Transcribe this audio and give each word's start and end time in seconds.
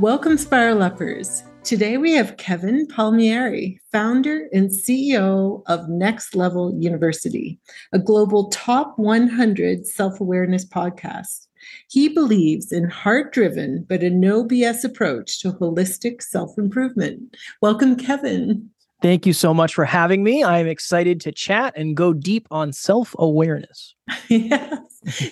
Welcome, 0.00 0.38
Spiral 0.38 0.82
Uppers. 0.82 1.44
Today 1.62 1.98
we 1.98 2.10
have 2.14 2.36
Kevin 2.36 2.84
Palmieri, 2.88 3.80
founder 3.92 4.48
and 4.52 4.68
CEO 4.68 5.62
of 5.68 5.88
Next 5.88 6.34
Level 6.34 6.74
University, 6.76 7.60
a 7.92 8.00
global 8.00 8.48
top 8.50 8.98
100 8.98 9.86
self 9.86 10.20
awareness 10.20 10.66
podcast. 10.66 11.46
He 11.88 12.08
believes 12.08 12.72
in 12.72 12.90
heart 12.90 13.32
driven 13.32 13.86
but 13.88 14.02
a 14.02 14.10
no 14.10 14.44
BS 14.44 14.82
approach 14.82 15.40
to 15.42 15.52
holistic 15.52 16.22
self 16.22 16.58
improvement. 16.58 17.36
Welcome, 17.62 17.94
Kevin. 17.94 18.70
Thank 19.02 19.26
you 19.26 19.32
so 19.32 19.52
much 19.52 19.74
for 19.74 19.84
having 19.84 20.24
me. 20.24 20.42
I'm 20.42 20.66
excited 20.66 21.20
to 21.22 21.32
chat 21.32 21.74
and 21.76 21.96
go 21.96 22.12
deep 22.12 22.46
on 22.50 22.72
self 22.72 23.14
awareness. 23.18 23.94
yes. 24.28 24.78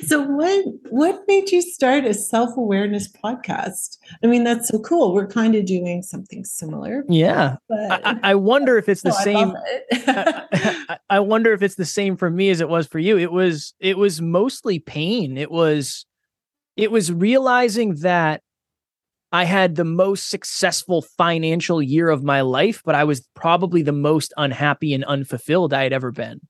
So 0.06 0.20
what 0.22 0.64
what 0.90 1.22
made 1.26 1.50
you 1.50 1.62
start 1.62 2.04
a 2.04 2.12
self 2.12 2.56
awareness 2.56 3.10
podcast? 3.10 3.96
I 4.22 4.26
mean, 4.26 4.44
that's 4.44 4.68
so 4.68 4.78
cool. 4.80 5.14
We're 5.14 5.26
kind 5.26 5.54
of 5.54 5.64
doing 5.64 6.02
something 6.02 6.44
similar. 6.44 7.04
Yeah. 7.08 7.56
I, 7.70 8.18
I, 8.22 8.34
wonder 8.34 8.76
if 8.76 8.88
it's 8.88 9.02
oh, 9.06 9.10
the 9.10 9.16
oh, 9.16 9.24
same. 9.24 9.54
I, 10.88 10.98
I 11.08 11.20
wonder 11.20 11.52
if 11.54 11.62
it's 11.62 11.76
the 11.76 11.86
same 11.86 12.16
for 12.16 12.28
me 12.28 12.50
as 12.50 12.60
it 12.60 12.68
was 12.68 12.86
for 12.86 12.98
you. 12.98 13.16
It 13.18 13.32
was 13.32 13.74
it 13.80 13.96
was 13.96 14.20
mostly 14.20 14.78
pain. 14.78 15.38
It 15.38 15.50
was 15.50 16.04
it 16.76 16.90
was 16.90 17.10
realizing 17.10 17.96
that 17.96 18.42
I 19.32 19.44
had 19.44 19.74
the 19.74 19.84
most 19.84 20.28
successful 20.28 21.00
financial 21.00 21.82
year 21.82 22.10
of 22.10 22.22
my 22.22 22.42
life, 22.42 22.82
but 22.84 22.94
I 22.94 23.04
was 23.04 23.26
probably 23.34 23.82
the 23.82 23.90
most 23.90 24.34
unhappy 24.36 24.92
and 24.92 25.04
unfulfilled 25.04 25.72
I 25.72 25.84
had 25.84 25.92
ever 25.94 26.12
been. 26.12 26.40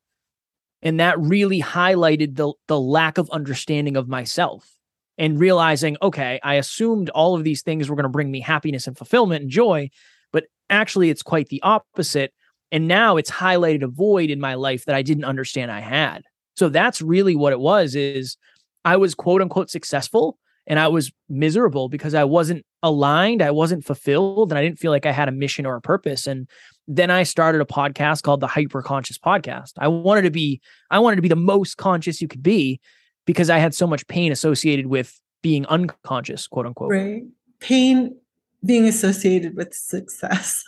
And 0.82 0.98
that 0.98 1.18
really 1.20 1.62
highlighted 1.62 2.34
the 2.34 2.52
the 2.66 2.80
lack 2.80 3.18
of 3.18 3.30
understanding 3.30 3.96
of 3.96 4.08
myself 4.08 4.76
and 5.16 5.38
realizing, 5.38 5.96
okay, 6.02 6.40
I 6.42 6.54
assumed 6.54 7.08
all 7.10 7.36
of 7.36 7.44
these 7.44 7.62
things 7.62 7.88
were 7.88 7.94
going 7.94 8.04
to 8.04 8.08
bring 8.08 8.32
me 8.32 8.40
happiness 8.40 8.88
and 8.88 8.98
fulfillment 8.98 9.42
and 9.42 9.50
joy, 9.50 9.90
but 10.32 10.44
actually 10.68 11.10
it's 11.10 11.22
quite 11.22 11.48
the 11.48 11.62
opposite. 11.62 12.32
And 12.72 12.88
now 12.88 13.16
it's 13.16 13.30
highlighted 13.30 13.82
a 13.82 13.88
void 13.88 14.30
in 14.30 14.40
my 14.40 14.54
life 14.54 14.86
that 14.86 14.96
I 14.96 15.02
didn't 15.02 15.24
understand 15.24 15.70
I 15.70 15.80
had. 15.80 16.22
So 16.56 16.68
that's 16.68 17.00
really 17.00 17.36
what 17.36 17.52
it 17.52 17.60
was 17.60 17.94
is 17.94 18.36
I 18.84 18.96
was 18.96 19.14
quote 19.14 19.40
unquote 19.40 19.70
successful, 19.70 20.38
and 20.66 20.78
I 20.78 20.88
was 20.88 21.12
miserable 21.28 21.88
because 21.88 22.14
I 22.14 22.24
wasn't 22.24 22.64
aligned, 22.82 23.42
I 23.42 23.50
wasn't 23.50 23.84
fulfilled, 23.84 24.52
and 24.52 24.58
I 24.58 24.62
didn't 24.62 24.78
feel 24.78 24.90
like 24.90 25.06
I 25.06 25.12
had 25.12 25.28
a 25.28 25.32
mission 25.32 25.66
or 25.66 25.76
a 25.76 25.80
purpose. 25.80 26.26
And 26.26 26.48
then 26.86 27.10
I 27.10 27.22
started 27.24 27.60
a 27.60 27.64
podcast 27.64 28.22
called 28.22 28.40
the 28.40 28.46
Hyper 28.46 28.82
Conscious 28.82 29.18
Podcast. 29.18 29.72
I 29.78 29.88
wanted 29.88 30.22
to 30.22 30.30
be, 30.30 30.60
I 30.90 30.98
wanted 30.98 31.16
to 31.16 31.22
be 31.22 31.28
the 31.28 31.36
most 31.36 31.76
conscious 31.76 32.20
you 32.20 32.28
could 32.28 32.42
be 32.42 32.80
because 33.26 33.50
I 33.50 33.58
had 33.58 33.74
so 33.74 33.86
much 33.86 34.06
pain 34.06 34.32
associated 34.32 34.86
with 34.86 35.20
being 35.42 35.66
unconscious, 35.66 36.46
quote 36.46 36.66
unquote. 36.66 36.90
Right. 36.90 37.22
Pain 37.60 38.16
being 38.64 38.86
associated 38.86 39.56
with 39.56 39.74
success. 39.74 40.62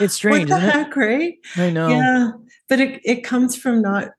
It's 0.00 0.14
strange. 0.14 0.50
what 0.50 0.60
the 0.60 0.70
heck, 0.70 0.88
it? 0.88 0.96
right? 0.96 1.34
I 1.56 1.70
know. 1.70 1.88
Yeah. 1.88 2.30
But 2.68 2.80
it, 2.80 3.00
it 3.04 3.24
comes 3.24 3.56
from 3.56 3.80
not 3.80 4.10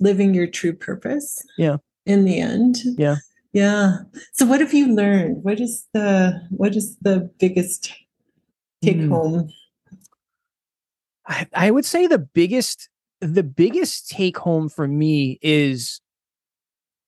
living 0.00 0.34
your 0.34 0.46
true 0.46 0.74
purpose. 0.74 1.42
Yeah. 1.56 1.76
In 2.04 2.24
the 2.24 2.38
end. 2.38 2.78
Yeah. 2.98 3.16
Yeah. 3.52 3.98
So 4.32 4.46
what 4.46 4.60
have 4.60 4.72
you 4.72 4.94
learned? 4.94 5.42
What 5.44 5.60
is 5.60 5.86
the 5.92 6.40
what 6.50 6.74
is 6.74 6.96
the 7.02 7.30
biggest 7.38 7.92
take 8.82 8.96
mm. 8.96 9.10
home? 9.10 9.50
I, 11.26 11.46
I 11.54 11.70
would 11.70 11.84
say 11.84 12.06
the 12.06 12.18
biggest 12.18 12.88
the 13.20 13.42
biggest 13.42 14.08
take 14.08 14.38
home 14.38 14.68
for 14.68 14.88
me 14.88 15.38
is 15.42 16.00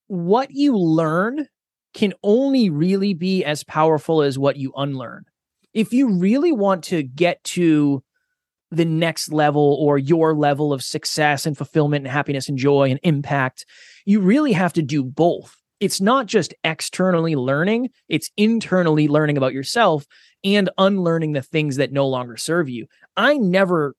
what 0.06 0.50
you 0.50 0.76
learn 0.76 1.48
can 1.94 2.12
only 2.22 2.68
really 2.70 3.14
be 3.14 3.44
as 3.44 3.64
powerful 3.64 4.22
as 4.22 4.38
what 4.38 4.56
you 4.56 4.72
unlearn. 4.76 5.24
If 5.72 5.92
you 5.92 6.18
really 6.18 6.52
want 6.52 6.84
to 6.84 7.02
get 7.02 7.42
to 7.44 8.02
the 8.70 8.84
next 8.84 9.32
level 9.32 9.78
or 9.80 9.98
your 9.98 10.34
level 10.34 10.72
of 10.72 10.82
success 10.82 11.46
and 11.46 11.56
fulfillment 11.56 12.04
and 12.04 12.12
happiness 12.12 12.48
and 12.48 12.58
joy 12.58 12.90
and 12.90 13.00
impact, 13.02 13.64
you 14.04 14.20
really 14.20 14.52
have 14.52 14.72
to 14.74 14.82
do 14.82 15.02
both 15.02 15.56
it's 15.84 16.00
not 16.00 16.24
just 16.24 16.54
externally 16.64 17.36
learning, 17.36 17.90
it's 18.08 18.30
internally 18.38 19.06
learning 19.06 19.36
about 19.36 19.52
yourself 19.52 20.06
and 20.42 20.70
unlearning 20.78 21.32
the 21.32 21.42
things 21.42 21.76
that 21.76 21.92
no 21.92 22.08
longer 22.08 22.38
serve 22.38 22.70
you. 22.70 22.86
I 23.18 23.36
never 23.36 23.94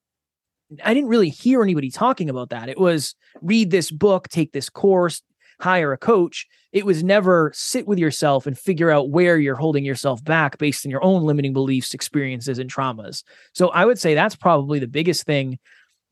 I 0.83 0.95
didn't 0.95 1.09
really 1.09 1.29
hear 1.29 1.61
anybody 1.61 1.91
talking 1.91 2.27
about 2.27 2.49
that. 2.49 2.69
It 2.69 2.79
was 2.79 3.13
read 3.39 3.69
this 3.69 3.91
book, 3.91 4.29
take 4.29 4.51
this 4.51 4.67
course, 4.67 5.21
hire 5.61 5.93
a 5.93 5.97
coach. 5.97 6.47
It 6.71 6.87
was 6.87 7.03
never 7.03 7.51
sit 7.53 7.87
with 7.87 7.99
yourself 7.99 8.47
and 8.47 8.57
figure 8.57 8.89
out 8.89 9.11
where 9.11 9.37
you're 9.37 9.55
holding 9.55 9.85
yourself 9.85 10.23
back 10.23 10.57
based 10.57 10.87
on 10.87 10.89
your 10.89 11.03
own 11.03 11.21
limiting 11.21 11.53
beliefs, 11.53 11.93
experiences, 11.93 12.57
and 12.57 12.73
traumas. 12.73 13.23
So 13.53 13.69
I 13.69 13.85
would 13.85 13.99
say 13.99 14.15
that's 14.15 14.35
probably 14.35 14.79
the 14.79 14.87
biggest 14.87 15.25
thing 15.25 15.59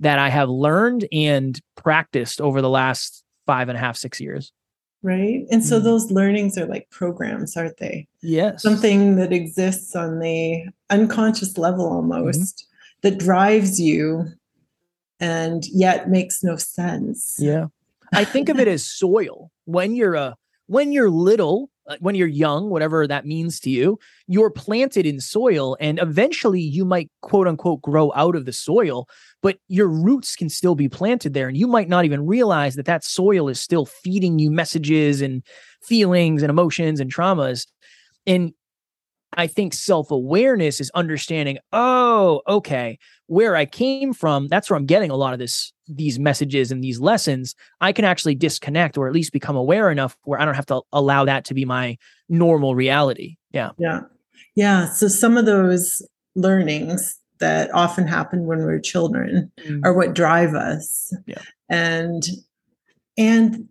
that 0.01 0.19
I 0.19 0.29
have 0.29 0.49
learned 0.49 1.07
and 1.11 1.59
practiced 1.75 2.39
over 2.39 2.61
the 2.61 2.69
last 2.69 3.23
five 3.47 3.69
and 3.69 3.77
a 3.77 3.81
half, 3.81 3.97
six 3.97 4.21
years 4.21 4.51
right 5.03 5.45
and 5.51 5.63
so 5.63 5.79
mm. 5.79 5.83
those 5.83 6.09
learnings 6.11 6.57
are 6.57 6.65
like 6.65 6.89
programs 6.89 7.55
aren't 7.55 7.77
they 7.77 8.07
yes 8.21 8.63
something 8.63 9.17
that 9.17 9.31
exists 9.31 9.95
on 9.95 10.19
the 10.19 10.63
unconscious 10.89 11.57
level 11.57 11.85
mm-hmm. 11.85 12.11
almost 12.11 12.39
mm-hmm. 12.39 13.09
that 13.09 13.19
drives 13.19 13.79
you 13.79 14.25
and 15.19 15.65
yet 15.67 16.09
makes 16.09 16.43
no 16.43 16.55
sense 16.55 17.35
yeah 17.37 17.65
i 18.13 18.23
think 18.23 18.49
of 18.49 18.59
it 18.59 18.67
as 18.75 18.85
soil 18.85 19.51
when 19.65 19.93
you're 19.95 20.15
a 20.15 20.35
when 20.67 20.91
you're 20.91 21.09
little 21.09 21.69
Uh, 21.87 21.97
when 21.99 22.15
you're 22.15 22.27
young, 22.27 22.69
whatever 22.69 23.05
that 23.05 23.25
means 23.25 23.59
to 23.59 23.69
you, 23.69 23.99
you're 24.27 24.49
planted 24.49 25.05
in 25.05 25.19
soil 25.19 25.75
and 25.81 25.99
eventually 25.99 26.61
you 26.61 26.85
might 26.85 27.11
quote 27.21 27.47
unquote 27.47 27.81
grow 27.81 28.11
out 28.15 28.35
of 28.35 28.45
the 28.45 28.53
soil, 28.53 29.07
but 29.41 29.57
your 29.67 29.87
roots 29.87 30.35
can 30.35 30.49
still 30.49 30.75
be 30.75 30.87
planted 30.87 31.33
there. 31.33 31.47
And 31.49 31.57
you 31.57 31.67
might 31.67 31.89
not 31.89 32.05
even 32.05 32.25
realize 32.25 32.75
that 32.75 32.85
that 32.85 33.03
soil 33.03 33.49
is 33.49 33.59
still 33.59 33.85
feeding 33.85 34.39
you 34.39 34.49
messages 34.49 35.21
and 35.21 35.43
feelings 35.81 36.41
and 36.41 36.49
emotions 36.49 37.01
and 37.01 37.13
traumas. 37.13 37.67
And 38.25 38.53
I 39.37 39.47
think 39.47 39.73
self 39.73 40.11
awareness 40.11 40.79
is 40.79 40.91
understanding, 40.95 41.57
oh, 41.71 42.41
okay, 42.47 42.97
where 43.27 43.55
I 43.55 43.65
came 43.65 44.13
from, 44.13 44.47
that's 44.47 44.69
where 44.69 44.77
I'm 44.77 44.85
getting 44.85 45.11
a 45.11 45.15
lot 45.15 45.33
of 45.33 45.39
this, 45.39 45.73
these 45.87 46.19
messages 46.19 46.71
and 46.71 46.83
these 46.83 46.99
lessons. 46.99 47.55
I 47.81 47.91
can 47.91 48.05
actually 48.05 48.35
disconnect 48.35 48.97
or 48.97 49.07
at 49.07 49.13
least 49.13 49.33
become 49.33 49.55
aware 49.55 49.89
enough 49.89 50.15
where 50.23 50.39
I 50.39 50.45
don't 50.45 50.55
have 50.55 50.65
to 50.67 50.81
allow 50.91 51.25
that 51.25 51.45
to 51.45 51.53
be 51.53 51.65
my 51.65 51.97
normal 52.29 52.75
reality. 52.75 53.37
Yeah. 53.51 53.71
Yeah. 53.77 54.01
Yeah. 54.55 54.89
So 54.89 55.07
some 55.07 55.37
of 55.37 55.45
those 55.45 56.01
learnings 56.35 57.19
that 57.39 57.73
often 57.73 58.07
happen 58.07 58.45
when 58.45 58.59
we're 58.59 58.79
children 58.79 59.51
mm. 59.65 59.81
are 59.83 59.93
what 59.93 60.13
drive 60.13 60.53
us. 60.53 61.13
Yeah. 61.25 61.41
And 61.69 62.23
and 63.17 63.67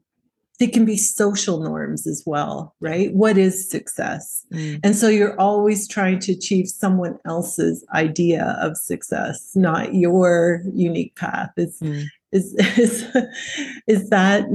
they 0.62 0.68
can 0.68 0.84
be 0.84 0.96
social 0.96 1.58
norms 1.58 2.06
as 2.06 2.22
well, 2.24 2.72
right? 2.78 3.12
What 3.12 3.36
is 3.36 3.68
success? 3.68 4.46
Mm. 4.52 4.78
And 4.84 4.94
so 4.94 5.08
you're 5.08 5.36
always 5.40 5.88
trying 5.88 6.20
to 6.20 6.32
achieve 6.32 6.68
someone 6.68 7.18
else's 7.26 7.84
idea 7.92 8.56
of 8.60 8.76
success, 8.76 9.56
not 9.56 9.92
your 9.92 10.62
unique 10.72 11.16
path. 11.16 11.50
Is 11.56 11.80
mm. 11.80 12.04
is 12.30 12.54
is 12.78 13.04
is 13.88 14.08
that 14.10 14.46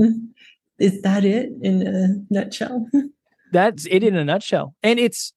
is 0.79 1.01
that 1.01 1.25
it 1.25 1.49
in 1.61 1.85
a 1.85 2.33
nutshell? 2.33 2.87
That's 3.51 3.85
it 3.87 4.01
in 4.01 4.15
a 4.15 4.23
nutshell. 4.23 4.75
And 4.81 4.99
it's 4.99 5.33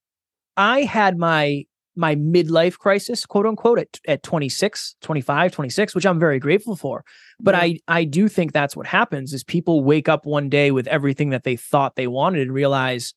I 0.56 0.82
had 0.82 1.18
my 1.18 1.66
my 1.96 2.14
midlife 2.16 2.78
crisis, 2.78 3.26
quote 3.26 3.46
unquote, 3.46 3.78
at, 3.78 4.00
at 4.06 4.22
26, 4.22 4.96
25, 5.00 5.52
26, 5.52 5.94
which 5.94 6.06
I'm 6.06 6.18
very 6.18 6.38
grateful 6.38 6.76
for. 6.76 7.04
But 7.40 7.54
yeah. 7.54 7.60
I, 7.60 7.78
I 7.88 8.04
do 8.04 8.28
think 8.28 8.52
that's 8.52 8.76
what 8.76 8.86
happens 8.86 9.32
is 9.32 9.44
people 9.44 9.82
wake 9.82 10.08
up 10.08 10.24
one 10.24 10.48
day 10.48 10.70
with 10.70 10.86
everything 10.86 11.30
that 11.30 11.44
they 11.44 11.56
thought 11.56 11.96
they 11.96 12.06
wanted 12.06 12.42
and 12.42 12.52
realize 12.52 13.14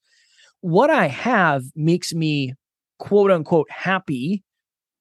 what 0.61 0.89
I 0.89 1.07
have 1.07 1.63
makes 1.75 2.13
me 2.13 2.53
quote 2.99 3.31
unquote 3.31 3.69
happy 3.69 4.43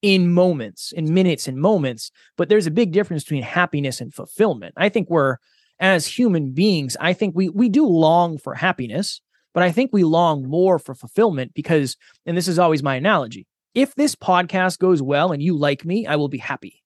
in 0.02 0.32
moments, 0.32 0.92
in 0.92 1.14
minutes 1.14 1.46
and 1.46 1.58
moments. 1.58 2.10
But 2.36 2.48
there's 2.48 2.66
a 2.66 2.72
big 2.72 2.92
difference 2.92 3.24
between 3.24 3.44
happiness 3.44 4.00
and 4.00 4.12
fulfillment. 4.12 4.74
I 4.76 4.88
think 4.88 5.08
we're 5.08 5.36
as 5.78 6.06
human 6.06 6.52
beings, 6.52 6.96
I 7.00 7.12
think 7.12 7.34
we 7.34 7.48
we 7.48 7.68
do 7.68 7.86
long 7.86 8.38
for 8.38 8.54
happiness 8.54 9.20
but 9.54 9.62
I 9.62 9.72
think 9.72 9.90
we 9.92 10.04
long 10.04 10.48
more 10.48 10.78
for 10.78 10.94
fulfillment 10.94 11.52
because, 11.54 11.96
and 12.26 12.36
this 12.36 12.48
is 12.48 12.58
always 12.58 12.82
my 12.82 12.96
analogy 12.96 13.46
if 13.74 13.94
this 13.94 14.14
podcast 14.14 14.78
goes 14.78 15.02
well 15.02 15.32
and 15.32 15.42
you 15.42 15.56
like 15.56 15.84
me, 15.84 16.06
I 16.06 16.16
will 16.16 16.28
be 16.28 16.38
happy. 16.38 16.82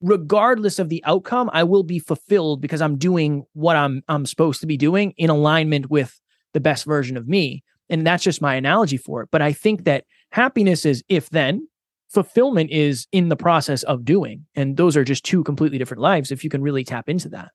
Regardless 0.00 0.78
of 0.78 0.88
the 0.88 1.02
outcome, 1.04 1.50
I 1.52 1.64
will 1.64 1.82
be 1.82 1.98
fulfilled 1.98 2.60
because 2.60 2.80
I'm 2.80 2.98
doing 2.98 3.44
what 3.52 3.76
I'm 3.76 4.02
I'm 4.08 4.26
supposed 4.26 4.60
to 4.60 4.66
be 4.66 4.76
doing 4.76 5.12
in 5.16 5.30
alignment 5.30 5.90
with 5.90 6.20
the 6.54 6.60
best 6.60 6.84
version 6.84 7.16
of 7.16 7.28
me. 7.28 7.64
And 7.90 8.06
that's 8.06 8.22
just 8.22 8.42
my 8.42 8.54
analogy 8.54 8.96
for 8.96 9.22
it. 9.22 9.28
But 9.32 9.42
I 9.42 9.52
think 9.52 9.84
that 9.84 10.04
happiness 10.30 10.84
is 10.84 11.02
if 11.08 11.30
then, 11.30 11.66
fulfillment 12.10 12.70
is 12.70 13.06
in 13.12 13.28
the 13.28 13.36
process 13.36 13.82
of 13.84 14.04
doing. 14.04 14.46
And 14.54 14.76
those 14.76 14.96
are 14.96 15.04
just 15.04 15.24
two 15.24 15.42
completely 15.42 15.78
different 15.78 16.02
lives 16.02 16.30
if 16.30 16.44
you 16.44 16.50
can 16.50 16.62
really 16.62 16.84
tap 16.84 17.08
into 17.08 17.28
that. 17.30 17.50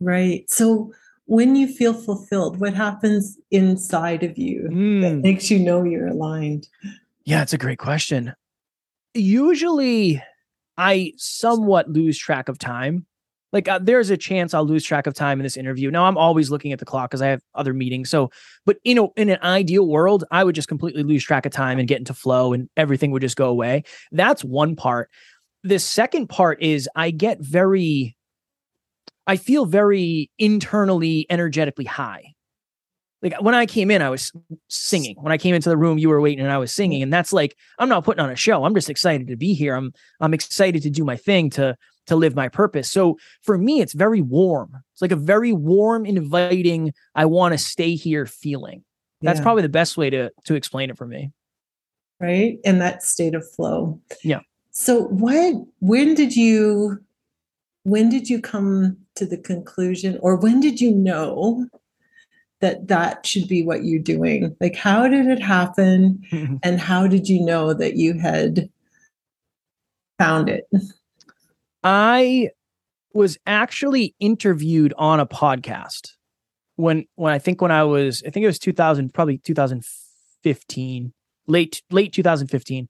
Right. 0.00 0.48
So 0.50 0.92
when 1.26 1.56
you 1.56 1.66
feel 1.66 1.94
fulfilled, 1.94 2.60
what 2.60 2.74
happens 2.74 3.38
inside 3.50 4.22
of 4.22 4.36
you 4.36 4.68
mm. 4.70 5.00
that 5.02 5.16
makes 5.16 5.50
you 5.50 5.58
know 5.58 5.82
you're 5.84 6.08
aligned? 6.08 6.66
Yeah, 7.24 7.42
it's 7.42 7.52
a 7.52 7.58
great 7.58 7.78
question. 7.78 8.34
Usually, 9.14 10.22
I 10.76 11.12
somewhat 11.16 11.88
lose 11.88 12.18
track 12.18 12.48
of 12.48 12.58
time. 12.58 13.06
Like, 13.52 13.68
uh, 13.68 13.78
there's 13.80 14.10
a 14.10 14.16
chance 14.16 14.52
I'll 14.52 14.66
lose 14.66 14.84
track 14.84 15.06
of 15.06 15.14
time 15.14 15.38
in 15.38 15.44
this 15.44 15.56
interview. 15.56 15.90
Now, 15.90 16.06
I'm 16.06 16.18
always 16.18 16.50
looking 16.50 16.72
at 16.72 16.80
the 16.80 16.84
clock 16.84 17.10
because 17.10 17.22
I 17.22 17.28
have 17.28 17.40
other 17.54 17.72
meetings. 17.72 18.10
So, 18.10 18.30
but 18.66 18.78
you 18.82 18.96
know, 18.96 19.12
in 19.16 19.28
an 19.28 19.38
ideal 19.42 19.86
world, 19.86 20.24
I 20.32 20.42
would 20.42 20.56
just 20.56 20.66
completely 20.66 21.04
lose 21.04 21.22
track 21.22 21.46
of 21.46 21.52
time 21.52 21.78
and 21.78 21.86
get 21.86 21.98
into 21.98 22.14
flow, 22.14 22.52
and 22.52 22.68
everything 22.76 23.12
would 23.12 23.22
just 23.22 23.36
go 23.36 23.48
away. 23.48 23.84
That's 24.10 24.42
one 24.44 24.74
part. 24.74 25.08
The 25.62 25.78
second 25.78 26.26
part 26.26 26.60
is 26.62 26.88
I 26.96 27.10
get 27.12 27.38
very, 27.40 28.16
I 29.26 29.36
feel 29.36 29.66
very 29.66 30.30
internally, 30.38 31.24
energetically 31.30 31.86
high 31.86 32.33
like 33.24 33.40
when 33.40 33.54
I 33.54 33.64
came 33.64 33.90
in, 33.90 34.02
I 34.02 34.10
was 34.10 34.30
singing. 34.68 35.16
When 35.18 35.32
I 35.32 35.38
came 35.38 35.54
into 35.54 35.70
the 35.70 35.78
room, 35.78 35.96
you 35.96 36.10
were 36.10 36.20
waiting 36.20 36.44
and 36.44 36.52
I 36.52 36.58
was 36.58 36.72
singing. 36.72 37.02
And 37.02 37.10
that's 37.10 37.32
like, 37.32 37.56
I'm 37.78 37.88
not 37.88 38.04
putting 38.04 38.22
on 38.22 38.30
a 38.30 38.36
show. 38.36 38.64
I'm 38.64 38.74
just 38.74 38.90
excited 38.90 39.28
to 39.28 39.36
be 39.36 39.54
here. 39.54 39.74
I'm 39.74 39.94
I'm 40.20 40.34
excited 40.34 40.82
to 40.82 40.90
do 40.90 41.04
my 41.04 41.16
thing 41.16 41.48
to 41.50 41.76
to 42.06 42.16
live 42.16 42.36
my 42.36 42.48
purpose. 42.48 42.90
So 42.90 43.16
for 43.42 43.56
me, 43.56 43.80
it's 43.80 43.94
very 43.94 44.20
warm. 44.20 44.76
It's 44.92 45.00
like 45.00 45.10
a 45.10 45.16
very 45.16 45.52
warm, 45.52 46.04
inviting, 46.04 46.92
I 47.14 47.24
want 47.24 47.52
to 47.52 47.58
stay 47.58 47.94
here 47.94 48.26
feeling. 48.26 48.84
That's 49.22 49.38
yeah. 49.38 49.42
probably 49.42 49.62
the 49.62 49.70
best 49.70 49.96
way 49.96 50.10
to 50.10 50.30
to 50.44 50.54
explain 50.54 50.90
it 50.90 50.98
for 50.98 51.06
me. 51.06 51.32
Right. 52.20 52.58
In 52.62 52.78
that 52.80 53.02
state 53.02 53.34
of 53.34 53.50
flow. 53.52 54.00
Yeah. 54.22 54.40
So 54.70 55.04
what 55.04 55.54
when 55.80 56.14
did 56.14 56.36
you 56.36 56.98
when 57.84 58.10
did 58.10 58.28
you 58.28 58.40
come 58.40 58.98
to 59.16 59.24
the 59.24 59.38
conclusion 59.38 60.18
or 60.20 60.36
when 60.36 60.60
did 60.60 60.78
you 60.78 60.94
know 60.94 61.68
that 62.64 62.88
that 62.88 63.26
should 63.26 63.46
be 63.46 63.62
what 63.62 63.84
you're 63.84 64.00
doing. 64.00 64.56
Like 64.60 64.74
how 64.74 65.06
did 65.06 65.26
it 65.26 65.42
happen? 65.42 66.22
And 66.62 66.80
how 66.80 67.06
did 67.06 67.28
you 67.28 67.44
know 67.44 67.74
that 67.74 67.96
you 67.96 68.18
had 68.18 68.70
found 70.18 70.48
it? 70.48 70.64
I 71.82 72.50
was 73.12 73.36
actually 73.46 74.14
interviewed 74.18 74.94
on 74.96 75.20
a 75.20 75.26
podcast 75.26 76.12
when 76.76 77.04
when 77.14 77.32
i 77.32 77.38
think 77.38 77.60
when 77.62 77.70
i 77.70 77.84
was 77.84 78.22
i 78.26 78.30
think 78.30 78.42
it 78.42 78.48
was 78.48 78.58
2000 78.58 79.14
probably 79.14 79.38
2015 79.38 81.12
late 81.46 81.82
late 81.90 82.12
2015 82.12 82.88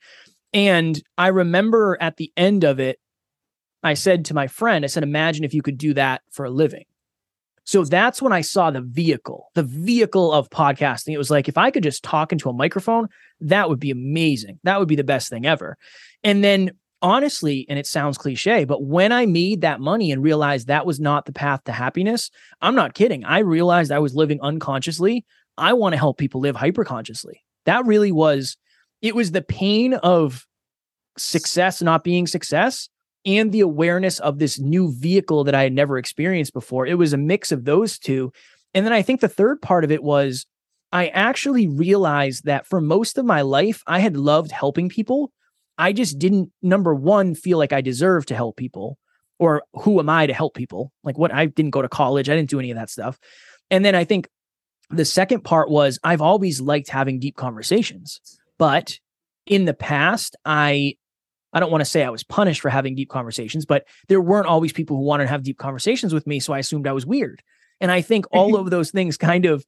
and 0.55 1.03
i 1.19 1.27
remember 1.27 1.99
at 2.01 2.17
the 2.17 2.33
end 2.37 2.65
of 2.65 2.81
it 2.81 2.99
i 3.83 3.93
said 3.93 4.25
to 4.25 4.33
my 4.33 4.47
friend 4.47 4.85
i 4.85 4.89
said 4.89 5.03
imagine 5.03 5.45
if 5.45 5.53
you 5.53 5.61
could 5.61 5.77
do 5.77 5.93
that 5.93 6.23
for 6.33 6.47
a 6.47 6.51
living 6.51 6.85
so 7.65 7.83
that's 7.83 8.21
when 8.21 8.33
I 8.33 8.43
saw 8.43 8.71
the 8.71 8.83
vehicle, 8.83 9.51
the 9.55 9.63
vehicle 9.63 10.33
of 10.33 10.51
podcasting. 10.51 11.15
It 11.15 11.19
was 11.19 11.31
like, 11.31 11.49
if 11.49 11.57
I 11.57 11.71
could 11.71 11.83
just 11.83 12.05
talk 12.05 12.31
into 12.31 12.51
a 12.51 12.53
microphone, 12.53 13.09
that 13.41 13.69
would 13.69 13.81
be 13.81 13.91
amazing. 13.91 14.61
That 14.65 14.79
would 14.79 14.89
be 14.89 14.97
the 14.97 15.05
best 15.05 15.31
thing 15.31 15.47
ever. 15.47 15.79
And 16.23 16.45
then 16.45 16.73
honestly, 17.01 17.67
and 17.69 17.79
it 17.79 17.87
sounds 17.87 18.19
cliche, 18.19 18.65
but 18.65 18.85
when 18.85 19.13
I 19.13 19.25
made 19.27 19.63
that 19.63 19.81
money 19.81 20.13
and 20.13 20.23
realized 20.23 20.69
that 20.69 20.87
was 20.87 21.01
not 21.01 21.25
the 21.25 21.33
path 21.33 21.65
to 21.65 21.73
happiness, 21.73 22.31
I'm 22.61 22.75
not 22.75 22.95
kidding. 22.95 23.25
I 23.25 23.39
realized 23.41 23.91
I 23.91 23.99
was 23.99 24.15
living 24.15 24.41
unconsciously. 24.43 25.25
I 25.57 25.73
want 25.73 25.95
to 25.95 25.99
help 25.99 26.19
people 26.19 26.41
live 26.43 26.57
hyperconsciously. 26.57 27.41
That 27.65 27.87
really 27.87 28.13
was, 28.13 28.59
it 29.01 29.15
was 29.15 29.33
the 29.33 29.43
pain 29.43 29.95
of 29.95 30.47
success 31.17 31.81
not 31.81 32.05
being 32.05 32.27
success 32.27 32.89
and 33.27 33.53
the 33.53 33.61
awareness 33.61 34.19
of 34.19 34.39
this 34.39 34.59
new 34.59 34.93
vehicle 34.93 35.45
that 35.45 35.55
I 35.55 35.63
had 35.63 35.73
never 35.73 35.99
experienced 35.99 36.53
before. 36.53 36.87
It 36.87 36.99
was 36.99 37.13
a 37.13 37.19
mix 37.19 37.53
of 37.53 37.65
those 37.65 37.99
two. 37.99 38.33
And 38.75 38.85
then 38.85 38.93
I 38.93 39.03
think 39.03 39.21
the 39.21 39.29
third 39.29 39.63
part 39.63 39.85
of 39.85 39.91
it 39.91 40.03
was 40.03 40.47
I 40.93 41.09
actually 41.09 41.67
realized 41.67 42.45
that 42.45 42.67
for 42.67 42.81
most 42.81 43.19
of 43.19 43.25
my 43.25 43.43
life, 43.43 43.83
I 43.87 44.01
had 44.01 44.17
loved 44.17 44.53
helping 44.53 44.89
people. 44.89 45.33
I 45.79 45.93
just 45.93 46.19
didn't, 46.19 46.53
number 46.63 46.95
one, 46.95 47.35
feel 47.35 47.59
like 47.59 47.73
I 47.73 47.81
deserved 47.81 48.29
to 48.29 48.37
help 48.37 48.57
people 48.57 48.99
or 49.39 49.63
who 49.73 49.99
am 49.99 50.09
I 50.09 50.27
to 50.27 50.33
help 50.33 50.55
people? 50.55 50.93
Like 51.03 51.19
what 51.19 51.33
I 51.33 51.47
didn't 51.47 51.73
go 51.73 51.83
to 51.83 51.89
college, 51.89 52.29
I 52.29 52.37
didn't 52.37 52.51
do 52.51 52.61
any 52.61 52.71
of 52.71 52.77
that 52.77 52.91
stuff. 52.91 53.19
And 53.71 53.85
then 53.85 53.95
I 53.95 54.05
think 54.05 54.29
the 54.91 55.05
second 55.05 55.43
part 55.43 55.71
was 55.71 55.99
I've 56.05 56.23
always 56.23 56.61
liked 56.61 56.91
having 56.91 57.19
deep 57.19 57.37
conversations, 57.37 58.21
but 58.59 58.99
in 59.47 59.65
the 59.65 59.75
past, 59.75 60.37
I 60.45 60.95
I 61.55 61.61
don't 61.61 61.71
want 61.71 61.81
to 61.81 61.87
say 61.91 62.03
I 62.03 62.11
was 62.11 62.25
punished 62.25 62.61
for 62.61 62.69
having 62.69 62.95
deep 62.95 63.09
conversations, 63.09 63.65
but 63.65 63.87
there 64.09 64.21
weren't 64.21 64.47
always 64.47 64.73
people 64.73 64.97
who 64.97 65.05
wanted 65.05 65.25
to 65.25 65.31
have 65.31 65.45
deep 65.45 65.59
conversations 65.59 66.13
with 66.13 66.27
me. 66.27 66.41
So 66.41 66.53
I 66.53 66.59
assumed 66.59 66.87
I 66.87 66.93
was 66.93 67.07
weird. 67.07 67.43
And 67.81 67.91
I 67.91 68.03
think 68.03 68.27
all 68.33 68.53
mm-hmm. 68.53 68.65
of 68.65 68.71
those 68.71 68.91
things 68.91 69.17
kind 69.17 69.47
of 69.47 69.65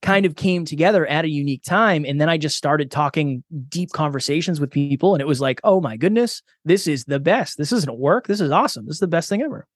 kind 0.00 0.26
of 0.26 0.36
came 0.36 0.64
together 0.64 1.06
at 1.06 1.24
a 1.24 1.28
unique 1.28 1.62
time. 1.64 2.04
And 2.04 2.20
then 2.20 2.28
I 2.28 2.38
just 2.38 2.56
started 2.56 2.90
talking 2.90 3.42
deep 3.68 3.90
conversations 3.90 4.60
with 4.60 4.70
people. 4.70 5.14
And 5.14 5.20
it 5.20 5.26
was 5.26 5.40
like, 5.40 5.60
oh 5.64 5.80
my 5.80 5.96
goodness, 5.96 6.42
this 6.64 6.86
is 6.86 7.04
the 7.04 7.18
best. 7.18 7.58
This 7.58 7.72
isn't 7.72 7.98
work. 7.98 8.26
This 8.26 8.40
is 8.40 8.50
awesome. 8.50 8.86
This 8.86 8.96
is 8.96 9.00
the 9.00 9.08
best 9.08 9.28
thing 9.28 9.42
ever. 9.42 9.66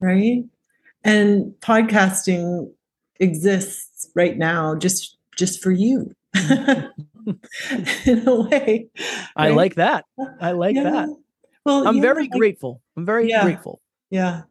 Right. 0.00 0.44
And 1.04 1.54
podcasting 1.60 2.72
exists 3.20 4.10
right 4.14 4.36
now 4.36 4.74
just 4.74 5.16
just 5.36 5.62
for 5.62 5.70
you. 5.70 6.12
Mm-hmm. 6.36 7.02
in 8.06 8.28
a 8.28 8.40
way. 8.42 8.88
I 9.36 9.50
like 9.50 9.76
that. 9.76 10.04
I 10.40 10.52
like 10.52 10.76
yeah. 10.76 10.84
that. 10.84 11.08
Well, 11.64 11.86
I'm 11.86 12.00
very 12.00 12.28
know, 12.28 12.38
grateful. 12.38 12.82
I'm 12.96 13.04
very 13.04 13.28
yeah, 13.28 13.42
grateful. 13.42 13.80
Yeah. 14.10 14.42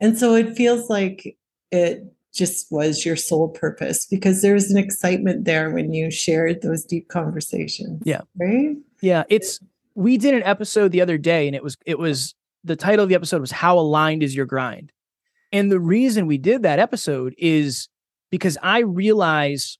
And 0.00 0.18
so 0.18 0.34
it 0.34 0.56
feels 0.56 0.88
like 0.88 1.36
it 1.70 2.04
just 2.34 2.70
was 2.70 3.04
your 3.04 3.16
sole 3.16 3.48
purpose 3.48 4.06
because 4.06 4.42
there's 4.42 4.70
an 4.70 4.76
excitement 4.76 5.44
there 5.44 5.70
when 5.70 5.92
you 5.92 6.10
shared 6.10 6.62
those 6.62 6.84
deep 6.84 7.08
conversations. 7.08 8.02
Yeah. 8.04 8.20
Right? 8.38 8.76
Yeah, 9.00 9.24
it's 9.28 9.60
we 9.94 10.18
did 10.18 10.34
an 10.34 10.42
episode 10.42 10.92
the 10.92 11.00
other 11.00 11.18
day 11.18 11.46
and 11.46 11.56
it 11.56 11.62
was 11.62 11.76
it 11.86 11.98
was 11.98 12.34
the 12.64 12.76
title 12.76 13.02
of 13.02 13.08
the 13.08 13.14
episode 13.14 13.40
was 13.40 13.50
how 13.50 13.78
aligned 13.78 14.22
is 14.22 14.34
your 14.34 14.46
grind. 14.46 14.92
And 15.52 15.70
the 15.70 15.80
reason 15.80 16.26
we 16.26 16.38
did 16.38 16.62
that 16.62 16.78
episode 16.78 17.34
is 17.38 17.88
because 18.30 18.58
I 18.62 18.80
realize 18.80 19.78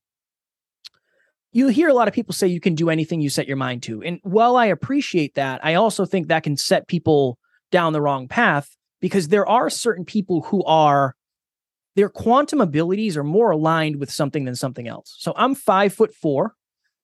you 1.52 1.68
hear 1.68 1.88
a 1.88 1.94
lot 1.94 2.08
of 2.08 2.14
people 2.14 2.34
say 2.34 2.46
you 2.46 2.60
can 2.60 2.74
do 2.74 2.90
anything 2.90 3.20
you 3.20 3.30
set 3.30 3.48
your 3.48 3.56
mind 3.56 3.82
to. 3.84 4.02
And 4.02 4.20
while 4.22 4.56
I 4.56 4.66
appreciate 4.66 5.34
that, 5.34 5.64
I 5.64 5.74
also 5.74 6.04
think 6.04 6.28
that 6.28 6.42
can 6.42 6.56
set 6.56 6.88
people 6.88 7.38
down 7.70 7.92
the 7.92 8.00
wrong 8.00 8.28
path 8.28 8.76
because 9.00 9.28
there 9.28 9.46
are 9.46 9.70
certain 9.70 10.04
people 10.04 10.42
who 10.42 10.62
are 10.64 11.14
their 11.94 12.08
quantum 12.10 12.60
abilities 12.60 13.16
are 13.16 13.24
more 13.24 13.50
aligned 13.50 13.96
with 13.96 14.10
something 14.10 14.44
than 14.44 14.54
something 14.54 14.86
else. 14.86 15.14
So 15.18 15.32
I'm 15.34 15.54
five 15.54 15.94
foot 15.94 16.12
four, 16.12 16.54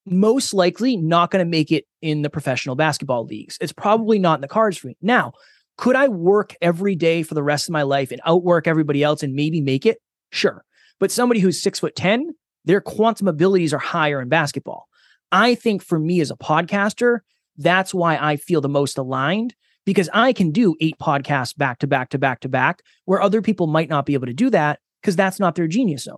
most 0.04 0.52
likely 0.52 0.96
not 0.96 1.30
going 1.30 1.44
to 1.44 1.50
make 1.50 1.72
it 1.72 1.86
in 2.02 2.22
the 2.22 2.30
professional 2.30 2.76
basketball 2.76 3.24
leagues. 3.24 3.56
It's 3.60 3.72
probably 3.72 4.18
not 4.18 4.34
in 4.34 4.40
the 4.42 4.48
cards 4.48 4.76
for 4.76 4.88
me. 4.88 4.96
Now, 5.00 5.32
could 5.78 5.96
I 5.96 6.08
work 6.08 6.54
every 6.60 6.94
day 6.94 7.22
for 7.22 7.34
the 7.34 7.42
rest 7.42 7.68
of 7.68 7.72
my 7.72 7.82
life 7.82 8.12
and 8.12 8.20
outwork 8.26 8.66
everybody 8.66 9.02
else 9.02 9.22
and 9.22 9.34
maybe 9.34 9.62
make 9.62 9.86
it? 9.86 9.98
Sure. 10.30 10.62
But 11.00 11.10
somebody 11.10 11.40
who's 11.40 11.60
six 11.60 11.80
foot 11.80 11.96
10 11.96 12.34
their 12.64 12.80
quantum 12.80 13.28
abilities 13.28 13.72
are 13.72 13.78
higher 13.78 14.20
in 14.20 14.28
basketball. 14.28 14.88
I 15.30 15.54
think 15.54 15.82
for 15.82 15.98
me 15.98 16.20
as 16.20 16.30
a 16.30 16.36
podcaster, 16.36 17.20
that's 17.56 17.94
why 17.94 18.16
I 18.16 18.36
feel 18.36 18.60
the 18.60 18.68
most 18.68 18.98
aligned 18.98 19.54
because 19.84 20.08
I 20.12 20.32
can 20.32 20.50
do 20.50 20.76
eight 20.80 20.96
podcasts 21.00 21.56
back 21.56 21.78
to 21.80 21.86
back 21.86 22.10
to 22.10 22.18
back 22.18 22.40
to 22.40 22.48
back 22.48 22.82
where 23.04 23.20
other 23.20 23.42
people 23.42 23.66
might 23.66 23.88
not 23.88 24.06
be 24.06 24.14
able 24.14 24.26
to 24.26 24.34
do 24.34 24.50
that 24.50 24.80
because 25.00 25.16
that's 25.16 25.40
not 25.40 25.54
their 25.54 25.66
genius 25.66 26.04
zone. 26.04 26.16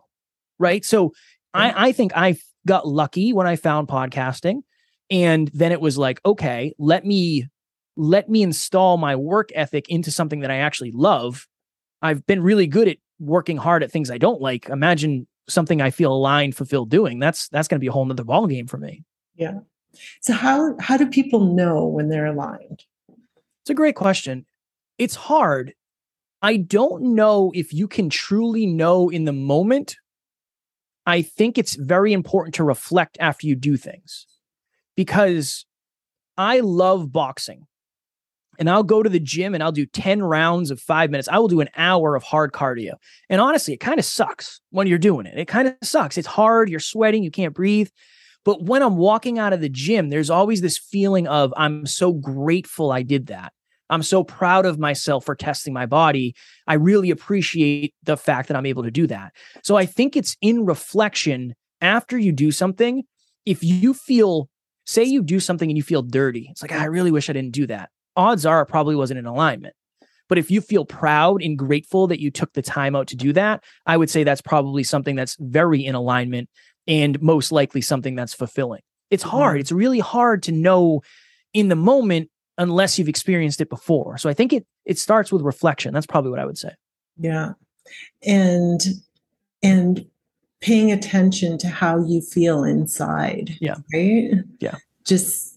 Right. 0.59 0.85
So. 0.85 1.13
I, 1.57 1.89
I 1.89 1.93
think 1.93 2.11
I 2.17 2.37
got 2.67 2.87
lucky 2.87 3.33
when 3.33 3.47
I 3.47 3.57
found 3.57 3.89
podcasting. 3.89 4.63
And 5.11 5.51
then 5.55 5.73
it 5.73 5.81
was 5.81 5.97
like, 5.97 6.21
okay, 6.27 6.75
let 6.79 7.05
me 7.05 7.47
let 7.97 8.29
me 8.29 8.43
install 8.43 8.97
my 8.97 9.15
work 9.15 9.51
ethic 9.55 9.89
into 9.89 10.11
something 10.11 10.41
that 10.41 10.51
I 10.51 10.57
actually 10.57 10.91
love. 10.91 11.47
I've 12.03 12.27
been 12.27 12.43
really 12.43 12.67
good 12.67 12.89
at 12.89 12.97
working 13.21 13.57
hard 13.57 13.85
at 13.85 13.93
things 13.93 14.11
I 14.11 14.19
don't 14.19 14.41
like. 14.41 14.69
Imagine 14.69 15.29
something 15.49 15.81
I 15.81 15.91
feel 15.91 16.13
aligned, 16.13 16.57
fulfilled 16.57 16.91
doing, 16.91 17.19
that's 17.19 17.49
that's 17.49 17.69
going 17.69 17.79
to 17.79 17.85
be 17.85 17.89
a 17.89 17.93
whole 17.93 18.05
nother 18.05 18.25
ball 18.25 18.47
game 18.47 18.67
for 18.67 18.79
me. 18.79 19.05
Yeah. 19.37 19.59
So 20.21 20.33
how 20.33 20.77
how 20.81 20.97
do 20.97 21.07
people 21.07 21.55
know 21.55 21.87
when 21.87 22.09
they're 22.09 22.27
aligned? 22.27 22.85
It's 23.63 23.71
a 23.71 23.75
great 23.75 23.97
question. 23.97 24.47
It's 24.99 25.15
hard. 25.15 25.75
I 26.43 26.59
don't 26.59 27.15
know 27.15 27.53
if 27.55 27.73
you 27.73 27.89
can 27.89 28.11
truly 28.11 28.67
know 28.67 29.09
in 29.09 29.25
the 29.25 29.33
moment 29.33 29.97
I 31.07 31.23
think 31.23 31.59
it's 31.59 31.75
very 31.75 32.13
important 32.13 32.55
to 32.57 32.65
reflect 32.65 33.19
after 33.21 33.47
you 33.47 33.55
do 33.55 33.77
things 33.77 34.27
because 34.97 35.67
I 36.37 36.61
love 36.61 37.13
boxing 37.13 37.67
and 38.59 38.71
I'll 38.71 38.83
go 38.83 39.03
to 39.03 39.11
the 39.11 39.21
gym 39.21 39.55
and 39.55 39.63
I'll 39.63 39.73
do 39.73 39.87
10 39.87 40.23
rounds 40.23 40.71
of 40.71 40.81
five 40.81 41.11
minutes. 41.11 41.29
I 41.29 41.39
will 41.39 41.49
do 41.49 41.61
an 41.61 41.71
hour 41.77 42.17
of 42.17 42.23
hard 42.23 42.53
cardio. 42.53 42.93
And 43.29 43.41
honestly, 43.41 43.75
it 43.75 43.81
kind 43.81 43.99
of 43.99 44.05
sucks 44.05 44.61
when 44.71 44.87
you're 44.87 44.99
doing 44.99 45.27
it. 45.27 45.39
It 45.39 45.49
kind 45.49 45.69
of 45.69 45.75
sucks. 45.83 46.19
It's 46.19 46.27
hard. 46.27 46.69
You're 46.69 46.81
sweating. 46.81 47.23
You 47.23 47.31
can't 47.31 47.55
breathe. 47.55 47.89
But 48.45 48.63
when 48.63 48.83
I'm 48.83 48.97
walking 48.97 49.39
out 49.39 49.53
of 49.53 49.61
the 49.61 49.69
gym, 49.69 50.11
there's 50.11 50.31
always 50.31 50.61
this 50.61 50.79
feeling 50.79 51.27
of 51.27 51.53
I'm 51.57 51.87
so 51.87 52.13
grateful 52.13 52.93
I 52.93 53.03
did 53.03 53.27
that. 53.29 53.53
I'm 53.91 54.03
so 54.03 54.25
proud 54.25 54.67
of 54.67 54.79
myself 54.79 55.25
for 55.25 55.35
testing 55.35 55.73
my 55.73 55.87
body. 55.87 56.35
I 56.67 56.75
really 56.75 57.11
appreciate 57.11 57.95
the 58.03 58.17
fact 58.17 58.49
that 58.49 58.57
I'm 58.57 58.67
able 58.67 58.83
to 58.83 58.91
do 58.91 59.07
that. 59.09 59.33
So 59.63 59.77
I 59.77 59.87
think 59.87 60.17
it's 60.17 60.37
in 60.41 60.65
reflection 60.65 61.55
after 61.81 62.19
you 62.19 62.33
do 62.33 62.51
something. 62.51 63.05
If 63.45 63.63
you 63.63 63.93
feel, 63.93 64.49
say 64.87 65.05
you 65.05 65.23
do 65.23 65.39
something 65.39 65.69
and 65.71 65.77
you 65.77 65.83
feel 65.83 66.03
dirty, 66.03 66.49
it's 66.51 66.63
like, 66.63 66.73
ah, 66.73 66.81
I 66.81 66.85
really 66.87 67.11
wish 67.11 67.29
I 67.29 67.35
didn't 67.35 67.53
do 67.53 67.67
that. 67.67 67.91
Odds 68.17 68.47
are 68.47 68.63
it 68.63 68.67
probably 68.67 68.97
wasn't 68.97 69.19
in 69.19 69.27
alignment. 69.27 69.75
But 70.29 70.39
if 70.39 70.51
you 70.51 70.61
feel 70.61 70.85
proud 70.85 71.43
and 71.43 71.59
grateful 71.59 72.07
that 72.07 72.21
you 72.21 72.31
took 72.31 72.53
the 72.55 72.63
time 72.63 72.97
out 72.97 73.09
to 73.09 73.17
do 73.17 73.33
that, 73.35 73.63
I 73.87 73.97
would 73.97 74.09
say 74.09 74.25
that's 74.25 74.41
probably 74.41 74.83
something 74.83 75.17
that's 75.17 75.37
very 75.39 75.85
in 75.85 75.95
alignment 75.95 76.49
and 76.87 77.21
most 77.21 77.53
likely 77.53 77.81
something 77.81 78.15
that's 78.15 78.35
fulfilling. 78.35 78.81
It's 79.11 79.23
mm-hmm. 79.23 79.37
hard. 79.37 79.61
It's 79.61 79.73
really 79.73 80.01
hard 80.01 80.43
to 80.45 80.53
know 80.53 81.03
in 81.53 81.69
the 81.69 81.77
moment 81.77 82.31
unless 82.57 82.99
you've 82.99 83.09
experienced 83.09 83.61
it 83.61 83.69
before. 83.69 84.17
So 84.19 84.29
I 84.29 84.35
think 84.35 84.53
it 84.53 84.67
it 84.85 84.99
starts 84.99 85.33
with 85.33 85.43
reflection. 85.43 85.93
That's 85.93 86.07
probably 86.07 86.31
what 86.31 86.41
I 86.41 86.47
would 86.47 86.59
say. 86.59 86.71
Yeah. 87.19 87.53
And 88.27 88.81
and 89.63 90.07
paying 90.61 90.91
attention 90.91 91.59
to 91.59 91.69
how 91.69 92.03
you 92.03 92.21
feel 92.21 92.65
inside. 92.65 93.57
Yeah. 93.61 93.77
Right? 93.93 94.33
Yeah. 94.61 94.77
Just 95.05 95.54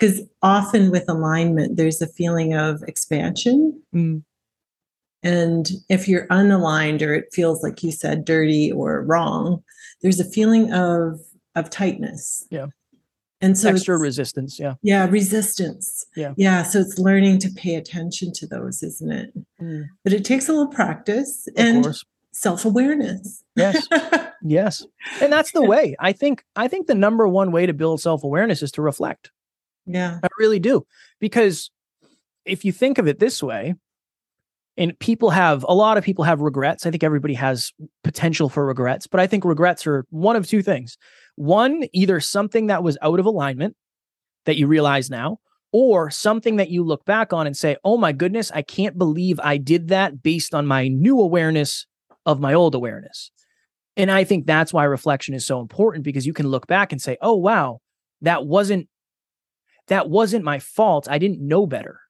because 0.00 0.22
often 0.42 0.90
with 0.90 1.04
alignment, 1.08 1.76
there's 1.76 2.00
a 2.00 2.06
feeling 2.06 2.54
of 2.54 2.82
expansion. 2.84 3.80
Mm. 3.94 4.22
And 5.22 5.70
if 5.90 6.08
you're 6.08 6.26
unaligned 6.28 7.02
or 7.02 7.12
it 7.12 7.26
feels 7.32 7.62
like 7.62 7.82
you 7.82 7.92
said 7.92 8.24
dirty 8.24 8.72
or 8.72 9.02
wrong, 9.02 9.62
there's 10.00 10.18
a 10.18 10.24
feeling 10.24 10.72
of 10.72 11.20
of 11.54 11.68
tightness. 11.68 12.46
Yeah. 12.50 12.66
And 13.42 13.56
so 13.56 13.70
extra 13.70 13.98
resistance. 13.98 14.58
Yeah. 14.58 14.74
Yeah. 14.82 15.06
Resistance. 15.08 16.06
Yeah. 16.16 16.32
Yeah. 16.36 16.62
So 16.62 16.80
it's 16.80 16.98
learning 16.98 17.38
to 17.40 17.50
pay 17.50 17.74
attention 17.74 18.32
to 18.34 18.46
those, 18.46 18.82
isn't 18.82 19.12
it? 19.12 19.32
Mm. 19.60 19.86
But 20.04 20.12
it 20.12 20.24
takes 20.24 20.48
a 20.48 20.52
little 20.52 20.72
practice 20.72 21.46
Of 21.48 21.54
and 21.64 21.84
course. 21.84 22.04
self-awareness. 22.32 23.44
Yes. 23.56 23.86
Yes. 24.42 24.86
And 25.20 25.30
that's 25.30 25.52
the 25.52 25.60
way. 25.62 25.94
I 26.00 26.12
think 26.12 26.44
I 26.56 26.66
think 26.66 26.86
the 26.86 26.94
number 26.94 27.28
one 27.28 27.52
way 27.52 27.66
to 27.66 27.74
build 27.74 28.00
self-awareness 28.00 28.62
is 28.62 28.72
to 28.72 28.80
reflect. 28.80 29.30
Yeah. 29.92 30.18
I 30.22 30.28
really 30.38 30.58
do. 30.58 30.86
Because 31.20 31.70
if 32.44 32.64
you 32.64 32.72
think 32.72 32.98
of 32.98 33.06
it 33.06 33.18
this 33.18 33.42
way, 33.42 33.74
and 34.76 34.98
people 34.98 35.30
have 35.30 35.64
a 35.68 35.74
lot 35.74 35.98
of 35.98 36.04
people 36.04 36.24
have 36.24 36.40
regrets. 36.40 36.86
I 36.86 36.90
think 36.90 37.04
everybody 37.04 37.34
has 37.34 37.72
potential 38.02 38.48
for 38.48 38.64
regrets, 38.64 39.06
but 39.06 39.20
I 39.20 39.26
think 39.26 39.44
regrets 39.44 39.86
are 39.86 40.06
one 40.10 40.36
of 40.36 40.46
two 40.46 40.62
things. 40.62 40.96
One, 41.36 41.84
either 41.92 42.20
something 42.20 42.68
that 42.68 42.82
was 42.82 42.96
out 43.02 43.20
of 43.20 43.26
alignment 43.26 43.76
that 44.46 44.56
you 44.56 44.66
realize 44.66 45.10
now, 45.10 45.38
or 45.72 46.10
something 46.10 46.56
that 46.56 46.70
you 46.70 46.82
look 46.82 47.04
back 47.04 47.32
on 47.32 47.46
and 47.46 47.56
say, 47.56 47.76
oh 47.84 47.96
my 47.96 48.12
goodness, 48.12 48.50
I 48.52 48.62
can't 48.62 48.98
believe 48.98 49.38
I 49.40 49.56
did 49.56 49.88
that 49.88 50.22
based 50.22 50.54
on 50.54 50.66
my 50.66 50.88
new 50.88 51.20
awareness 51.20 51.86
of 52.26 52.40
my 52.40 52.54
old 52.54 52.74
awareness. 52.74 53.30
And 53.96 54.10
I 54.10 54.24
think 54.24 54.46
that's 54.46 54.72
why 54.72 54.84
reflection 54.84 55.34
is 55.34 55.46
so 55.46 55.60
important 55.60 56.04
because 56.04 56.26
you 56.26 56.32
can 56.32 56.48
look 56.48 56.66
back 56.66 56.92
and 56.92 57.00
say, 57.00 57.16
oh 57.20 57.34
wow, 57.34 57.80
that 58.22 58.46
wasn't 58.46 58.88
that 59.90 60.08
wasn't 60.08 60.44
my 60.44 60.58
fault. 60.58 61.06
I 61.10 61.18
didn't 61.18 61.40
know 61.46 61.66
better. 61.66 62.00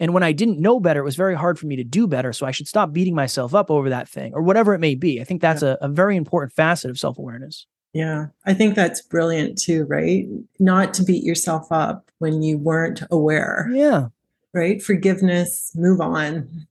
And 0.00 0.12
when 0.14 0.22
I 0.22 0.30
didn't 0.30 0.60
know 0.60 0.78
better, 0.78 1.00
it 1.00 1.04
was 1.04 1.16
very 1.16 1.34
hard 1.34 1.58
for 1.58 1.66
me 1.66 1.74
to 1.76 1.82
do 1.82 2.06
better. 2.06 2.32
So 2.32 2.46
I 2.46 2.52
should 2.52 2.68
stop 2.68 2.92
beating 2.92 3.14
myself 3.16 3.52
up 3.54 3.68
over 3.70 3.88
that 3.90 4.08
thing 4.08 4.32
or 4.34 4.42
whatever 4.42 4.72
it 4.74 4.78
may 4.78 4.94
be. 4.94 5.20
I 5.20 5.24
think 5.24 5.40
that's 5.40 5.62
a, 5.62 5.76
a 5.80 5.88
very 5.88 6.16
important 6.16 6.52
facet 6.52 6.90
of 6.90 6.98
self 6.98 7.18
awareness. 7.18 7.66
Yeah. 7.94 8.26
I 8.46 8.54
think 8.54 8.74
that's 8.76 9.00
brilliant 9.02 9.58
too, 9.58 9.84
right? 9.88 10.26
Not 10.60 10.94
to 10.94 11.02
beat 11.02 11.24
yourself 11.24 11.66
up 11.72 12.10
when 12.18 12.42
you 12.42 12.58
weren't 12.58 13.02
aware, 13.10 13.68
Yeah. 13.72 14.08
right? 14.52 14.80
Forgiveness, 14.80 15.72
move 15.74 16.00
on, 16.00 16.66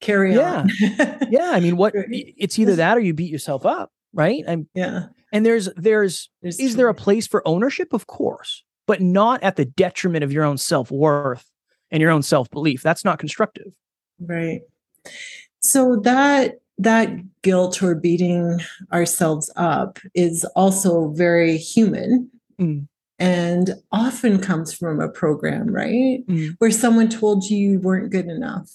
carry 0.00 0.34
Yeah. 0.34 0.60
on. 0.60 0.70
Yeah. 0.78 1.18
Yeah. 1.30 1.50
I 1.52 1.58
mean, 1.60 1.76
what 1.76 1.94
it's 1.96 2.58
either 2.58 2.76
that 2.76 2.96
or 2.96 3.00
you 3.00 3.14
beat 3.14 3.30
yourself 3.30 3.64
up, 3.66 3.90
right? 4.12 4.44
And 4.46 4.66
yeah. 4.74 5.06
and 5.32 5.44
there's 5.44 5.68
there's 5.74 6.28
There's 6.42 6.60
is 6.60 6.76
there 6.76 6.88
a 6.88 6.94
place 6.94 7.26
for 7.26 7.42
ownership? 7.48 7.92
Of 7.92 8.06
course, 8.06 8.62
but 8.86 9.00
not 9.00 9.42
at 9.42 9.56
the 9.56 9.64
detriment 9.64 10.24
of 10.24 10.32
your 10.32 10.44
own 10.44 10.58
self 10.58 10.90
worth 10.90 11.48
and 11.90 12.00
your 12.00 12.10
own 12.10 12.22
self 12.22 12.50
belief. 12.50 12.82
That's 12.82 13.04
not 13.04 13.18
constructive. 13.18 13.72
Right. 14.20 14.62
So 15.60 15.96
that 16.04 16.60
that 16.78 17.10
guilt 17.42 17.82
or 17.82 17.94
beating 17.94 18.60
ourselves 18.92 19.50
up 19.56 19.98
is 20.14 20.44
also 20.56 21.10
very 21.10 21.56
human 21.56 22.30
Mm. 22.60 22.86
and 23.18 23.74
often 23.92 24.38
comes 24.38 24.74
from 24.74 25.00
a 25.00 25.08
program, 25.08 25.68
right? 25.68 26.26
Mm. 26.26 26.54
Where 26.58 26.70
someone 26.70 27.08
told 27.08 27.44
you 27.44 27.56
you 27.56 27.80
weren't 27.80 28.10
good 28.10 28.26
enough 28.26 28.70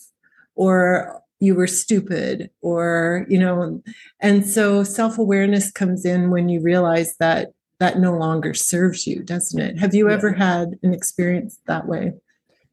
or 0.55 1.21
you 1.39 1.53
were 1.53 1.67
stupid 1.67 2.49
or 2.61 3.25
you 3.29 3.37
know 3.37 3.81
and 4.19 4.47
so 4.47 4.83
self-awareness 4.83 5.71
comes 5.71 6.03
in 6.05 6.31
when 6.31 6.49
you 6.49 6.59
realize 6.59 7.15
that 7.19 7.49
that 7.79 7.99
no 7.99 8.13
longer 8.17 8.53
serves 8.53 9.05
you 9.07 9.23
doesn't 9.23 9.59
it 9.61 9.77
have 9.77 9.93
you 9.93 10.07
Yeah. 10.07 10.13
ever 10.15 10.33
had 10.33 10.69
an 10.83 10.93
experience 10.93 11.59
that 11.67 11.87
way 11.87 12.13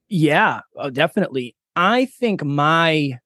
Yeah, 0.09 0.61
uh, 0.79 0.91
definitely. 0.91 1.57
I 1.77 2.05
think 2.07 2.45
my 2.45 3.19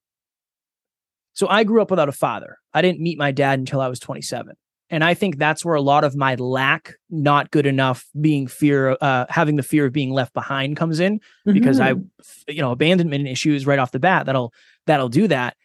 so 1.35 1.47
I 1.49 1.65
grew 1.65 1.81
up 1.83 1.91
without 1.91 2.09
a 2.09 2.13
father. 2.13 2.59
I 2.75 2.83
didn't 2.83 3.01
meet 3.01 3.19
my 3.19 3.31
dad 3.31 3.59
until 3.59 3.81
I 3.81 3.89
was 3.89 4.01
27. 4.01 4.55
And 4.91 5.05
I 5.05 5.13
think 5.15 5.37
that's 5.37 5.65
where 5.65 5.75
a 5.75 5.83
lot 5.83 6.03
of 6.03 6.17
my 6.17 6.35
lack, 6.37 6.95
not 7.11 7.51
good 7.51 7.67
enough, 7.67 8.07
being 8.21 8.47
fear, 8.47 8.97
uh, 9.01 9.27
having 9.29 9.57
the 9.57 9.63
fear 9.63 9.85
of 9.87 9.93
being 9.93 10.11
left 10.13 10.33
behind 10.33 10.77
comes 10.77 10.99
in 10.99 11.21
because 11.45 11.79
I, 11.79 11.93
Mhm. 11.95 12.09
you 12.49 12.63
know, 12.63 12.73
abandonment 12.73 13.29
issues 13.29 13.67
right 13.67 13.79
off 13.79 13.93
the 13.93 14.01
bat. 14.01 14.27
That'll 14.27 14.53
that'll 14.87 15.11
do 15.11 15.29
that. 15.29 15.57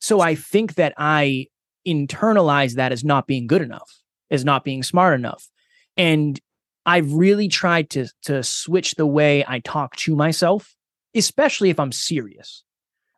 So 0.00 0.20
I 0.20 0.34
think 0.34 0.74
that 0.74 0.92
I 0.98 1.46
internalize 1.86 2.74
that 2.74 2.90
as 2.92 3.04
not 3.04 3.26
being 3.28 3.46
good 3.46 3.62
enough, 3.62 4.00
as 4.30 4.44
not 4.44 4.64
being 4.64 4.82
smart 4.82 5.14
enough, 5.14 5.48
and 5.96 6.38
I've 6.84 7.12
really 7.12 7.48
tried 7.48 7.90
to 7.90 8.08
to 8.22 8.42
switch 8.42 8.92
the 8.92 9.06
way 9.06 9.44
I 9.46 9.60
talk 9.60 9.96
to 9.96 10.16
myself, 10.16 10.74
especially 11.14 11.70
if 11.70 11.78
I'm 11.78 11.92
serious. 11.92 12.64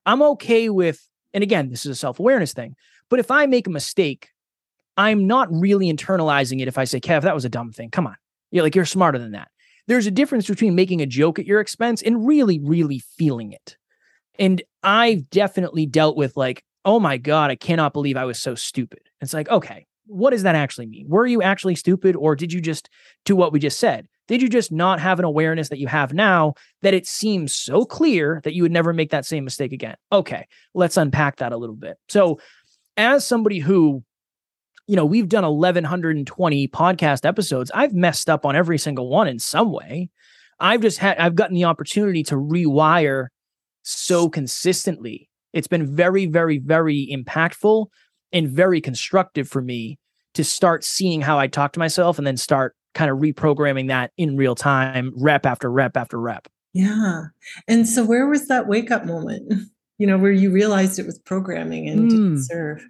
I'm 0.06 0.22
okay 0.22 0.68
with, 0.68 1.08
and 1.32 1.42
again, 1.42 1.70
this 1.70 1.86
is 1.86 1.92
a 1.92 1.94
self 1.94 2.18
awareness 2.18 2.52
thing. 2.52 2.76
But 3.08 3.20
if 3.20 3.30
I 3.30 3.46
make 3.46 3.66
a 3.66 3.70
mistake, 3.70 4.28
I'm 4.96 5.26
not 5.26 5.48
really 5.50 5.92
internalizing 5.92 6.60
it. 6.60 6.68
If 6.68 6.78
I 6.78 6.84
say, 6.84 7.00
"Kev, 7.00 7.22
that 7.22 7.34
was 7.34 7.44
a 7.44 7.50
dumb 7.50 7.72
thing," 7.72 7.90
come 7.90 8.06
on, 8.06 8.16
you're 8.50 8.62
like 8.62 8.74
you're 8.74 8.84
smarter 8.84 9.18
than 9.18 9.32
that. 9.32 9.48
There's 9.86 10.06
a 10.06 10.10
difference 10.10 10.46
between 10.46 10.74
making 10.74 11.02
a 11.02 11.06
joke 11.06 11.38
at 11.38 11.46
your 11.46 11.60
expense 11.60 12.02
and 12.02 12.26
really, 12.26 12.58
really 12.58 12.98
feeling 12.98 13.52
it. 13.52 13.76
And 14.38 14.62
I've 14.82 15.28
definitely 15.30 15.86
dealt 15.86 16.16
with 16.16 16.36
like, 16.36 16.64
oh 16.84 17.00
my 17.00 17.16
God, 17.18 17.50
I 17.50 17.56
cannot 17.56 17.92
believe 17.92 18.16
I 18.16 18.24
was 18.24 18.38
so 18.38 18.54
stupid. 18.54 19.00
It's 19.20 19.34
like, 19.34 19.48
okay, 19.48 19.86
what 20.06 20.30
does 20.30 20.42
that 20.42 20.54
actually 20.54 20.86
mean? 20.86 21.06
Were 21.08 21.26
you 21.26 21.42
actually 21.42 21.74
stupid 21.74 22.16
or 22.16 22.36
did 22.36 22.52
you 22.52 22.60
just 22.60 22.90
do 23.24 23.36
what 23.36 23.52
we 23.52 23.58
just 23.58 23.78
said? 23.78 24.06
Did 24.26 24.40
you 24.40 24.48
just 24.48 24.72
not 24.72 25.00
have 25.00 25.18
an 25.18 25.24
awareness 25.24 25.68
that 25.68 25.78
you 25.78 25.86
have 25.86 26.14
now 26.14 26.54
that 26.82 26.94
it 26.94 27.06
seems 27.06 27.54
so 27.54 27.84
clear 27.84 28.40
that 28.44 28.54
you 28.54 28.62
would 28.62 28.72
never 28.72 28.92
make 28.92 29.10
that 29.10 29.26
same 29.26 29.44
mistake 29.44 29.72
again? 29.72 29.96
Okay, 30.10 30.46
let's 30.72 30.96
unpack 30.96 31.36
that 31.36 31.52
a 31.52 31.56
little 31.56 31.76
bit. 31.76 31.98
So, 32.08 32.40
as 32.96 33.26
somebody 33.26 33.58
who, 33.58 34.02
you 34.86 34.96
know, 34.96 35.04
we've 35.04 35.28
done 35.28 35.44
1120 35.44 36.68
podcast 36.68 37.26
episodes, 37.26 37.70
I've 37.74 37.92
messed 37.92 38.30
up 38.30 38.46
on 38.46 38.56
every 38.56 38.78
single 38.78 39.08
one 39.08 39.28
in 39.28 39.38
some 39.38 39.72
way. 39.72 40.10
I've 40.60 40.80
just 40.80 40.98
had, 40.98 41.18
I've 41.18 41.34
gotten 41.34 41.54
the 41.54 41.64
opportunity 41.64 42.22
to 42.24 42.36
rewire 42.36 43.26
so 43.82 44.28
consistently. 44.30 45.28
It's 45.52 45.68
been 45.68 45.94
very, 45.94 46.26
very, 46.26 46.58
very 46.58 47.08
impactful 47.12 47.88
and 48.34 48.48
very 48.48 48.82
constructive 48.82 49.48
for 49.48 49.62
me 49.62 49.98
to 50.34 50.44
start 50.44 50.84
seeing 50.84 51.22
how 51.22 51.38
I 51.38 51.46
talk 51.46 51.72
to 51.72 51.78
myself 51.78 52.18
and 52.18 52.26
then 52.26 52.36
start 52.36 52.76
kind 52.92 53.10
of 53.10 53.18
reprogramming 53.18 53.88
that 53.88 54.10
in 54.18 54.36
real 54.36 54.54
time, 54.54 55.12
rep 55.16 55.46
after 55.46 55.70
rep 55.70 55.96
after 55.96 56.20
rep. 56.20 56.48
Yeah. 56.74 57.22
And 57.68 57.88
so 57.88 58.04
where 58.04 58.26
was 58.26 58.48
that 58.48 58.66
wake 58.66 58.90
up 58.90 59.06
moment? 59.06 59.50
You 59.96 60.08
know, 60.08 60.18
where 60.18 60.32
you 60.32 60.50
realized 60.50 60.98
it 60.98 61.06
was 61.06 61.20
programming 61.20 61.88
and 61.88 62.00
Mm. 62.00 62.10
didn't 62.10 62.42
serve? 62.42 62.84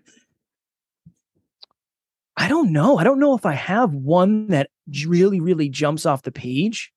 I 2.38 2.48
don't 2.48 2.72
know. 2.72 2.96
I 2.96 3.04
don't 3.04 3.20
know 3.20 3.36
if 3.36 3.44
I 3.44 3.52
have 3.52 3.92
one 3.92 4.46
that 4.48 4.70
really, 5.06 5.38
really 5.38 5.68
jumps 5.68 6.06
off 6.06 6.22
the 6.22 6.32
page 6.32 6.90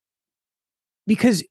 because 1.06 1.44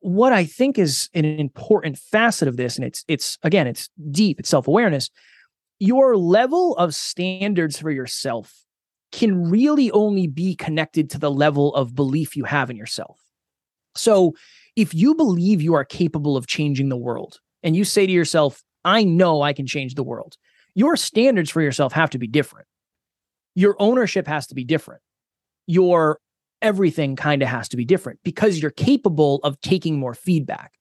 what 0.00 0.32
I 0.32 0.44
think 0.44 0.78
is 0.80 1.08
an 1.14 1.24
important 1.24 1.96
facet 1.96 2.48
of 2.48 2.56
this, 2.56 2.76
and 2.76 2.84
it's 2.84 3.04
it's 3.06 3.38
again, 3.44 3.68
it's 3.68 3.88
deep, 4.10 4.40
it's 4.40 4.48
self-awareness. 4.48 5.08
Your 5.84 6.16
level 6.16 6.76
of 6.76 6.94
standards 6.94 7.76
for 7.76 7.90
yourself 7.90 8.54
can 9.10 9.50
really 9.50 9.90
only 9.90 10.28
be 10.28 10.54
connected 10.54 11.10
to 11.10 11.18
the 11.18 11.28
level 11.28 11.74
of 11.74 11.96
belief 11.96 12.36
you 12.36 12.44
have 12.44 12.70
in 12.70 12.76
yourself. 12.76 13.18
So 13.96 14.34
if 14.76 14.94
you 14.94 15.16
believe 15.16 15.60
you 15.60 15.74
are 15.74 15.84
capable 15.84 16.36
of 16.36 16.46
changing 16.46 16.88
the 16.88 16.96
world 16.96 17.40
and 17.64 17.74
you 17.74 17.84
say 17.84 18.06
to 18.06 18.12
yourself, 18.12 18.62
I 18.84 19.02
know 19.02 19.42
I 19.42 19.52
can 19.52 19.66
change 19.66 19.96
the 19.96 20.04
world, 20.04 20.36
your 20.76 20.96
standards 20.96 21.50
for 21.50 21.60
yourself 21.60 21.92
have 21.94 22.10
to 22.10 22.18
be 22.18 22.28
different. 22.28 22.68
Your 23.56 23.74
ownership 23.80 24.28
has 24.28 24.46
to 24.46 24.54
be 24.54 24.62
different. 24.62 25.02
Your 25.66 26.20
everything 26.62 27.16
kind 27.16 27.42
of 27.42 27.48
has 27.48 27.68
to 27.70 27.76
be 27.76 27.84
different 27.84 28.20
because 28.22 28.62
you're 28.62 28.70
capable 28.70 29.40
of 29.42 29.60
taking 29.62 29.98
more 29.98 30.14
feedback. 30.14 30.74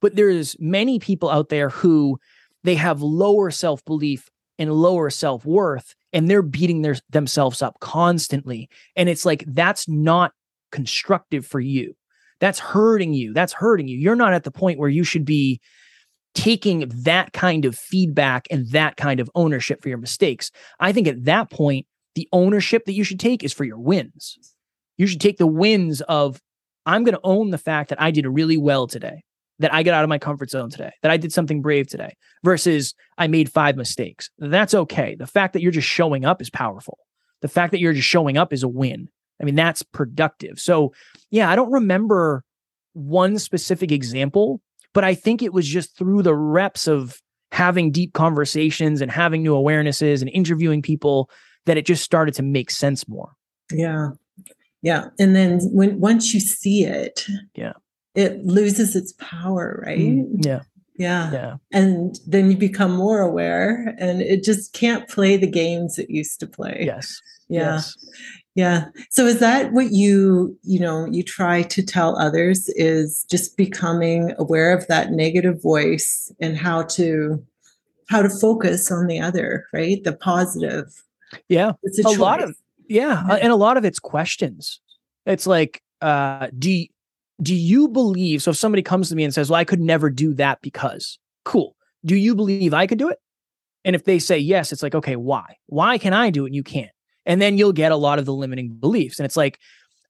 But 0.00 0.16
there's 0.16 0.56
many 0.58 0.98
people 0.98 1.28
out 1.28 1.50
there 1.50 1.68
who 1.68 2.18
they 2.64 2.76
have 2.76 3.02
lower 3.02 3.50
self-belief 3.50 4.30
and 4.58 4.72
lower 4.72 5.10
self-worth 5.10 5.94
and 6.12 6.28
they're 6.28 6.42
beating 6.42 6.82
their 6.82 6.96
themselves 7.10 7.62
up 7.62 7.78
constantly. 7.80 8.68
And 8.94 9.08
it's 9.08 9.24
like 9.24 9.44
that's 9.46 9.88
not 9.88 10.32
constructive 10.72 11.46
for 11.46 11.60
you. 11.60 11.94
That's 12.40 12.58
hurting 12.58 13.14
you. 13.14 13.32
That's 13.32 13.52
hurting 13.52 13.88
you. 13.88 13.98
You're 13.98 14.16
not 14.16 14.34
at 14.34 14.44
the 14.44 14.50
point 14.50 14.78
where 14.78 14.88
you 14.88 15.04
should 15.04 15.24
be 15.24 15.60
taking 16.34 16.90
that 16.94 17.32
kind 17.32 17.64
of 17.64 17.76
feedback 17.76 18.46
and 18.50 18.70
that 18.70 18.96
kind 18.96 19.20
of 19.20 19.30
ownership 19.34 19.82
for 19.82 19.88
your 19.88 19.98
mistakes. 19.98 20.50
I 20.80 20.92
think 20.92 21.08
at 21.08 21.24
that 21.24 21.50
point 21.50 21.86
the 22.14 22.28
ownership 22.32 22.84
that 22.86 22.92
you 22.92 23.04
should 23.04 23.20
take 23.20 23.42
is 23.42 23.52
for 23.52 23.64
your 23.64 23.78
wins. 23.78 24.38
You 24.98 25.06
should 25.06 25.20
take 25.20 25.38
the 25.38 25.46
wins 25.46 26.00
of 26.02 26.40
i'm 26.86 27.04
going 27.04 27.14
to 27.14 27.20
own 27.24 27.50
the 27.50 27.58
fact 27.58 27.90
that 27.90 28.00
i 28.00 28.10
did 28.10 28.26
really 28.26 28.56
well 28.56 28.86
today 28.86 29.22
that 29.58 29.72
I 29.72 29.82
get 29.82 29.94
out 29.94 30.04
of 30.04 30.08
my 30.08 30.18
comfort 30.18 30.50
zone 30.50 30.70
today, 30.70 30.92
that 31.02 31.10
I 31.10 31.16
did 31.16 31.32
something 31.32 31.62
brave 31.62 31.86
today 31.86 32.16
versus 32.44 32.94
I 33.18 33.26
made 33.26 33.50
five 33.50 33.76
mistakes. 33.76 34.30
That's 34.38 34.74
okay. 34.74 35.14
The 35.14 35.26
fact 35.26 35.52
that 35.54 35.62
you're 35.62 35.72
just 35.72 35.88
showing 35.88 36.24
up 36.24 36.42
is 36.42 36.50
powerful. 36.50 36.98
The 37.42 37.48
fact 37.48 37.70
that 37.72 37.80
you're 37.80 37.92
just 37.92 38.08
showing 38.08 38.36
up 38.36 38.52
is 38.52 38.62
a 38.62 38.68
win. 38.68 39.08
I 39.40 39.44
mean, 39.44 39.54
that's 39.54 39.82
productive. 39.82 40.58
So, 40.58 40.92
yeah, 41.30 41.50
I 41.50 41.56
don't 41.56 41.70
remember 41.70 42.42
one 42.94 43.38
specific 43.38 43.92
example, 43.92 44.60
but 44.94 45.04
I 45.04 45.14
think 45.14 45.42
it 45.42 45.52
was 45.52 45.66
just 45.66 45.96
through 45.96 46.22
the 46.22 46.34
reps 46.34 46.88
of 46.88 47.20
having 47.52 47.90
deep 47.90 48.12
conversations 48.14 49.00
and 49.00 49.10
having 49.10 49.42
new 49.42 49.54
awarenesses 49.54 50.20
and 50.20 50.30
interviewing 50.30 50.82
people 50.82 51.30
that 51.66 51.76
it 51.76 51.86
just 51.86 52.02
started 52.02 52.34
to 52.34 52.42
make 52.42 52.70
sense 52.70 53.06
more. 53.08 53.32
Yeah. 53.70 54.10
Yeah. 54.82 55.06
And 55.18 55.34
then 55.34 55.60
when 55.72 56.00
once 56.00 56.32
you 56.32 56.40
see 56.40 56.84
it, 56.84 57.26
yeah 57.54 57.72
it 58.16 58.44
loses 58.44 58.96
its 58.96 59.12
power, 59.18 59.82
right? 59.86 59.98
Mm, 59.98 60.44
yeah. 60.44 60.62
Yeah. 60.98 61.30
Yeah. 61.30 61.56
And 61.72 62.18
then 62.26 62.50
you 62.50 62.56
become 62.56 62.96
more 62.96 63.20
aware 63.20 63.94
and 63.98 64.22
it 64.22 64.42
just 64.42 64.72
can't 64.72 65.08
play 65.08 65.36
the 65.36 65.46
games 65.46 65.98
it 65.98 66.08
used 66.08 66.40
to 66.40 66.46
play. 66.46 66.84
Yes. 66.86 67.20
Yeah. 67.48 67.74
Yes. 67.74 67.96
Yeah. 68.54 68.86
So 69.10 69.26
is 69.26 69.38
that 69.40 69.72
what 69.72 69.92
you, 69.92 70.58
you 70.62 70.80
know, 70.80 71.06
you 71.10 71.22
try 71.22 71.62
to 71.62 71.82
tell 71.82 72.18
others 72.18 72.70
is 72.70 73.26
just 73.30 73.58
becoming 73.58 74.32
aware 74.38 74.72
of 74.72 74.86
that 74.86 75.10
negative 75.12 75.62
voice 75.62 76.32
and 76.40 76.56
how 76.56 76.82
to 76.84 77.44
how 78.08 78.22
to 78.22 78.30
focus 78.30 78.90
on 78.90 79.08
the 79.08 79.20
other, 79.20 79.66
right? 79.74 80.02
The 80.02 80.14
positive. 80.14 80.86
Yeah. 81.48 81.72
It's 81.82 81.98
a, 81.98 82.08
a 82.08 82.16
lot 82.16 82.42
of 82.42 82.56
yeah, 82.88 83.24
yeah, 83.28 83.34
and 83.34 83.52
a 83.52 83.56
lot 83.56 83.76
of 83.76 83.84
it's 83.84 83.98
questions. 83.98 84.80
It's 85.26 85.46
like 85.46 85.82
uh 86.00 86.48
do 86.58 86.86
do 87.42 87.54
you 87.54 87.88
believe 87.88 88.42
so 88.42 88.50
if 88.50 88.56
somebody 88.56 88.82
comes 88.82 89.08
to 89.08 89.16
me 89.16 89.24
and 89.24 89.34
says 89.34 89.50
well 89.50 89.60
i 89.60 89.64
could 89.64 89.80
never 89.80 90.10
do 90.10 90.34
that 90.34 90.60
because 90.62 91.18
cool. 91.44 91.76
Do 92.04 92.16
you 92.16 92.34
believe 92.34 92.74
i 92.74 92.86
could 92.86 92.98
do 92.98 93.08
it? 93.08 93.18
And 93.84 93.94
if 93.94 94.04
they 94.04 94.18
say 94.18 94.38
yes 94.38 94.72
it's 94.72 94.82
like 94.82 94.94
okay 94.94 95.16
why? 95.16 95.56
Why 95.66 95.98
can 95.98 96.12
i 96.12 96.30
do 96.30 96.44
it 96.44 96.48
and 96.48 96.54
you 96.54 96.62
can't? 96.62 96.92
And 97.24 97.42
then 97.42 97.58
you'll 97.58 97.72
get 97.72 97.92
a 97.92 97.96
lot 97.96 98.20
of 98.20 98.24
the 98.24 98.32
limiting 98.32 98.70
beliefs. 98.70 99.18
And 99.18 99.24
it's 99.26 99.36
like 99.36 99.58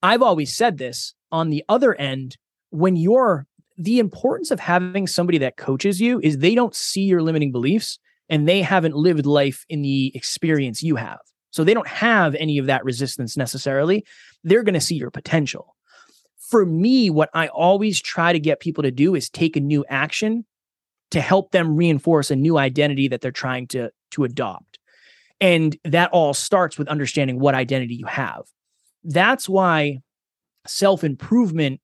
i've 0.03 0.23
always 0.23 0.55
said 0.55 0.79
this 0.79 1.15
on 1.33 1.51
the 1.51 1.65
other 1.69 1.95
end 1.95 2.37
when 2.71 2.97
you're 2.97 3.47
the 3.79 3.99
importance 3.99 4.51
of 4.51 4.61
having 4.61 5.07
somebody 5.07 5.39
that 5.39 5.57
coaches 5.57 6.01
you 6.01 6.21
is 6.23 6.39
they 6.39 6.55
don't 6.55 6.75
see 6.75 7.03
your 7.03 7.23
limiting 7.23 7.53
beliefs 7.53 7.99
and 8.29 8.49
they 8.49 8.63
haven't 8.63 8.97
lived 8.97 9.27
life 9.27 9.65
in 9.69 9.83
the 9.83 10.11
experience 10.15 10.83
you 10.83 10.97
have. 10.97 11.21
So 11.51 11.65
they 11.65 11.75
don't 11.75 11.89
have 11.89 12.35
any 12.35 12.59
of 12.59 12.67
that 12.67 12.85
resistance 12.85 13.37
necessarily. 13.37 14.05
They're 14.45 14.63
going 14.63 14.75
to 14.75 14.81
see 14.81 14.97
your 14.97 15.11
potential 15.11 15.76
for 16.49 16.65
me, 16.65 17.11
what 17.11 17.31
I 17.35 17.49
always 17.49 18.01
try 18.01 18.33
to 18.33 18.39
get 18.39 18.61
people 18.61 18.83
to 18.85 18.91
do 18.91 19.15
is 19.15 19.29
take 19.29 19.57
a 19.57 19.61
new 19.61 19.85
action 19.89 20.45
to 21.11 21.21
help 21.21 21.51
them 21.51 21.77
reinforce 21.77 22.31
a 22.31 22.37
new 22.37 22.59
identity 22.59 23.09
that 23.09 23.21
they're 23.21 23.33
trying 23.33 23.67
to 23.69 23.91
to 24.13 24.25
adopt. 24.25 24.79
And 25.41 25.77
that 25.85 26.11
all 26.13 26.33
starts 26.33 26.79
with 26.79 26.89
understanding 26.89 27.39
what 27.39 27.55
identity 27.55 27.95
you 27.95 28.07
have. 28.07 28.43
That's 29.05 29.49
why 29.49 29.99
self-improvement 30.67 31.81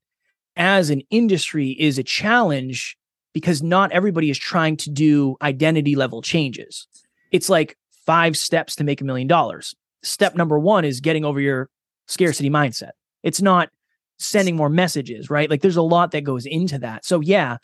as 0.56 0.90
an 0.90 1.02
industry 1.10 1.70
is 1.70 1.98
a 1.98 2.02
challenge 2.02 2.96
because 3.34 3.62
not 3.62 3.92
everybody 3.92 4.30
is 4.30 4.38
trying 4.38 4.76
to 4.78 4.90
do 4.90 5.36
identity 5.42 5.96
level 5.96 6.22
changes. 6.22 6.86
It's 7.30 7.48
like 7.48 7.76
five 8.06 8.36
steps 8.36 8.76
to 8.76 8.84
make 8.84 9.00
a 9.00 9.04
million 9.04 9.28
dollars. 9.28 9.74
Step 10.02 10.34
number 10.34 10.58
1 10.58 10.84
is 10.84 11.00
getting 11.00 11.24
over 11.24 11.40
your 11.40 11.68
scarcity 12.06 12.50
mindset. 12.50 12.90
It's 13.22 13.40
not 13.40 13.70
sending 14.24 14.56
more 14.56 14.68
messages, 14.68 15.30
right? 15.30 15.50
Like 15.50 15.62
there's 15.62 15.76
a 15.76 15.82
lot 15.82 16.10
that 16.12 16.22
goes 16.22 16.46
into 16.46 16.78
that. 16.78 17.04
So 17.04 17.20
yeah, 17.20 17.58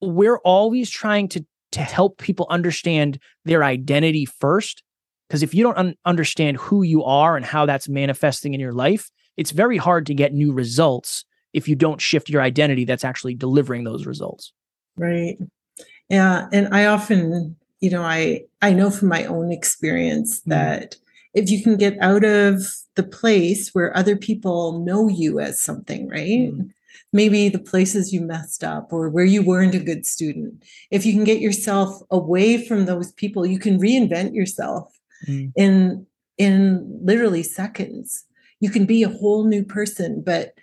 we're 0.00 0.38
always 0.38 0.90
trying 0.90 1.28
to 1.28 1.44
to 1.72 1.80
help 1.80 2.18
people 2.18 2.46
understand 2.48 3.18
their 3.44 3.64
identity 3.64 4.24
first 4.24 4.82
because 5.28 5.42
if 5.42 5.54
you 5.54 5.62
don't 5.62 5.76
un- 5.76 5.96
understand 6.04 6.56
who 6.58 6.82
you 6.82 7.02
are 7.04 7.36
and 7.36 7.44
how 7.44 7.66
that's 7.66 7.88
manifesting 7.88 8.54
in 8.54 8.60
your 8.60 8.72
life, 8.72 9.10
it's 9.36 9.50
very 9.50 9.76
hard 9.76 10.06
to 10.06 10.14
get 10.14 10.32
new 10.32 10.52
results 10.52 11.24
if 11.52 11.68
you 11.68 11.74
don't 11.74 12.00
shift 12.00 12.28
your 12.28 12.42
identity 12.42 12.84
that's 12.84 13.04
actually 13.04 13.34
delivering 13.34 13.84
those 13.84 14.06
results. 14.06 14.52
Right. 14.96 15.36
Yeah, 16.08 16.46
and 16.52 16.72
I 16.72 16.86
often, 16.86 17.56
you 17.80 17.90
know, 17.90 18.02
I 18.02 18.44
I 18.62 18.72
know 18.72 18.90
from 18.90 19.08
my 19.08 19.24
own 19.24 19.50
experience 19.50 20.40
mm-hmm. 20.40 20.50
that 20.50 20.96
if 21.36 21.50
you 21.50 21.62
can 21.62 21.76
get 21.76 21.98
out 22.00 22.24
of 22.24 22.62
the 22.94 23.02
place 23.02 23.74
where 23.74 23.94
other 23.94 24.16
people 24.16 24.80
know 24.80 25.06
you 25.06 25.38
as 25.38 25.60
something, 25.60 26.08
right? 26.08 26.50
Mm. 26.50 26.70
Maybe 27.12 27.50
the 27.50 27.58
places 27.58 28.12
you 28.12 28.22
messed 28.22 28.64
up 28.64 28.90
or 28.90 29.10
where 29.10 29.24
you 29.24 29.42
weren't 29.42 29.74
a 29.74 29.78
good 29.78 30.06
student. 30.06 30.64
If 30.90 31.04
you 31.04 31.12
can 31.12 31.24
get 31.24 31.40
yourself 31.40 32.00
away 32.10 32.66
from 32.66 32.86
those 32.86 33.12
people, 33.12 33.44
you 33.44 33.58
can 33.58 33.78
reinvent 33.78 34.34
yourself 34.34 34.98
mm. 35.28 35.52
in 35.54 36.06
in 36.38 37.00
literally 37.02 37.42
seconds. 37.42 38.24
You 38.60 38.70
can 38.70 38.86
be 38.86 39.02
a 39.02 39.08
whole 39.10 39.44
new 39.44 39.62
person, 39.62 40.22
but 40.24 40.54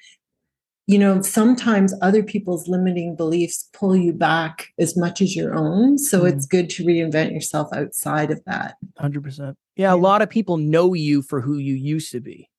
you 0.87 0.97
know, 0.97 1.21
sometimes 1.21 1.93
other 2.01 2.23
people's 2.23 2.67
limiting 2.67 3.15
beliefs 3.15 3.69
pull 3.73 3.95
you 3.95 4.11
back 4.11 4.69
as 4.77 4.97
much 4.97 5.21
as 5.21 5.35
your 5.35 5.55
own. 5.55 5.97
So 5.97 6.23
mm. 6.23 6.33
it's 6.33 6.47
good 6.47 6.69
to 6.71 6.83
reinvent 6.83 7.31
yourself 7.31 7.69
outside 7.73 8.31
of 8.31 8.43
that. 8.45 8.75
100%. 8.99 9.55
Yeah, 9.75 9.93
a 9.93 9.95
lot 9.95 10.21
of 10.21 10.29
people 10.29 10.57
know 10.57 10.93
you 10.93 11.21
for 11.21 11.41
who 11.41 11.57
you 11.57 11.73
used 11.73 12.11
to 12.11 12.19
be. 12.19 12.49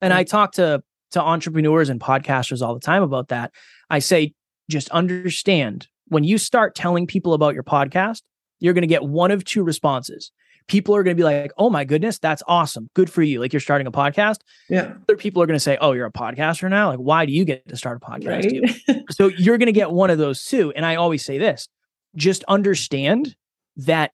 And 0.00 0.12
I 0.12 0.24
talk 0.24 0.52
to 0.52 0.82
to 1.12 1.20
entrepreneurs 1.20 1.88
and 1.88 2.00
podcasters 2.00 2.62
all 2.62 2.74
the 2.74 2.80
time 2.80 3.02
about 3.02 3.28
that. 3.28 3.52
I 3.88 3.98
say 3.98 4.32
just 4.68 4.88
understand 4.90 5.88
when 6.06 6.24
you 6.24 6.38
start 6.38 6.74
telling 6.74 7.06
people 7.06 7.34
about 7.34 7.54
your 7.54 7.64
podcast, 7.64 8.22
you're 8.60 8.74
going 8.74 8.82
to 8.82 8.88
get 8.88 9.04
one 9.04 9.30
of 9.30 9.44
two 9.44 9.62
responses 9.64 10.30
people 10.70 10.94
are 10.94 11.02
going 11.02 11.16
to 11.16 11.20
be 11.20 11.24
like, 11.24 11.52
"Oh 11.58 11.68
my 11.68 11.84
goodness, 11.84 12.18
that's 12.18 12.42
awesome. 12.46 12.88
Good 12.94 13.10
for 13.10 13.22
you. 13.22 13.40
Like 13.40 13.52
you're 13.52 13.60
starting 13.60 13.86
a 13.86 13.92
podcast." 13.92 14.38
Yeah. 14.70 14.94
Other 15.08 15.16
people 15.16 15.42
are 15.42 15.46
going 15.46 15.56
to 15.56 15.60
say, 15.60 15.76
"Oh, 15.80 15.92
you're 15.92 16.06
a 16.06 16.12
podcaster 16.12 16.70
now? 16.70 16.90
Like 16.90 16.98
why 16.98 17.26
do 17.26 17.32
you 17.32 17.44
get 17.44 17.68
to 17.68 17.76
start 17.76 18.00
a 18.02 18.06
podcast?" 18.06 18.86
Right? 18.88 19.04
so 19.10 19.26
you're 19.26 19.58
going 19.58 19.66
to 19.66 19.72
get 19.72 19.90
one 19.90 20.10
of 20.10 20.18
those 20.18 20.44
two. 20.44 20.72
And 20.74 20.86
I 20.86 20.94
always 20.94 21.24
say 21.24 21.36
this, 21.38 21.68
just 22.14 22.44
understand 22.44 23.34
that 23.76 24.12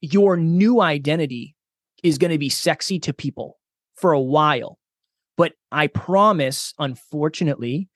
your 0.00 0.36
new 0.36 0.80
identity 0.80 1.53
is 2.04 2.18
going 2.18 2.30
to 2.30 2.38
be 2.38 2.50
sexy 2.50 3.00
to 3.00 3.12
people 3.12 3.58
for 3.96 4.12
a 4.12 4.20
while. 4.20 4.78
But 5.36 5.54
I 5.72 5.88
promise, 5.88 6.72
unfortunately, 6.78 7.88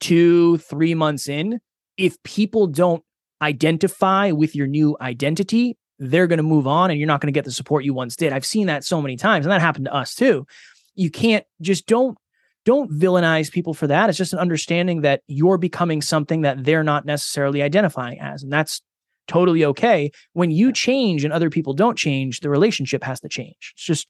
2 0.00 0.58
3 0.58 0.94
months 0.94 1.28
in, 1.28 1.60
if 1.96 2.20
people 2.24 2.66
don't 2.66 3.04
identify 3.40 4.32
with 4.32 4.56
your 4.56 4.66
new 4.66 4.96
identity, 5.00 5.76
they're 5.98 6.26
going 6.26 6.38
to 6.38 6.42
move 6.42 6.66
on 6.66 6.90
and 6.90 6.98
you're 6.98 7.06
not 7.06 7.20
going 7.20 7.32
to 7.32 7.36
get 7.36 7.44
the 7.44 7.52
support 7.52 7.84
you 7.84 7.94
once 7.94 8.16
did. 8.16 8.32
I've 8.32 8.46
seen 8.46 8.66
that 8.66 8.84
so 8.84 9.00
many 9.00 9.16
times 9.16 9.46
and 9.46 9.52
that 9.52 9.60
happened 9.60 9.84
to 9.84 9.94
us 9.94 10.14
too. 10.14 10.46
You 10.94 11.10
can't 11.10 11.44
just 11.60 11.86
don't 11.86 12.18
don't 12.64 12.90
villainize 12.90 13.52
people 13.52 13.74
for 13.74 13.86
that. 13.86 14.08
It's 14.08 14.16
just 14.16 14.32
an 14.32 14.38
understanding 14.38 15.02
that 15.02 15.20
you're 15.26 15.58
becoming 15.58 16.00
something 16.00 16.40
that 16.42 16.64
they're 16.64 16.82
not 16.82 17.04
necessarily 17.04 17.62
identifying 17.62 18.20
as 18.20 18.42
and 18.42 18.52
that's 18.52 18.80
totally 19.26 19.64
okay. 19.64 20.10
When 20.32 20.50
you 20.50 20.72
change 20.72 21.24
and 21.24 21.32
other 21.32 21.50
people 21.50 21.72
don't 21.72 21.96
change, 21.96 22.40
the 22.40 22.50
relationship 22.50 23.02
has 23.04 23.20
to 23.20 23.28
change. 23.28 23.72
It's 23.74 23.84
just 23.84 24.06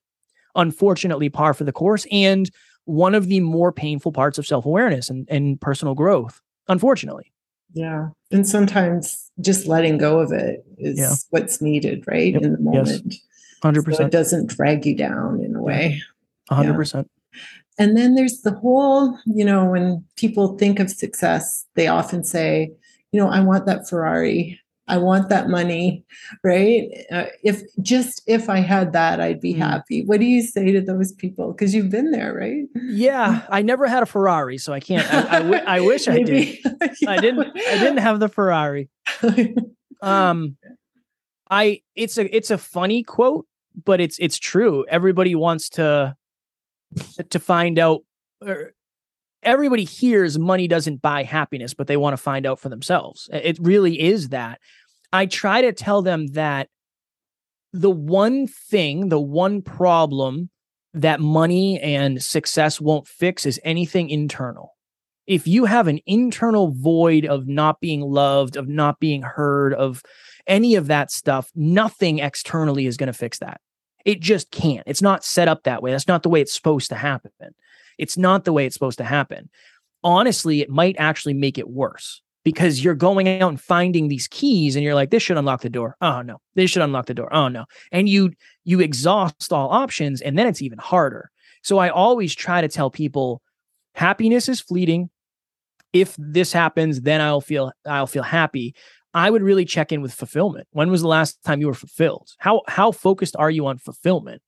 unfortunately 0.55 1.29
par 1.29 1.55
for 1.55 1.65
the 1.65 1.73
course 1.73 2.07
and 2.11 2.51
one 2.85 3.15
of 3.15 3.29
the 3.29 3.41
more 3.41 3.73
painful 3.73 4.13
parts 4.13 4.39
of 4.39 4.47
self-awareness 4.47 5.09
and, 5.09 5.27
and 5.31 5.61
personal 5.61 5.95
growth, 5.95 6.41
unfortunately. 6.69 7.33
Yeah. 7.73 8.09
And 8.31 8.47
sometimes 8.47 9.31
just 9.41 9.67
letting 9.67 9.99
go 9.99 10.21
of 10.21 10.33
it 10.33 10.65
is 10.79 10.99
yeah. 10.99 11.15
what's 11.31 11.61
needed, 11.61 12.05
right? 12.07 12.33
Yep. 12.33 12.43
In 12.43 12.53
the 12.53 12.61
moment. 12.61 13.03
Yes. 13.07 13.21
100%. 13.63 13.97
So 13.97 14.05
it 14.05 14.13
doesn't 14.13 14.51
drag 14.51 14.85
you 14.87 14.95
down 14.95 15.43
in 15.43 15.57
a 15.57 15.63
way. 15.63 16.01
100%. 16.51 17.07
And 17.79 17.97
then 17.97 18.15
there's 18.15 18.43
the 18.43 18.53
whole, 18.53 19.19
you 19.27 19.45
know, 19.45 19.65
when 19.65 20.05
people 20.17 20.57
think 20.59 20.79
of 20.79 20.91
success, 20.91 21.67
they 21.75 21.89
often 21.89 22.23
say, 22.23 22.71
you 23.11 23.21
know, 23.21 23.29
I 23.29 23.41
want 23.41 23.67
that 23.67 23.89
Ferrari. 23.89 24.61
I 24.87 24.99
want 24.99 25.31
that 25.31 25.49
money, 25.49 26.05
right? 26.43 26.89
Uh, 27.11 27.27
if 27.43 27.63
just 27.81 28.23
if 28.27 28.51
I 28.51 28.59
had 28.59 28.93
that, 28.93 29.21
I'd 29.21 29.41
be 29.41 29.55
mm. 29.55 29.59
happy. 29.59 30.05
What 30.05 30.21
do 30.21 30.27
you 30.27 30.43
say 30.43 30.73
to 30.73 30.81
those 30.81 31.13
people? 31.13 31.53
Because 31.53 31.75
you've 31.75 31.91
been 31.91 32.11
there, 32.11 32.35
right? 32.35 32.65
Yeah, 32.75 33.47
I 33.49 33.63
never 33.63 33.87
had 33.87 34.03
a 34.03 34.07
Ferrari, 34.07 34.59
so 34.59 34.73
I 34.73 34.81
can't. 34.81 35.11
I, 35.13 35.37
I, 35.37 35.39
w- 35.41 35.63
I 35.67 35.81
wish 35.81 36.07
I 36.07 36.23
did. 36.23 36.59
yeah. 36.63 36.73
I 37.11 37.17
didn't. 37.17 37.47
I 37.57 37.79
didn't 37.79 37.99
have 37.99 38.21
the 38.21 38.29
Ferrari. 38.29 38.91
um, 40.03 40.57
I 41.51 41.81
it's 41.95 42.19
a 42.19 42.37
it's 42.37 42.51
a 42.51 42.59
funny 42.59 43.03
quote, 43.03 43.47
but 43.85 44.01
it's 44.01 44.19
it's 44.19 44.39
true. 44.39 44.85
Everybody 44.89 45.35
wants 45.35 45.71
to 45.71 46.15
to 47.31 47.39
find 47.39 47.79
out. 47.79 48.03
Everybody 49.45 49.85
hears 49.85 50.39
money 50.39 50.69
doesn't 50.69 51.03
buy 51.03 51.23
happiness, 51.23 51.75
but 51.75 51.87
they 51.87 51.97
want 51.97 52.15
to 52.15 52.23
find 52.23 52.47
out 52.47 52.59
for 52.59 52.69
themselves. 52.69 53.29
It 53.33 53.59
really 53.61 54.01
is 54.01 54.31
that. 54.31 54.61
I 55.13 55.27
try 55.27 55.63
to 55.63 55.73
tell 55.73 56.03
them 56.03 56.29
that 56.29 56.69
the 57.73 57.91
one 57.91 58.47
thing, 58.47 59.09
the 59.09 59.21
one 59.21 59.63
problem 59.63 60.51
that 60.95 61.21
money 61.21 61.81
and 61.81 62.23
success 62.23 62.81
won't 62.81 63.09
fix 63.09 63.47
is 63.47 63.61
anything 63.65 64.11
internal. 64.11 64.77
If 65.27 65.47
you 65.47 65.65
have 65.65 65.89
an 65.89 66.01
internal 66.07 66.71
void 66.73 67.25
of 67.25 67.49
not 67.49 67.81
being 67.81 68.01
loved, 68.01 68.57
of 68.57 68.69
not 68.69 69.01
being 69.01 69.23
heard, 69.23 69.75
of 69.75 70.03
any 70.47 70.75
of 70.75 70.87
that 70.89 71.11
stuff, 71.11 71.51
nothing 71.55 72.19
externally 72.19 72.87
is 72.87 72.97
going 72.97 73.09
to 73.09 73.13
fix 73.13 73.39
that. 73.39 73.61
It 74.05 74.21
just 74.21 74.51
can't. 74.51 74.85
It's 74.87 75.03
not 75.03 75.25
set 75.25 75.49
up 75.49 75.63
that 75.63 75.83
way. 75.83 75.91
That's 75.91 76.07
not 76.09 76.23
the 76.23 76.29
way 76.29 76.43
it's 76.43 76.53
supposed 76.53 76.91
to 76.91 76.97
happen. 76.97 77.33
It's 77.99 78.17
not 78.17 78.45
the 78.45 78.53
way 78.53 78.67
it's 78.67 78.75
supposed 78.75 78.99
to 78.99 79.05
happen. 79.05 79.49
Honestly, 80.03 80.61
it 80.61 80.71
might 80.71 80.97
actually 80.99 81.35
make 81.35 81.59
it 81.59 81.69
worse 81.69 82.23
because 82.45 82.85
you're 82.85 82.95
going 82.95 83.27
out 83.41 83.49
and 83.49 83.61
finding 83.61 84.09
these 84.09 84.29
keys 84.29 84.77
and 84.77 84.85
you're 84.85 84.95
like 84.95 85.11
this 85.11 85.23
should 85.23 85.39
unlock 85.39 85.63
the 85.63 85.71
door. 85.71 85.97
Oh 86.01 86.23
no. 86.23 86.39
This 86.55 86.71
should 86.71 86.83
unlock 86.83 87.07
the 87.07 87.15
door. 87.15 87.35
Oh 87.35 87.49
no. 87.49 87.65
And 87.91 88.09
you 88.09 88.33
you 88.65 88.81
exhaust 88.81 89.53
all 89.53 89.71
options 89.71 90.21
and 90.21 90.39
then 90.39 90.47
it's 90.47 90.63
even 90.63 90.79
harder. 90.79 91.31
So 91.63 91.79
I 91.79 91.89
always 91.89 92.35
try 92.35 92.61
to 92.61 92.69
tell 92.69 92.91
people 92.91 93.43
happiness 93.95 94.49
is 94.49 94.61
fleeting. 94.61 95.11
If 95.93 96.15
this 96.19 96.53
happens, 96.53 97.01
then 97.01 97.21
I'll 97.21 97.41
feel 97.41 97.73
I'll 97.87 98.07
feel 98.07 98.23
happy. 98.23 98.75
I 99.15 99.31
would 99.31 99.43
really 99.43 99.65
check 99.65 99.93
in 99.93 100.03
with 100.03 100.13
fulfillment. 100.13 100.67
When 100.73 100.91
was 100.91 101.01
the 101.01 101.09
last 101.09 101.43
time 101.45 101.61
you 101.61 101.69
were 101.69 101.75
fulfilled? 101.75 102.31
How 102.39 102.63
how 102.69 102.93
focused 102.93 103.37
are 103.39 103.51
you 103.51 103.67
on 103.67 103.79
fulfillment? 103.79 104.43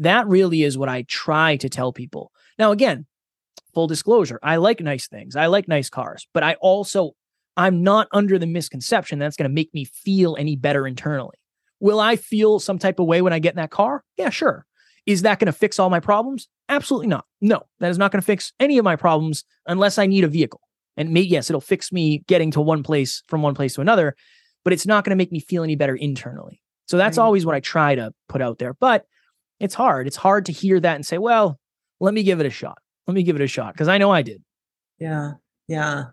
That 0.00 0.26
really 0.26 0.62
is 0.62 0.76
what 0.76 0.88
I 0.88 1.02
try 1.02 1.56
to 1.56 1.68
tell 1.68 1.92
people. 1.92 2.32
Now 2.58 2.72
again, 2.72 3.06
full 3.72 3.86
disclosure, 3.86 4.40
I 4.42 4.56
like 4.56 4.80
nice 4.80 5.06
things. 5.06 5.36
I 5.36 5.46
like 5.46 5.68
nice 5.68 5.88
cars, 5.88 6.26
but 6.34 6.42
I 6.42 6.54
also 6.54 7.12
I'm 7.56 7.82
not 7.82 8.08
under 8.12 8.38
the 8.38 8.46
misconception 8.46 9.18
that's 9.18 9.36
going 9.36 9.48
to 9.48 9.54
make 9.54 9.72
me 9.74 9.84
feel 9.84 10.36
any 10.38 10.56
better 10.56 10.86
internally. 10.86 11.36
Will 11.78 12.00
I 12.00 12.16
feel 12.16 12.58
some 12.58 12.78
type 12.78 12.98
of 12.98 13.06
way 13.06 13.22
when 13.22 13.32
I 13.32 13.38
get 13.38 13.52
in 13.52 13.58
that 13.58 13.70
car? 13.70 14.04
Yeah, 14.16 14.30
sure. 14.30 14.66
Is 15.06 15.22
that 15.22 15.38
going 15.38 15.46
to 15.46 15.52
fix 15.52 15.78
all 15.78 15.90
my 15.90 16.00
problems? 16.00 16.48
Absolutely 16.68 17.08
not. 17.08 17.24
No, 17.40 17.62
that 17.80 17.90
is 17.90 17.98
not 17.98 18.12
going 18.12 18.20
to 18.20 18.26
fix 18.26 18.52
any 18.60 18.78
of 18.78 18.84
my 18.84 18.96
problems 18.96 19.44
unless 19.66 19.98
I 19.98 20.06
need 20.06 20.24
a 20.24 20.28
vehicle. 20.28 20.60
And 20.96 21.10
may, 21.10 21.22
yes, 21.22 21.50
it'll 21.50 21.60
fix 21.60 21.92
me 21.92 22.22
getting 22.26 22.50
to 22.52 22.60
one 22.60 22.82
place 22.82 23.22
from 23.28 23.42
one 23.42 23.54
place 23.54 23.74
to 23.74 23.80
another, 23.80 24.14
but 24.64 24.72
it's 24.72 24.86
not 24.86 25.04
going 25.04 25.10
to 25.10 25.16
make 25.16 25.32
me 25.32 25.40
feel 25.40 25.62
any 25.62 25.76
better 25.76 25.96
internally. 25.96 26.62
So 26.86 26.96
that's 26.96 27.18
right. 27.18 27.24
always 27.24 27.46
what 27.46 27.54
I 27.54 27.60
try 27.60 27.94
to 27.94 28.12
put 28.28 28.42
out 28.42 28.58
there. 28.58 28.74
But 28.74 29.06
it's 29.60 29.74
hard. 29.74 30.06
It's 30.06 30.16
hard 30.16 30.46
to 30.46 30.52
hear 30.52 30.80
that 30.80 30.94
and 30.96 31.06
say, 31.06 31.18
well, 31.18 31.58
let 32.00 32.14
me 32.14 32.22
give 32.22 32.40
it 32.40 32.46
a 32.46 32.50
shot. 32.50 32.78
Let 33.06 33.14
me 33.14 33.22
give 33.22 33.36
it 33.36 33.42
a 33.42 33.46
shot 33.46 33.74
because 33.74 33.88
I 33.88 33.98
know 33.98 34.10
I 34.10 34.22
did. 34.22 34.42
Yeah. 34.98 35.32
Yeah. 35.68 36.06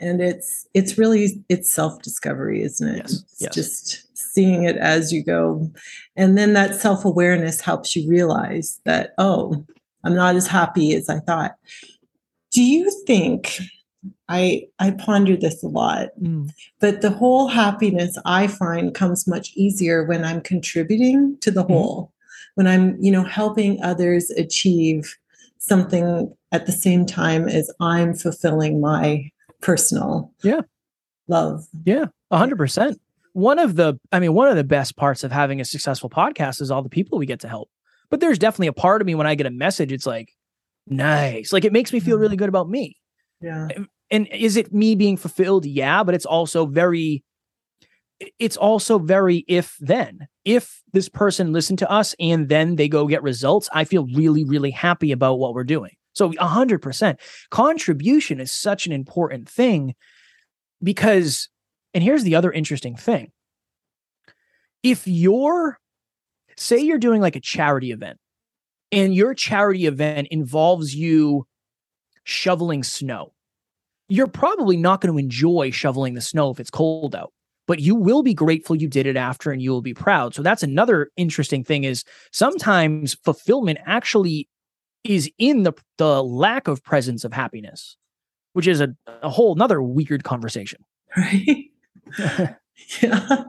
And 0.00 0.20
it's 0.20 0.66
it's 0.74 0.96
really 0.96 1.42
it's 1.48 1.70
self-discovery, 1.72 2.62
isn't 2.62 2.88
it? 2.88 2.96
Yes. 2.98 3.12
It's 3.12 3.40
yes. 3.40 3.54
just 3.54 4.16
seeing 4.16 4.62
it 4.62 4.76
as 4.76 5.12
you 5.12 5.24
go. 5.24 5.70
And 6.16 6.38
then 6.38 6.52
that 6.52 6.76
self-awareness 6.76 7.60
helps 7.60 7.96
you 7.96 8.08
realize 8.08 8.80
that, 8.84 9.14
oh, 9.18 9.64
I'm 10.04 10.14
not 10.14 10.36
as 10.36 10.46
happy 10.46 10.94
as 10.94 11.08
I 11.08 11.18
thought. 11.18 11.56
Do 12.52 12.62
you 12.62 12.90
think 13.06 13.58
I 14.28 14.68
I 14.78 14.92
ponder 14.92 15.36
this 15.36 15.62
a 15.62 15.68
lot. 15.68 16.08
Mm. 16.20 16.50
But 16.80 17.00
the 17.00 17.10
whole 17.10 17.48
happiness 17.48 18.16
I 18.24 18.46
find 18.46 18.94
comes 18.94 19.26
much 19.26 19.52
easier 19.54 20.04
when 20.04 20.24
I'm 20.24 20.40
contributing 20.40 21.36
to 21.40 21.50
the 21.50 21.64
mm. 21.64 21.68
whole. 21.68 22.12
When 22.58 22.66
I'm, 22.66 23.00
you 23.00 23.12
know, 23.12 23.22
helping 23.22 23.80
others 23.84 24.30
achieve 24.30 25.16
something 25.58 26.34
at 26.50 26.66
the 26.66 26.72
same 26.72 27.06
time 27.06 27.48
as 27.48 27.72
I'm 27.80 28.14
fulfilling 28.14 28.80
my 28.80 29.30
personal 29.60 30.32
yeah 30.42 30.62
love. 31.28 31.66
Yeah, 31.84 32.06
100%. 32.32 32.96
One 33.32 33.60
of 33.60 33.76
the 33.76 33.94
I 34.10 34.18
mean 34.18 34.34
one 34.34 34.48
of 34.48 34.56
the 34.56 34.64
best 34.64 34.96
parts 34.96 35.22
of 35.22 35.30
having 35.30 35.60
a 35.60 35.64
successful 35.64 36.10
podcast 36.10 36.60
is 36.60 36.72
all 36.72 36.82
the 36.82 36.88
people 36.88 37.16
we 37.16 37.26
get 37.26 37.38
to 37.40 37.48
help. 37.48 37.70
But 38.10 38.18
there's 38.18 38.40
definitely 38.40 38.66
a 38.66 38.72
part 38.72 39.00
of 39.00 39.06
me 39.06 39.14
when 39.14 39.28
I 39.28 39.36
get 39.36 39.46
a 39.46 39.50
message 39.50 39.92
it's 39.92 40.06
like 40.06 40.32
nice. 40.88 41.52
Like 41.52 41.64
it 41.64 41.72
makes 41.72 41.92
me 41.92 42.00
feel 42.00 42.18
really 42.18 42.30
mm-hmm. 42.30 42.38
good 42.38 42.48
about 42.48 42.68
me. 42.68 42.96
Yeah. 43.40 43.68
And 44.10 44.26
is 44.28 44.56
it 44.56 44.72
me 44.72 44.96
being 44.96 45.16
fulfilled? 45.16 45.64
Yeah, 45.64 46.02
but 46.02 46.16
it's 46.16 46.26
also 46.26 46.66
very 46.66 47.22
it's 48.40 48.56
also 48.56 48.98
very 48.98 49.44
if 49.46 49.76
then. 49.78 50.26
If 50.48 50.82
this 50.94 51.10
person 51.10 51.52
listened 51.52 51.78
to 51.80 51.90
us 51.90 52.14
and 52.18 52.48
then 52.48 52.76
they 52.76 52.88
go 52.88 53.06
get 53.06 53.22
results, 53.22 53.68
I 53.70 53.84
feel 53.84 54.06
really 54.06 54.44
really 54.44 54.70
happy 54.70 55.12
about 55.12 55.38
what 55.38 55.52
we're 55.52 55.62
doing. 55.62 55.92
So 56.14 56.32
100% 56.32 57.16
contribution 57.50 58.40
is 58.40 58.50
such 58.50 58.86
an 58.86 58.92
important 58.92 59.46
thing 59.46 59.94
because 60.82 61.50
and 61.92 62.02
here's 62.02 62.22
the 62.22 62.34
other 62.34 62.50
interesting 62.50 62.96
thing. 62.96 63.30
If 64.82 65.06
you're 65.06 65.78
say 66.56 66.78
you're 66.78 66.96
doing 66.96 67.20
like 67.20 67.36
a 67.36 67.40
charity 67.40 67.92
event 67.92 68.18
and 68.90 69.14
your 69.14 69.34
charity 69.34 69.84
event 69.84 70.28
involves 70.30 70.94
you 70.94 71.46
shoveling 72.24 72.84
snow, 72.84 73.34
you're 74.08 74.26
probably 74.28 74.78
not 74.78 75.02
going 75.02 75.12
to 75.12 75.18
enjoy 75.18 75.72
shoveling 75.72 76.14
the 76.14 76.22
snow 76.22 76.50
if 76.50 76.58
it's 76.58 76.70
cold 76.70 77.14
out 77.14 77.34
but 77.68 77.78
you 77.78 77.94
will 77.94 78.24
be 78.24 78.34
grateful 78.34 78.74
you 78.74 78.88
did 78.88 79.06
it 79.06 79.16
after 79.16 79.52
and 79.52 79.62
you 79.62 79.70
will 79.70 79.82
be 79.82 79.94
proud. 79.94 80.34
So 80.34 80.42
that's 80.42 80.64
another 80.64 81.10
interesting 81.16 81.62
thing 81.62 81.84
is 81.84 82.02
sometimes 82.32 83.14
fulfillment 83.22 83.78
actually 83.86 84.48
is 85.04 85.30
in 85.38 85.62
the 85.62 85.72
the 85.98 86.24
lack 86.24 86.66
of 86.66 86.82
presence 86.82 87.24
of 87.24 87.32
happiness 87.32 87.96
which 88.54 88.66
is 88.66 88.80
a, 88.80 88.92
a 89.22 89.28
whole 89.28 89.54
another 89.54 89.80
weird 89.80 90.24
conversation. 90.24 90.84
Right? 91.16 91.66
Yeah. 93.02 93.42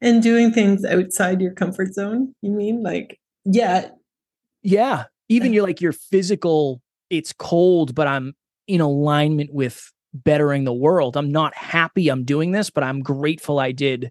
And 0.00 0.22
doing 0.22 0.50
things 0.50 0.82
outside 0.84 1.42
your 1.42 1.52
comfort 1.52 1.92
zone 1.94 2.34
you 2.42 2.50
mean? 2.50 2.82
Like 2.82 3.18
yeah. 3.44 3.88
Yeah. 4.62 5.04
Even 5.28 5.52
you're 5.52 5.66
like 5.66 5.80
your 5.80 5.92
physical 5.92 6.82
it's 7.10 7.32
cold 7.32 7.94
but 7.94 8.06
i'm 8.06 8.34
in 8.66 8.80
alignment 8.80 9.52
with 9.52 9.92
bettering 10.12 10.64
the 10.64 10.72
world. 10.72 11.16
I'm 11.16 11.30
not 11.30 11.54
happy 11.54 12.08
I'm 12.08 12.24
doing 12.24 12.52
this, 12.52 12.70
but 12.70 12.84
I'm 12.84 13.00
grateful 13.00 13.58
I 13.58 13.72
did 13.72 14.10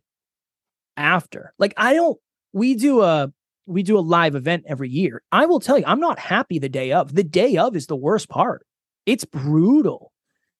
after. 0.97 1.53
Like 1.59 1.73
I 1.77 1.93
don't 1.93 2.17
we 2.53 2.75
do 2.75 3.01
a 3.01 3.31
we 3.65 3.83
do 3.83 3.97
a 3.97 4.01
live 4.01 4.35
event 4.35 4.65
every 4.67 4.89
year. 4.89 5.21
I 5.31 5.45
will 5.45 5.59
tell 5.59 5.77
you, 5.77 5.83
I'm 5.85 5.99
not 5.99 6.17
happy 6.17 6.57
the 6.57 6.69
day 6.69 6.91
of. 6.91 7.13
The 7.13 7.23
day 7.23 7.57
of 7.57 7.75
is 7.75 7.87
the 7.87 7.95
worst 7.95 8.27
part. 8.29 8.65
It's 9.05 9.25
brutal. 9.25 10.11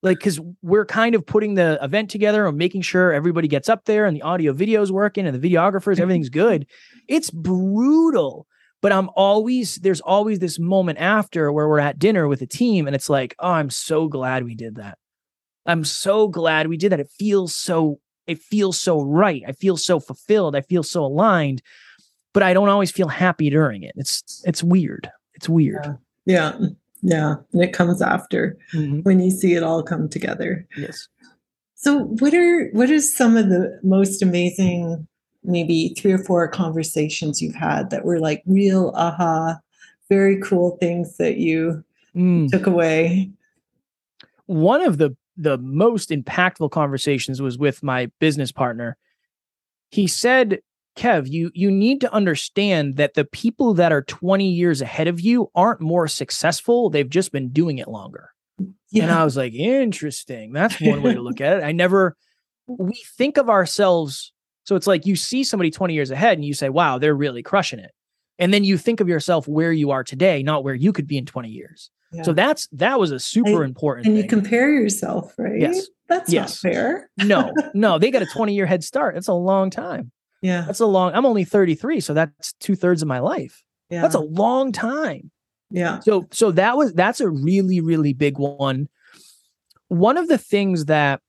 Like 0.02 0.20
cuz 0.20 0.40
we're 0.62 0.86
kind 0.86 1.16
of 1.16 1.26
putting 1.26 1.56
the 1.56 1.78
event 1.82 2.10
together 2.10 2.46
and 2.46 2.58
making 2.58 2.82
sure 2.82 3.12
everybody 3.12 3.48
gets 3.48 3.68
up 3.68 3.86
there 3.86 4.06
and 4.06 4.16
the 4.16 4.22
audio 4.22 4.54
video 4.54 4.82
is 4.82 4.92
working 4.92 5.26
and 5.26 5.40
the 5.40 5.50
videographers 5.50 5.94
mm-hmm. 5.94 6.02
everything's 6.04 6.30
good. 6.30 6.66
It's 7.08 7.32
brutal 7.32 8.48
but 8.82 8.92
I'm 8.92 9.10
always 9.16 9.76
there's 9.76 10.02
always 10.02 10.40
this 10.40 10.58
moment 10.58 11.00
after 11.00 11.52
where 11.52 11.68
we're 11.68 11.80
at 11.80 12.00
dinner 12.00 12.28
with 12.28 12.42
a 12.42 12.48
team 12.48 12.88
and 12.88 12.96
it's 12.96 13.10
like, 13.10 13.36
"Oh, 13.40 13.52
I'm 13.52 13.70
so 13.70 14.08
glad 14.08 14.46
we 14.46 14.56
did 14.56 14.76
that. 14.76 14.98
I'm 15.66 15.84
so 15.84 16.28
glad 16.28 16.68
we 16.68 16.78
did 16.78 16.92
that. 16.92 17.00
It 17.00 17.10
feels 17.10 17.56
so 17.56 18.00
it 18.28 18.40
feels 18.40 18.80
so 18.80 19.02
right. 19.02 19.44
I 19.48 19.54
feel 19.54 19.76
so 19.76 20.00
fulfilled. 20.00 20.56
I 20.56 20.62
feel 20.62 20.84
so 20.84 21.04
aligned, 21.04 21.62
but 22.34 22.44
I 22.44 22.54
don't 22.54 22.70
always 22.70 22.92
feel 22.92 23.08
happy 23.08 23.50
during 23.50 23.84
it. 23.84 23.94
It's 23.96 24.44
it's 24.46 24.64
weird. 24.64 25.10
It's 25.34 25.50
weird. 25.50 25.98
Yeah. 26.26 26.58
Yeah. 26.60 26.68
yeah. 27.02 27.36
And 27.54 27.64
it 27.64 27.74
comes 27.74 28.02
after 28.02 28.58
mm-hmm. 28.74 29.00
when 29.00 29.20
you 29.20 29.32
see 29.32 29.56
it 29.56 29.64
all 29.64 29.82
come 29.82 30.10
together. 30.10 30.68
Yes. 30.78 31.08
So 31.76 32.04
what 32.20 32.34
are 32.34 32.70
what 32.72 32.92
are 32.92 33.00
some 33.00 33.38
of 33.38 33.50
the 33.50 33.80
most 33.84 34.22
amazing 34.22 35.08
maybe 35.44 35.96
three 35.98 36.12
or 36.12 36.18
four 36.18 36.48
conversations 36.48 37.42
you've 37.42 37.56
had 37.56 37.90
that 37.90 38.06
were 38.06 38.20
like 38.20 38.44
real 38.46 38.92
aha, 38.96 39.58
very 40.10 40.40
cool 40.42 40.78
things 40.78 41.18
that 41.18 41.38
you 41.38 41.84
mm. 42.16 42.50
took 42.50 42.68
away? 42.68 43.32
One 44.48 44.82
of 44.82 44.98
the 44.98 45.16
the 45.40 45.58
most 45.58 46.10
impactful 46.10 46.70
conversations 46.72 47.42
was 47.42 47.58
with 47.58 47.82
my 47.82 48.12
business 48.20 48.52
partner. 48.52 48.98
He 49.90 50.06
said 50.06 50.60
Kev, 50.98 51.30
you 51.30 51.50
you 51.54 51.72
need 51.72 52.02
to 52.02 52.14
understand 52.14 52.98
that 52.98 53.14
the 53.14 53.24
people 53.24 53.74
that 53.76 53.92
are 53.92 54.02
20 54.02 54.50
years 54.50 54.82
ahead 54.82 55.08
of 55.08 55.22
you 55.22 55.50
aren't 55.56 55.80
more 55.80 56.08
successful. 56.08 56.90
They've 56.90 57.10
just 57.10 57.32
been 57.32 57.50
doing 57.50 57.78
it 57.78 57.88
longer. 57.88 58.32
Yeah. 58.92 59.04
And 59.04 59.12
I 59.12 59.24
was 59.24 59.38
like, 59.38 59.54
interesting. 59.54 60.52
That's 60.52 60.82
one 60.82 61.02
way 61.02 61.14
to 61.14 61.22
look 61.22 61.40
at 61.42 61.58
it. 61.58 61.64
I 61.64 61.72
never 61.72 62.18
we 62.68 63.02
think 63.18 63.38
of 63.38 63.50
ourselves. 63.50 64.34
So 64.66 64.76
it's 64.76 64.88
like 64.88 65.06
you 65.06 65.16
see 65.16 65.44
somebody 65.44 65.72
20 65.72 65.94
years 65.94 66.12
ahead 66.12 66.38
and 66.38 66.46
you 66.46 66.54
say, 66.54 66.70
wow, 66.70 66.98
they're 66.98 67.16
really 67.16 67.42
crushing 67.42 67.80
it. 67.80 67.92
And 68.38 68.54
then 68.54 68.64
you 68.64 68.78
think 68.78 69.00
of 69.00 69.10
yourself 69.10 69.48
where 69.48 69.72
you 69.72 69.92
are 69.92 70.04
today, 70.04 70.44
not 70.44 70.64
where 70.64 70.76
you 70.76 70.94
could 70.94 71.08
be 71.08 71.18
in 71.18 71.26
20 71.26 71.50
years. 71.50 71.90
Yeah. 72.12 72.24
So 72.24 72.34
that's 72.34 72.68
that 72.72 73.00
was 73.00 73.12
a 73.12 73.20
super 73.20 73.64
important 73.64 74.08
and 74.08 74.16
thing. 74.16 74.24
you 74.24 74.30
compare 74.30 74.70
yourself, 74.72 75.34
right? 75.38 75.60
Yes. 75.60 75.88
That's 76.08 76.34
yes. 76.34 76.64
not 76.64 76.72
fair. 76.72 77.10
no, 77.18 77.54
no, 77.74 78.00
they 78.00 78.10
got 78.10 78.24
a 78.24 78.26
20 78.26 78.54
year 78.56 78.66
head 78.66 78.84
start. 78.84 79.14
That's 79.14 79.28
a 79.28 79.34
long 79.34 79.70
time. 79.70 80.12
Yeah. 80.42 80.62
That's 80.62 80.80
a 80.80 80.86
long, 80.86 81.14
I'm 81.14 81.26
only 81.26 81.44
33. 81.44 82.00
So 82.00 82.14
that's 82.14 82.54
two 82.54 82.76
thirds 82.76 83.02
of 83.02 83.08
my 83.08 83.20
life. 83.20 83.64
Yeah. 83.90 84.02
That's 84.02 84.16
a 84.16 84.20
long 84.20 84.72
time. 84.72 85.32
Yeah. 85.70 86.00
So, 86.00 86.28
so 86.32 86.52
that 86.52 86.78
was, 86.78 86.94
that's 86.94 87.22
a 87.22 87.30
really, 87.30 87.80
really 87.80 88.14
big 88.14 88.40
one. 88.40 88.90
One 89.90 90.18
of 90.18 90.28
the 90.28 90.38
things 90.38 90.86
that 90.86 91.22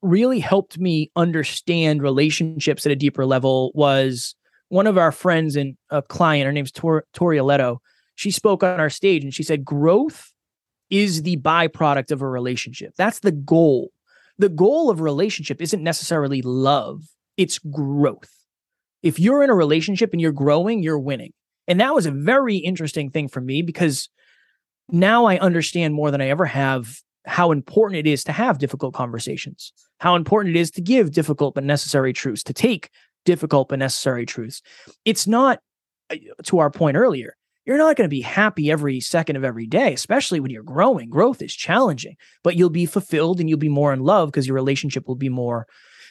really 0.00 0.38
helped 0.40 0.78
me 0.78 1.10
understand 1.16 2.02
relationships 2.02 2.86
at 2.86 2.92
a 2.92 2.96
deeper 2.96 3.26
level 3.26 3.72
was 3.74 4.34
one 4.68 4.86
of 4.86 4.98
our 4.98 5.12
friends 5.12 5.56
and 5.56 5.76
a 5.90 6.02
client, 6.02 6.46
her 6.46 6.52
name's 6.52 6.72
Tor- 6.72 7.04
Tori 7.12 7.38
Aletto. 7.38 7.78
She 8.14 8.30
spoke 8.30 8.62
on 8.62 8.80
our 8.80 8.90
stage 8.90 9.24
and 9.24 9.34
she 9.34 9.42
said, 9.42 9.64
growth 9.64 10.32
is 10.90 11.22
the 11.22 11.36
byproduct 11.38 12.10
of 12.10 12.22
a 12.22 12.28
relationship. 12.28 12.94
That's 12.96 13.20
the 13.20 13.32
goal. 13.32 13.90
The 14.38 14.48
goal 14.48 14.90
of 14.90 15.00
a 15.00 15.02
relationship 15.02 15.60
isn't 15.60 15.82
necessarily 15.82 16.42
love 16.42 17.04
it's 17.36 17.58
growth. 17.58 18.30
If 19.02 19.18
you're 19.18 19.42
in 19.42 19.50
a 19.50 19.54
relationship 19.54 20.12
and 20.12 20.20
you're 20.20 20.32
growing, 20.32 20.82
you're 20.82 20.98
winning. 20.98 21.32
And 21.66 21.80
that 21.80 21.94
was 21.94 22.06
a 22.06 22.10
very 22.10 22.56
interesting 22.56 23.10
thing 23.10 23.28
for 23.28 23.40
me 23.40 23.62
because 23.62 24.08
now 24.88 25.24
I 25.24 25.38
understand 25.38 25.94
more 25.94 26.10
than 26.10 26.20
I 26.20 26.28
ever 26.28 26.44
have 26.44 27.00
how 27.26 27.52
important 27.52 27.98
it 27.98 28.06
is 28.06 28.24
to 28.24 28.32
have 28.32 28.58
difficult 28.58 28.94
conversations, 28.94 29.72
how 29.98 30.14
important 30.14 30.56
it 30.56 30.60
is 30.60 30.70
to 30.72 30.82
give 30.82 31.12
difficult 31.12 31.54
but 31.54 31.64
necessary 31.64 32.12
truths, 32.12 32.42
to 32.44 32.52
take 32.52 32.90
difficult 33.24 33.68
but 33.68 33.78
necessary 33.78 34.26
truths. 34.26 34.60
It's 35.06 35.26
not, 35.26 35.60
uh, 36.10 36.16
to 36.44 36.58
our 36.58 36.70
point 36.70 36.98
earlier, 36.98 37.34
you're 37.64 37.78
not 37.78 37.96
going 37.96 38.04
to 38.04 38.14
be 38.14 38.20
happy 38.20 38.70
every 38.70 39.00
second 39.00 39.36
of 39.36 39.44
every 39.44 39.66
day, 39.66 39.92
especially 39.92 40.40
when 40.40 40.50
you're 40.50 40.62
growing. 40.62 41.08
Growth 41.08 41.40
is 41.42 41.54
challenging, 41.54 42.16
but 42.42 42.56
you'll 42.56 42.70
be 42.70 42.86
fulfilled 42.86 43.40
and 43.40 43.48
you'll 43.48 43.58
be 43.58 43.68
more 43.68 43.92
in 43.92 44.00
love 44.00 44.28
because 44.28 44.46
your 44.46 44.54
relationship 44.54 45.08
will 45.08 45.14
be 45.14 45.28
more 45.28 45.66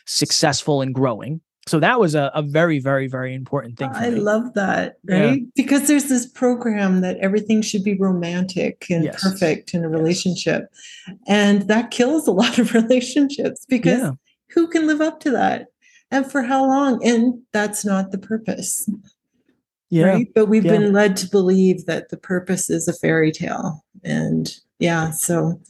successful 0.05 0.81
and 0.81 0.93
growing. 0.93 1.41
So 1.65 1.79
that 1.79 1.99
was 1.99 2.13
a, 2.13 2.29
a 2.35 2.41
very, 2.41 2.79
very, 2.79 3.07
very 3.07 3.33
important 3.33 3.77
thing. 3.77 3.89
I 3.93 4.09
me. 4.09 4.19
love 4.19 4.53
that, 4.55 4.97
right? 5.05 5.39
Yeah. 5.39 5.45
Because 5.55 5.87
there's 5.87 6.09
this 6.09 6.25
program 6.25 7.01
that 7.01 7.17
everything 7.17 7.61
should 7.61 7.85
be 7.85 7.95
romantic 7.95 8.85
and 8.89 9.05
yes. 9.05 9.23
perfect 9.23 9.73
in 9.73 9.85
a 9.85 9.89
relationship. 9.89 10.65
And 11.25 11.67
that 11.69 11.91
kills 11.91 12.27
a 12.27 12.31
lot 12.33 12.59
of 12.59 12.73
relationships 12.73 13.65
because 13.69 14.01
yeah. 14.01 14.11
who 14.49 14.67
can 14.67 14.87
live 14.87 14.99
up 14.99 15.21
to 15.21 15.31
that? 15.31 15.67
And 16.11 16.29
for 16.29 16.43
how 16.43 16.67
long? 16.67 17.03
And 17.03 17.41
that's 17.53 17.85
not 17.85 18.11
the 18.11 18.19
purpose. 18.19 18.87
Yeah. 19.93 20.05
Right? 20.05 20.27
But 20.33 20.47
we've 20.47 20.65
yeah. 20.65 20.71
been 20.71 20.91
led 20.91 21.15
to 21.17 21.29
believe 21.29 21.85
that 21.85 22.09
the 22.09 22.17
purpose 22.17 22.67
is 22.67 22.87
a 22.87 22.93
fairy 22.93 23.31
tale. 23.31 23.85
And 24.03 24.51
yeah, 24.79 25.11
so 25.11 25.61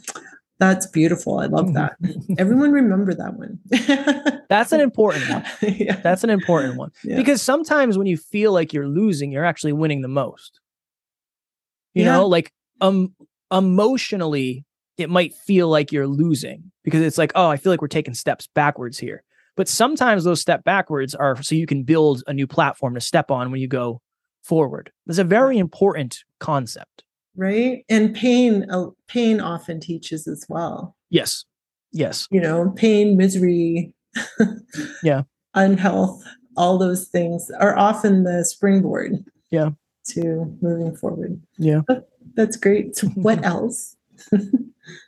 that's 0.59 0.87
beautiful. 0.87 1.39
I 1.39 1.47
love 1.47 1.73
that. 1.73 1.97
Everyone 2.37 2.71
remember 2.71 3.13
that 3.13 3.33
one. 3.33 3.59
That's 4.49 4.71
an 4.71 4.79
important 4.79 5.29
one. 5.29 5.43
yeah. 5.61 5.97
That's 5.97 6.23
an 6.23 6.29
important 6.29 6.77
one. 6.77 6.91
Yeah. 7.03 7.17
Because 7.17 7.41
sometimes 7.41 7.97
when 7.97 8.07
you 8.07 8.15
feel 8.15 8.53
like 8.53 8.71
you're 8.71 8.87
losing, 8.87 9.29
you're 9.29 9.43
actually 9.43 9.73
winning 9.73 10.01
the 10.01 10.07
most. 10.07 10.61
You 11.93 12.05
know, 12.05 12.25
like 12.25 12.53
um 12.79 13.13
emotionally, 13.51 14.63
it 14.97 15.09
might 15.09 15.33
feel 15.33 15.67
like 15.67 15.91
you're 15.91 16.07
losing 16.07 16.71
because 16.85 17.01
it's 17.01 17.17
like, 17.17 17.33
oh, 17.35 17.49
I 17.49 17.57
feel 17.57 17.73
like 17.73 17.81
we're 17.81 17.87
taking 17.89 18.13
steps 18.13 18.47
backwards 18.55 18.97
here. 18.97 19.23
But 19.57 19.67
sometimes 19.67 20.23
those 20.23 20.39
step 20.39 20.63
backwards 20.63 21.13
are 21.13 21.41
so 21.43 21.55
you 21.55 21.67
can 21.67 21.83
build 21.83 22.23
a 22.25 22.33
new 22.33 22.47
platform 22.47 22.93
to 22.93 23.01
step 23.01 23.29
on 23.29 23.51
when 23.51 23.59
you 23.59 23.67
go 23.67 24.01
forward. 24.43 24.91
That's 25.05 25.19
a 25.19 25.23
very 25.23 25.57
important 25.57 26.23
concept. 26.39 27.03
Right? 27.35 27.83
And 27.89 28.15
pain 28.15 28.69
uh, 28.69 28.87
pain 29.07 29.41
often 29.41 29.79
teaches 29.79 30.27
as 30.27 30.45
well. 30.47 30.95
Yes. 31.09 31.45
Yes. 31.91 32.27
You 32.31 32.41
know 32.41 32.71
pain 32.75 33.17
misery 33.17 33.93
yeah. 35.03 35.23
unhealth 35.55 36.23
all 36.55 36.77
those 36.77 37.07
things 37.07 37.49
are 37.59 37.77
often 37.77 38.23
the 38.23 38.45
springboard 38.45 39.23
yeah. 39.49 39.69
to 40.09 40.57
moving 40.61 40.95
forward. 40.95 41.41
Yeah. 41.57 41.81
Oh, 41.89 42.03
that's 42.35 42.57
great. 42.57 42.95
So 42.95 43.07
what 43.15 43.43
else? 43.43 43.95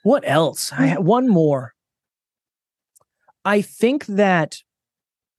What 0.04 0.24
else? 0.26 0.71
I 0.71 0.86
have 0.86 1.04
one 1.04 1.28
more. 1.28 1.74
I 3.43 3.62
think 3.62 4.06
that 4.06 4.62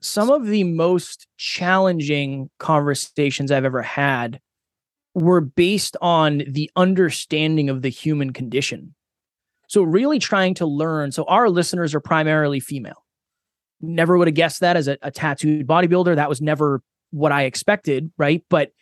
some 0.06 0.30
of 0.30 0.46
the 0.46 0.64
most 0.64 1.26
challenging 1.36 2.50
conversations 2.58 3.50
i've 3.50 3.64
ever 3.64 3.82
had 3.82 4.40
were 5.14 5.40
based 5.40 5.96
on 6.02 6.42
the 6.46 6.70
understanding 6.76 7.70
of 7.70 7.80
the 7.80 7.88
human 7.88 8.34
condition. 8.34 8.94
So, 9.68 9.82
really 9.82 10.18
trying 10.18 10.54
to 10.54 10.66
learn. 10.66 11.10
So, 11.10 11.24
our 11.24 11.48
listeners 11.48 11.94
are 11.94 12.00
primarily 12.00 12.60
female. 12.60 13.04
Never 13.80 14.16
would 14.18 14.28
have 14.28 14.34
guessed 14.34 14.60
that 14.60 14.76
as 14.76 14.88
a, 14.88 14.98
a, 15.02 15.10
tattooed 15.10 15.66
bodybuilder. 15.66 16.14
That 16.16 16.28
was 16.28 16.40
never 16.40 16.82
what 17.10 17.32
I 17.32 17.44
expected, 17.44 18.12
right? 18.18 18.44
But 18.50 18.72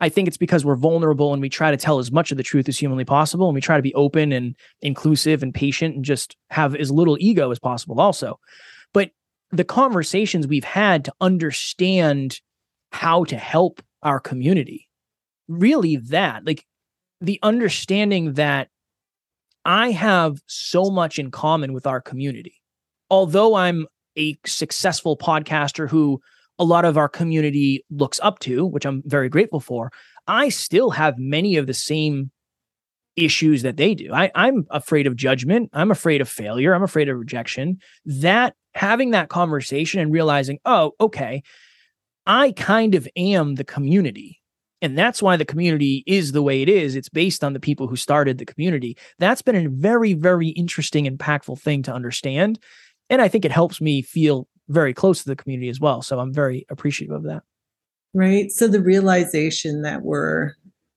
I 0.00 0.08
think 0.08 0.28
it's 0.28 0.36
because 0.36 0.64
we're 0.64 0.76
vulnerable 0.76 1.32
and 1.32 1.40
we 1.40 1.48
try 1.48 1.70
to 1.70 1.76
tell 1.76 1.98
as 1.98 2.10
much 2.10 2.30
of 2.32 2.36
the 2.36 2.42
truth 2.42 2.68
as 2.68 2.78
humanly 2.78 3.04
possible. 3.04 3.46
And 3.48 3.54
we 3.54 3.60
try 3.60 3.76
to 3.76 3.82
be 3.82 3.94
open 3.94 4.32
and 4.32 4.56
inclusive 4.82 5.42
and 5.42 5.54
patient 5.54 5.94
and 5.94 6.04
just 6.04 6.36
have 6.50 6.74
as 6.74 6.90
little 6.90 7.16
ego 7.20 7.52
as 7.52 7.58
possible, 7.60 8.00
also. 8.00 8.38
The 9.54 9.64
conversations 9.64 10.48
we've 10.48 10.64
had 10.64 11.04
to 11.04 11.14
understand 11.20 12.40
how 12.90 13.22
to 13.24 13.36
help 13.36 13.80
our 14.02 14.18
community 14.18 14.88
really 15.46 15.96
that 15.96 16.44
like 16.44 16.66
the 17.20 17.38
understanding 17.42 18.34
that 18.34 18.68
I 19.64 19.92
have 19.92 20.40
so 20.46 20.90
much 20.90 21.18
in 21.18 21.30
common 21.30 21.72
with 21.72 21.86
our 21.86 22.00
community. 22.00 22.60
Although 23.10 23.54
I'm 23.54 23.86
a 24.18 24.36
successful 24.44 25.16
podcaster 25.16 25.88
who 25.88 26.20
a 26.58 26.64
lot 26.64 26.84
of 26.84 26.98
our 26.98 27.08
community 27.08 27.84
looks 27.90 28.18
up 28.22 28.40
to, 28.40 28.66
which 28.66 28.84
I'm 28.84 29.02
very 29.06 29.28
grateful 29.28 29.60
for, 29.60 29.92
I 30.26 30.48
still 30.48 30.90
have 30.90 31.16
many 31.16 31.56
of 31.56 31.66
the 31.66 31.74
same 31.74 32.30
issues 33.16 33.62
that 33.62 33.76
they 33.76 33.94
do. 33.94 34.12
I, 34.12 34.30
I'm 34.34 34.66
afraid 34.70 35.06
of 35.06 35.16
judgment. 35.16 35.70
I'm 35.72 35.90
afraid 35.90 36.20
of 36.20 36.28
failure. 36.28 36.74
I'm 36.74 36.82
afraid 36.82 37.08
of 37.08 37.18
rejection. 37.18 37.78
That 38.04 38.54
having 38.74 39.12
that 39.12 39.28
conversation 39.28 40.00
and 40.00 40.12
realizing, 40.12 40.58
oh, 40.64 40.92
okay, 41.00 41.42
I 42.26 42.52
kind 42.52 42.94
of 42.94 43.08
am 43.16 43.54
the 43.54 43.64
community. 43.64 44.40
And 44.82 44.98
that's 44.98 45.22
why 45.22 45.36
the 45.36 45.44
community 45.44 46.04
is 46.06 46.32
the 46.32 46.42
way 46.42 46.60
it 46.60 46.68
is. 46.68 46.94
It's 46.94 47.08
based 47.08 47.42
on 47.42 47.52
the 47.52 47.60
people 47.60 47.86
who 47.86 47.96
started 47.96 48.38
the 48.38 48.44
community. 48.44 48.98
That's 49.18 49.42
been 49.42 49.56
a 49.56 49.68
very, 49.68 50.12
very 50.12 50.48
interesting, 50.48 51.06
impactful 51.06 51.60
thing 51.60 51.82
to 51.84 51.94
understand. 51.94 52.58
And 53.08 53.22
I 53.22 53.28
think 53.28 53.44
it 53.44 53.52
helps 53.52 53.80
me 53.80 54.02
feel 54.02 54.48
very 54.68 54.92
close 54.92 55.22
to 55.22 55.28
the 55.28 55.36
community 55.36 55.68
as 55.68 55.80
well. 55.80 56.02
So 56.02 56.18
I'm 56.18 56.32
very 56.32 56.66
appreciative 56.68 57.14
of 57.14 57.22
that. 57.24 57.42
Right. 58.12 58.50
So 58.50 58.68
the 58.68 58.82
realization 58.82 59.82
that 59.82 60.02
we're 60.02 60.52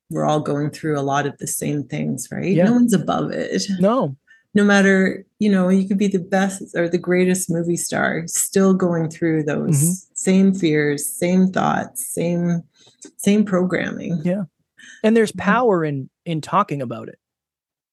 we're 0.09 0.25
all 0.25 0.39
going 0.39 0.69
through 0.69 0.97
a 0.97 1.01
lot 1.01 1.25
of 1.25 1.37
the 1.37 1.47
same 1.47 1.83
things, 1.83 2.27
right? 2.31 2.53
Yeah. 2.53 2.65
No 2.65 2.73
one's 2.73 2.93
above 2.93 3.31
it. 3.31 3.63
No. 3.79 4.15
No 4.53 4.63
matter, 4.63 5.25
you 5.39 5.49
know, 5.49 5.69
you 5.69 5.87
could 5.87 5.97
be 5.97 6.07
the 6.07 6.19
best 6.19 6.63
or 6.75 6.89
the 6.89 6.97
greatest 6.97 7.49
movie 7.49 7.77
star, 7.77 8.23
still 8.27 8.73
going 8.73 9.09
through 9.09 9.43
those 9.43 9.77
mm-hmm. 9.77 10.13
same 10.13 10.53
fears, 10.53 11.05
same 11.05 11.51
thoughts, 11.51 12.07
same 12.07 12.63
same 13.17 13.45
programming. 13.45 14.21
Yeah. 14.23 14.43
And 15.03 15.15
there's 15.15 15.31
power 15.33 15.83
in 15.83 16.09
in 16.25 16.41
talking 16.41 16.81
about 16.81 17.09
it. 17.09 17.19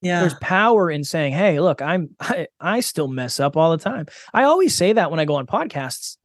Yeah. 0.00 0.20
There's 0.20 0.34
power 0.34 0.90
in 0.90 1.04
saying, 1.04 1.32
"Hey, 1.32 1.60
look, 1.60 1.82
I'm 1.82 2.10
I, 2.20 2.46
I 2.60 2.80
still 2.80 3.08
mess 3.08 3.40
up 3.40 3.56
all 3.56 3.70
the 3.70 3.82
time." 3.82 4.06
I 4.32 4.44
always 4.44 4.74
say 4.74 4.92
that 4.92 5.10
when 5.10 5.20
I 5.20 5.24
go 5.24 5.34
on 5.34 5.46
podcasts. 5.46 6.16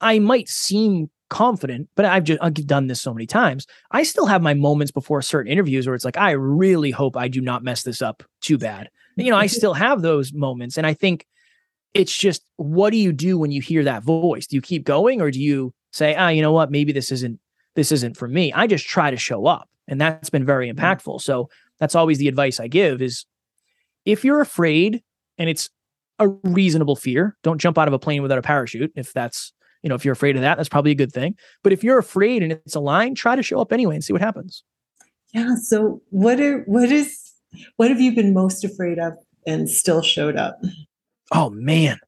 I 0.00 0.18
might 0.18 0.48
seem 0.48 1.10
confident, 1.32 1.88
but 1.94 2.04
I've 2.04 2.24
just 2.24 2.38
I've 2.42 2.54
done 2.54 2.86
this 2.86 3.00
so 3.00 3.14
many 3.14 3.26
times. 3.26 3.66
I 3.90 4.02
still 4.02 4.26
have 4.26 4.42
my 4.42 4.52
moments 4.52 4.92
before 4.92 5.22
certain 5.22 5.50
interviews 5.50 5.86
where 5.86 5.94
it's 5.94 6.04
like, 6.04 6.18
I 6.18 6.32
really 6.32 6.90
hope 6.90 7.16
I 7.16 7.28
do 7.28 7.40
not 7.40 7.64
mess 7.64 7.82
this 7.82 8.02
up 8.02 8.22
too 8.42 8.58
bad. 8.58 8.90
You 9.16 9.30
know, 9.30 9.38
I 9.38 9.46
still 9.58 9.72
have 9.72 10.02
those 10.02 10.32
moments, 10.34 10.76
and 10.76 10.86
I 10.86 10.92
think 10.92 11.26
it's 11.94 12.14
just 12.14 12.44
what 12.56 12.90
do 12.90 12.98
you 12.98 13.12
do 13.12 13.38
when 13.38 13.50
you 13.50 13.62
hear 13.62 13.82
that 13.84 14.02
voice? 14.02 14.46
Do 14.46 14.56
you 14.56 14.62
keep 14.62 14.84
going, 14.84 15.22
or 15.22 15.30
do 15.30 15.40
you 15.40 15.72
say, 15.90 16.14
ah, 16.14 16.28
you 16.28 16.42
know 16.42 16.52
what, 16.52 16.70
maybe 16.70 16.92
this 16.92 17.10
isn't 17.10 17.40
this 17.74 17.90
isn't 17.92 18.18
for 18.18 18.28
me. 18.28 18.52
I 18.52 18.66
just 18.66 18.86
try 18.86 19.10
to 19.10 19.16
show 19.16 19.46
up. 19.46 19.68
And 19.88 19.98
that's 19.98 20.30
been 20.30 20.44
very 20.44 20.70
impactful. 20.70 21.22
So 21.22 21.48
that's 21.80 21.94
always 21.94 22.18
the 22.18 22.28
advice 22.28 22.60
I 22.60 22.68
give 22.68 23.00
is 23.00 23.24
if 24.04 24.22
you're 24.22 24.42
afraid 24.42 25.02
and 25.38 25.48
it's 25.48 25.70
a 26.18 26.28
reasonable 26.28 26.96
fear, 26.96 27.36
don't 27.42 27.58
jump 27.58 27.78
out 27.78 27.88
of 27.88 27.94
a 27.94 27.98
plane 27.98 28.22
without 28.22 28.38
a 28.38 28.42
parachute 28.42 28.92
if 28.94 29.14
that's 29.14 29.52
You 29.82 29.88
know, 29.88 29.94
if 29.94 30.04
you're 30.04 30.12
afraid 30.12 30.36
of 30.36 30.42
that, 30.42 30.56
that's 30.56 30.68
probably 30.68 30.92
a 30.92 30.96
good 30.96 31.12
thing. 31.12 31.36
But 31.62 31.72
if 31.72 31.82
you're 31.82 31.98
afraid 31.98 32.42
and 32.42 32.52
it's 32.52 32.74
a 32.74 32.80
line, 32.80 33.14
try 33.14 33.36
to 33.36 33.42
show 33.42 33.60
up 33.60 33.72
anyway 33.72 33.94
and 33.94 34.04
see 34.04 34.12
what 34.12 34.22
happens. 34.22 34.62
Yeah. 35.32 35.56
So 35.56 36.02
what 36.10 36.40
are 36.40 36.60
what 36.62 36.90
is 36.90 37.18
what 37.76 37.90
have 37.90 38.00
you 38.00 38.14
been 38.14 38.32
most 38.32 38.64
afraid 38.64 38.98
of 38.98 39.14
and 39.46 39.68
still 39.68 40.02
showed 40.02 40.36
up? 40.36 40.60
Oh 41.32 41.50
man. 41.50 41.98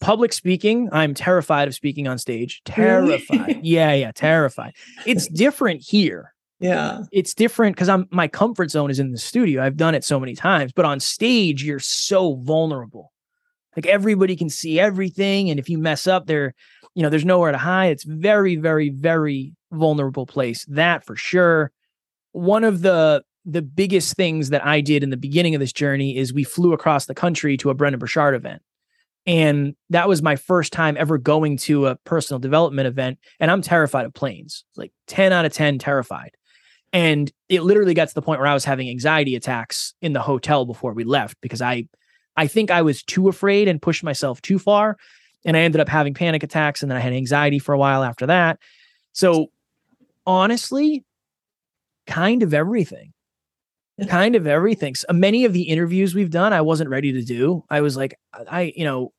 Public 0.00 0.32
speaking, 0.32 0.88
I'm 0.90 1.14
terrified 1.14 1.68
of 1.68 1.74
speaking 1.74 2.08
on 2.08 2.18
stage. 2.18 2.62
Terrified. 2.64 3.46
Really? 3.46 3.60
yeah, 3.62 3.92
yeah, 3.92 4.10
terrified. 4.12 4.74
It's 5.06 5.28
different 5.28 5.82
here. 5.82 6.34
Yeah. 6.60 7.02
It's 7.12 7.34
different 7.34 7.76
because 7.76 7.88
I'm 7.88 8.08
my 8.10 8.26
comfort 8.26 8.70
zone 8.70 8.90
is 8.90 8.98
in 8.98 9.12
the 9.12 9.18
studio. 9.18 9.62
I've 9.62 9.76
done 9.76 9.94
it 9.94 10.02
so 10.02 10.18
many 10.18 10.34
times, 10.34 10.72
but 10.72 10.84
on 10.84 10.98
stage, 10.98 11.62
you're 11.62 11.78
so 11.78 12.34
vulnerable. 12.36 13.12
Like 13.78 13.86
everybody 13.86 14.34
can 14.34 14.50
see 14.50 14.80
everything. 14.80 15.50
And 15.50 15.60
if 15.60 15.68
you 15.68 15.78
mess 15.78 16.08
up, 16.08 16.26
there, 16.26 16.52
you 16.96 17.02
know, 17.04 17.10
there's 17.10 17.24
nowhere 17.24 17.52
to 17.52 17.58
hide. 17.58 17.92
It's 17.92 18.02
very, 18.02 18.56
very, 18.56 18.88
very 18.88 19.52
vulnerable 19.70 20.26
place. 20.26 20.64
That 20.64 21.06
for 21.06 21.14
sure. 21.14 21.70
One 22.32 22.64
of 22.64 22.82
the 22.82 23.22
the 23.44 23.62
biggest 23.62 24.16
things 24.16 24.50
that 24.50 24.66
I 24.66 24.80
did 24.80 25.04
in 25.04 25.10
the 25.10 25.16
beginning 25.16 25.54
of 25.54 25.60
this 25.60 25.72
journey 25.72 26.16
is 26.16 26.34
we 26.34 26.42
flew 26.42 26.72
across 26.72 27.06
the 27.06 27.14
country 27.14 27.56
to 27.58 27.70
a 27.70 27.74
Brendon 27.74 28.00
Burchard 28.00 28.34
event. 28.34 28.62
And 29.28 29.76
that 29.90 30.08
was 30.08 30.22
my 30.22 30.34
first 30.34 30.72
time 30.72 30.96
ever 30.98 31.16
going 31.16 31.56
to 31.58 31.86
a 31.86 31.94
personal 31.98 32.40
development 32.40 32.88
event. 32.88 33.20
And 33.38 33.48
I'm 33.48 33.62
terrified 33.62 34.06
of 34.06 34.12
planes, 34.12 34.64
like 34.76 34.90
10 35.06 35.32
out 35.32 35.44
of 35.44 35.52
10 35.52 35.78
terrified. 35.78 36.32
And 36.92 37.30
it 37.48 37.62
literally 37.62 37.94
got 37.94 38.08
to 38.08 38.14
the 38.14 38.22
point 38.22 38.40
where 38.40 38.48
I 38.48 38.54
was 38.54 38.64
having 38.64 38.90
anxiety 38.90 39.36
attacks 39.36 39.94
in 40.02 40.14
the 40.14 40.22
hotel 40.22 40.66
before 40.66 40.94
we 40.94 41.04
left 41.04 41.36
because 41.40 41.62
I 41.62 41.86
I 42.38 42.46
think 42.46 42.70
I 42.70 42.82
was 42.82 43.02
too 43.02 43.28
afraid 43.28 43.68
and 43.68 43.82
pushed 43.82 44.04
myself 44.04 44.40
too 44.40 44.58
far. 44.58 44.96
And 45.44 45.56
I 45.56 45.60
ended 45.60 45.80
up 45.80 45.88
having 45.88 46.14
panic 46.14 46.42
attacks 46.42 46.82
and 46.82 46.90
then 46.90 46.96
I 46.96 47.00
had 47.00 47.12
anxiety 47.12 47.58
for 47.58 47.72
a 47.74 47.78
while 47.78 48.02
after 48.02 48.26
that. 48.26 48.58
So 49.12 49.48
honestly, 50.24 51.04
kind 52.06 52.42
of 52.42 52.54
everything. 52.54 53.12
kind 54.08 54.36
of 54.36 54.46
everything. 54.46 54.94
So 54.94 55.06
many 55.12 55.44
of 55.44 55.52
the 55.52 55.62
interviews 55.62 56.14
we've 56.14 56.30
done, 56.30 56.52
I 56.52 56.60
wasn't 56.60 56.90
ready 56.90 57.12
to 57.12 57.22
do. 57.22 57.64
I 57.68 57.80
was 57.80 57.96
like, 57.96 58.18
I, 58.32 58.72
you 58.76 58.84
know, 58.84 59.12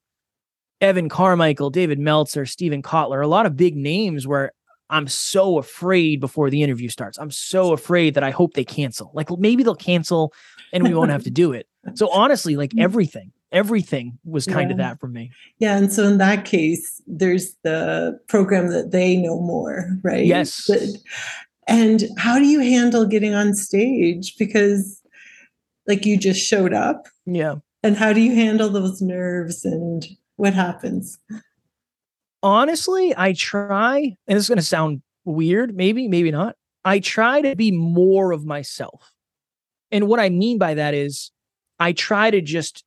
Evan 0.82 1.10
Carmichael, 1.10 1.70
David 1.70 2.00
Meltzer, 2.00 2.46
Stephen 2.46 2.82
Kotler, 2.82 3.22
a 3.22 3.28
lot 3.28 3.46
of 3.46 3.58
big 3.58 3.76
names 3.76 4.26
where 4.26 4.54
I'm 4.90 5.08
so 5.08 5.58
afraid 5.58 6.20
before 6.20 6.50
the 6.50 6.64
interview 6.64 6.90
starts. 6.90 7.18
I'm 7.18 7.32
so 7.32 7.74
afraid 7.74 8.16
that 8.16 8.24
I 8.24 8.32
hope 8.32 8.54
they 8.54 8.66
cancel. 8.66 9.12
Like 9.14 9.30
maybe 9.38 9.64
they'll 9.64 9.76
cancel 9.76 10.34
and 10.74 10.84
we 10.84 10.94
won't 10.94 11.12
have 11.12 11.24
to 11.24 11.32
do 11.32 11.54
it. 11.54 11.68
So 11.96 12.12
honestly, 12.12 12.58
like 12.58 12.72
mm. 12.72 12.82
everything, 12.82 13.32
everything 13.54 14.20
was 14.26 14.46
kind 14.46 14.70
yeah. 14.70 14.74
of 14.74 14.78
that 14.80 15.00
for 15.00 15.08
me. 15.08 15.32
Yeah. 15.60 15.78
And 15.78 15.92
so 15.92 16.04
in 16.04 16.18
that 16.18 16.44
case, 16.44 17.02
there's 17.08 17.56
the 17.64 18.20
program 18.28 18.68
that 18.72 18.92
they 18.92 19.16
know 19.16 19.40
more, 19.40 19.90
right? 20.04 20.26
Yes. 20.26 20.66
But, 20.68 20.82
and 21.68 22.04
how 22.18 22.38
do 22.38 22.46
you 22.46 22.60
handle 22.60 23.06
getting 23.06 23.34
on 23.34 23.56
stage? 23.56 24.36
Because 24.38 25.02
like 25.88 26.06
you 26.06 26.18
just 26.18 26.46
showed 26.46 26.74
up. 26.74 27.08
Yeah. 27.26 27.56
And 27.82 27.96
how 27.96 28.12
do 28.12 28.20
you 28.20 28.36
handle 28.36 28.70
those 28.70 29.02
nerves 29.02 29.64
and 29.64 30.06
what 30.36 30.54
happens? 30.54 31.18
Honestly, 32.44 33.14
I 33.16 33.34
try, 33.34 34.16
and 34.28 34.38
it's 34.38 34.48
going 34.48 34.58
to 34.58 34.64
sound 34.64 35.02
weird, 35.26 35.76
maybe, 35.76 36.08
maybe 36.08 36.32
not. 36.32 36.56
I 36.86 37.00
try 37.00 37.42
to 37.42 37.56
be 37.56 37.72
more 37.72 38.32
of 38.32 38.46
myself. 38.46 39.12
And 39.92 40.08
what 40.08 40.20
I 40.20 40.30
mean 40.30 40.58
by 40.58 40.76
that 40.76 40.94
is 40.94 41.32
I 41.80 41.94
try 41.94 42.32
to 42.32 42.42
just 42.42 42.84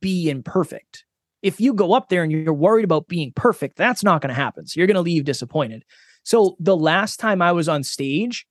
be 0.00 0.28
imperfect. 0.30 1.04
If 1.42 1.60
you 1.60 1.74
go 1.74 1.92
up 1.92 2.08
there 2.08 2.22
and 2.22 2.32
you're 2.32 2.54
worried 2.54 2.84
about 2.84 3.06
being 3.06 3.32
perfect, 3.34 3.76
that's 3.76 4.02
not 4.02 4.22
going 4.22 4.30
to 4.30 4.34
happen. 4.34 4.66
So 4.66 4.80
you're 4.80 4.86
going 4.86 4.94
to 4.94 5.02
leave 5.02 5.24
disappointed. 5.24 5.84
So 6.22 6.56
the 6.58 6.76
last 6.76 7.20
time 7.20 7.42
I 7.42 7.52
was 7.52 7.68
on 7.68 7.82
stage, 7.82 8.46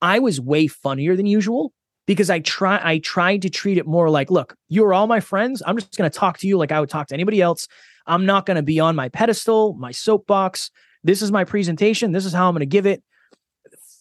I 0.00 0.18
was 0.18 0.40
way 0.40 0.66
funnier 0.66 1.14
than 1.14 1.26
usual 1.26 1.72
because 2.06 2.30
I 2.30 2.40
try 2.40 2.80
I 2.82 2.98
tried 2.98 3.42
to 3.42 3.50
treat 3.50 3.76
it 3.76 3.86
more 3.86 4.08
like, 4.08 4.30
look, 4.30 4.56
you're 4.68 4.94
all 4.94 5.06
my 5.06 5.20
friends. 5.20 5.62
I'm 5.66 5.76
just 5.76 5.96
going 5.96 6.10
to 6.10 6.18
talk 6.18 6.38
to 6.38 6.46
you 6.48 6.56
like 6.56 6.72
I 6.72 6.80
would 6.80 6.88
talk 6.88 7.08
to 7.08 7.14
anybody 7.14 7.42
else. 7.42 7.68
I'm 8.08 8.26
not 8.26 8.46
going 8.46 8.56
to 8.56 8.62
be 8.62 8.80
on 8.80 8.96
my 8.96 9.08
pedestal, 9.08 9.74
my 9.74 9.92
soapbox. 9.92 10.70
This 11.04 11.22
is 11.22 11.30
my 11.30 11.44
presentation. 11.44 12.12
This 12.12 12.24
is 12.24 12.32
how 12.32 12.48
I'm 12.48 12.54
going 12.54 12.60
to 12.60 12.66
give 12.66 12.86
it. 12.86 13.02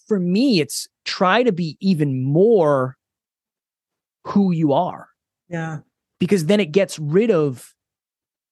For 0.07 0.19
me, 0.19 0.61
it's 0.61 0.87
try 1.05 1.43
to 1.43 1.51
be 1.51 1.77
even 1.81 2.23
more 2.23 2.97
who 4.25 4.51
you 4.51 4.73
are. 4.73 5.09
Yeah. 5.49 5.79
Because 6.19 6.45
then 6.45 6.59
it 6.59 6.71
gets 6.71 6.97
rid 6.97 7.29
of, 7.29 7.73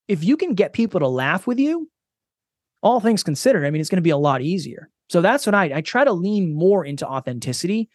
if 0.08 0.24
you 0.24 0.38
can 0.38 0.54
get 0.54 0.74
people 0.74 1.00
to 1.00 1.08
laugh 1.08 1.48
with 1.48 1.58
you, 1.58 1.90
all 2.84 3.00
things 3.00 3.24
considered, 3.24 3.66
I 3.66 3.72
mean, 3.72 3.82
it's 3.82 3.90
going 3.90 3.98
to 3.98 4.02
be 4.04 4.12
a 4.12 4.18
lot 4.18 4.42
easier. 4.42 4.90
So 5.10 5.22
that's 5.22 5.46
what 5.46 5.56
I, 5.56 5.78
I 5.78 5.82
try 5.82 6.04
to 6.04 6.14
lean 6.14 6.54
more 6.54 6.86
into 6.86 7.08
authenticity 7.08 7.90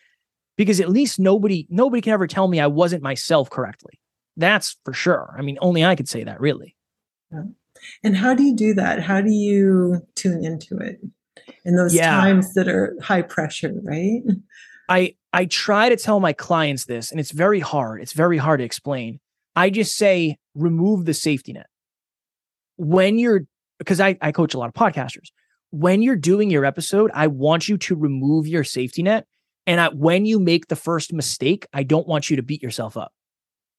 because 0.56 0.80
at 0.80 0.88
least 0.88 1.18
nobody, 1.18 1.66
nobody 1.70 2.00
can 2.00 2.12
ever 2.12 2.26
tell 2.26 2.48
me 2.48 2.60
I 2.60 2.66
wasn't 2.66 3.02
myself 3.02 3.50
correctly. 3.50 4.00
That's 4.36 4.76
for 4.84 4.92
sure. 4.92 5.34
I 5.38 5.42
mean, 5.42 5.58
only 5.60 5.84
I 5.84 5.94
could 5.94 6.08
say 6.08 6.24
that 6.24 6.40
really. 6.40 6.76
Yeah. 7.32 7.42
And 8.02 8.16
how 8.16 8.34
do 8.34 8.42
you 8.42 8.54
do 8.54 8.74
that? 8.74 9.00
How 9.00 9.20
do 9.20 9.30
you 9.30 10.06
tune 10.14 10.44
into 10.44 10.78
it 10.78 11.00
in 11.64 11.76
those 11.76 11.94
yeah. 11.94 12.10
times 12.10 12.54
that 12.54 12.68
are 12.68 12.96
high 13.02 13.22
pressure, 13.22 13.72
right? 13.82 14.22
I 14.88 15.14
I 15.32 15.46
try 15.46 15.88
to 15.88 15.96
tell 15.96 16.20
my 16.20 16.32
clients 16.32 16.84
this, 16.84 17.10
and 17.10 17.20
it's 17.20 17.30
very 17.30 17.60
hard. 17.60 18.02
It's 18.02 18.12
very 18.12 18.38
hard 18.38 18.58
to 18.60 18.64
explain. 18.64 19.20
I 19.54 19.70
just 19.70 19.96
say 19.96 20.38
remove 20.54 21.06
the 21.06 21.14
safety 21.14 21.52
net. 21.52 21.66
When 22.76 23.18
you're 23.18 23.42
because 23.78 24.00
I, 24.00 24.18
I 24.20 24.32
coach 24.32 24.54
a 24.54 24.58
lot 24.58 24.68
of 24.68 24.74
podcasters. 24.74 25.30
When 25.72 26.02
you're 26.02 26.16
doing 26.16 26.50
your 26.50 26.64
episode, 26.64 27.12
I 27.14 27.28
want 27.28 27.68
you 27.68 27.78
to 27.78 27.94
remove 27.94 28.48
your 28.48 28.64
safety 28.64 29.04
net. 29.04 29.26
And 29.66 29.80
I, 29.80 29.88
when 29.88 30.26
you 30.26 30.40
make 30.40 30.66
the 30.66 30.76
first 30.76 31.12
mistake, 31.12 31.66
I 31.72 31.84
don't 31.84 32.08
want 32.08 32.28
you 32.28 32.36
to 32.36 32.42
beat 32.42 32.60
yourself 32.60 32.96
up 32.96 33.12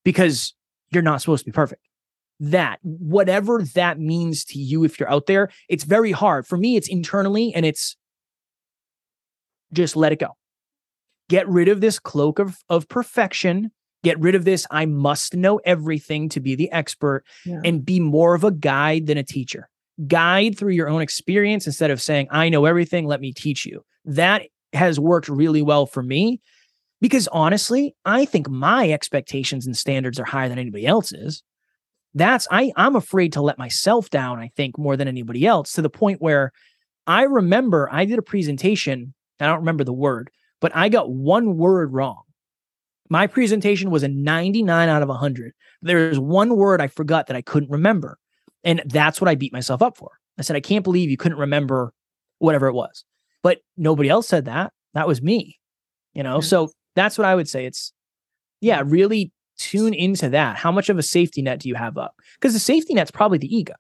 because 0.06 0.54
you're 0.92 1.04
not 1.04 1.20
supposed 1.20 1.44
to 1.44 1.52
be 1.52 1.54
perfect 1.54 1.82
that, 2.41 2.80
whatever 2.82 3.63
that 3.75 3.99
means 3.99 4.43
to 4.45 4.58
you 4.58 4.84
if 4.84 4.99
you're 4.99 5.12
out 5.12 5.27
there, 5.27 5.49
it's 5.69 5.84
very 5.84 6.12
hard. 6.12 6.47
For 6.47 6.58
me, 6.58 6.75
it's 6.75 6.89
internally 6.89 7.54
and 7.54 7.65
it's 7.65 7.95
just 9.71 9.95
let 9.95 10.12
it 10.12 10.19
go. 10.19 10.36
Get 11.30 11.47
rid 11.47 11.67
of 11.67 11.82
this 11.82 11.99
cloak 11.99 12.39
of, 12.39 12.58
of 12.67 12.89
perfection. 12.89 13.71
Get 14.04 14.19
rid 14.19 14.34
of 14.34 14.43
this, 14.43 14.65
I 14.71 14.88
must 14.88 15.36
know 15.36 15.58
everything 15.63 16.27
to 16.30 16.39
be 16.39 16.56
the 16.56 16.71
expert 16.71 17.23
yeah. 17.45 17.62
and 17.63 17.86
be 17.86 17.99
more 17.99 18.34
of 18.34 18.43
a 18.43 18.51
guide 18.51 19.06
than 19.06 19.19
a 19.19 19.23
teacher. 19.23 19.69
Guide 20.08 20.58
through 20.58 20.73
your 20.73 20.89
own 20.89 21.04
experience 21.04 21.67
instead 21.67 21.91
of 21.91 22.01
saying, 22.01 22.27
I 22.32 22.49
know 22.49 22.65
everything, 22.65 23.06
let 23.06 23.21
me 23.21 23.32
teach 23.32 23.67
you. 23.67 23.86
That 24.04 24.47
has 24.73 24.99
worked 24.99 25.30
really 25.30 25.62
well 25.62 25.86
for 25.86 26.01
me 26.01 26.41
because 27.01 27.27
honestly, 27.27 27.95
I 28.04 28.25
think 28.25 28.49
my 28.49 28.91
expectations 28.91 29.67
and 29.67 29.77
standards 29.77 30.19
are 30.19 30.25
higher 30.25 30.49
than 30.49 30.58
anybody 30.58 30.88
else's 30.88 31.43
that's 32.13 32.47
I 32.52 32.71
I'm 32.76 32.95
afraid 32.95 33.34
to 33.34 33.41
let 33.41 33.58
myself 33.58 34.10
down, 34.10 34.39
I 34.39 34.52
think, 34.56 34.78
more 34.78 34.97
than 34.97 35.08
anybody 35.08 35.45
else, 35.45 35.74
to 35.74 35.82
the 35.82 35.89
point 35.89 36.21
where 36.21 36.52
I 37.08 37.24
remember 37.24 37.89
I 37.91 38.06
did 38.06 38.19
a 38.19 38.24
presentation, 38.24 39.13
I 39.39 39.47
don't 39.47 39.60
remember 39.60 39.84
the 39.84 39.93
word, 39.93 40.30
but 40.60 40.76
I 40.76 40.89
got 40.89 41.12
one 41.12 41.58
word 41.58 41.93
wrong. 41.93 42.24
My 43.10 43.28
presentation 43.28 43.91
was 43.91 44.04
a 44.04 44.08
99 44.08 44.88
out 44.88 45.02
of 45.02 45.10
100. 45.10 45.54
There's 45.82 46.19
one 46.19 46.56
word 46.56 46.80
I 46.80 46.88
forgot 46.88 47.28
that 47.28 47.36
I 47.36 47.41
couldn't 47.41 47.71
remember. 47.71 48.17
And 48.63 48.84
that's 48.86 49.19
what 49.19 49.28
I 49.28 49.36
beat 49.36 49.52
myself 49.52 49.82
up 49.82 49.97
for. 49.97 50.12
I 50.38 50.43
said, 50.43 50.56
I 50.56 50.62
can't 50.62 50.84
believe 50.84 51.10
you 51.10 51.17
couldn't 51.17 51.39
remember 51.39 51.93
whatever 52.38 52.67
it 52.67 52.74
was. 52.74 53.04
But 53.43 53.60
nobody 53.76 54.08
else 54.08 54.28
said 54.28 54.45
that. 54.45 54.71
That 54.93 55.08
was 55.08 55.21
me. 55.21 55.60
You 56.13 56.24
know, 56.24 56.41
so 56.41 56.69
that's 56.95 57.17
what 57.17 57.26
I 57.26 57.36
would 57.36 57.50
say. 57.50 57.65
It's, 57.65 57.91
yeah, 58.60 58.84
really 58.86 59.32
tune 59.58 59.94
into 59.94 60.30
that. 60.30 60.58
How 60.58 60.72
much 60.72 60.90
of 60.90 60.98
a 60.98 61.04
safety 61.04 61.42
net 61.42 61.60
do 61.60 61.70
you 61.70 61.76
have 61.76 61.98
up? 61.98 62.16
Because 62.40 62.54
the 62.54 62.60
safety 62.60 62.94
net's 62.94 63.12
probably 63.12 63.38
the 63.38 63.56
ego. 63.56 63.76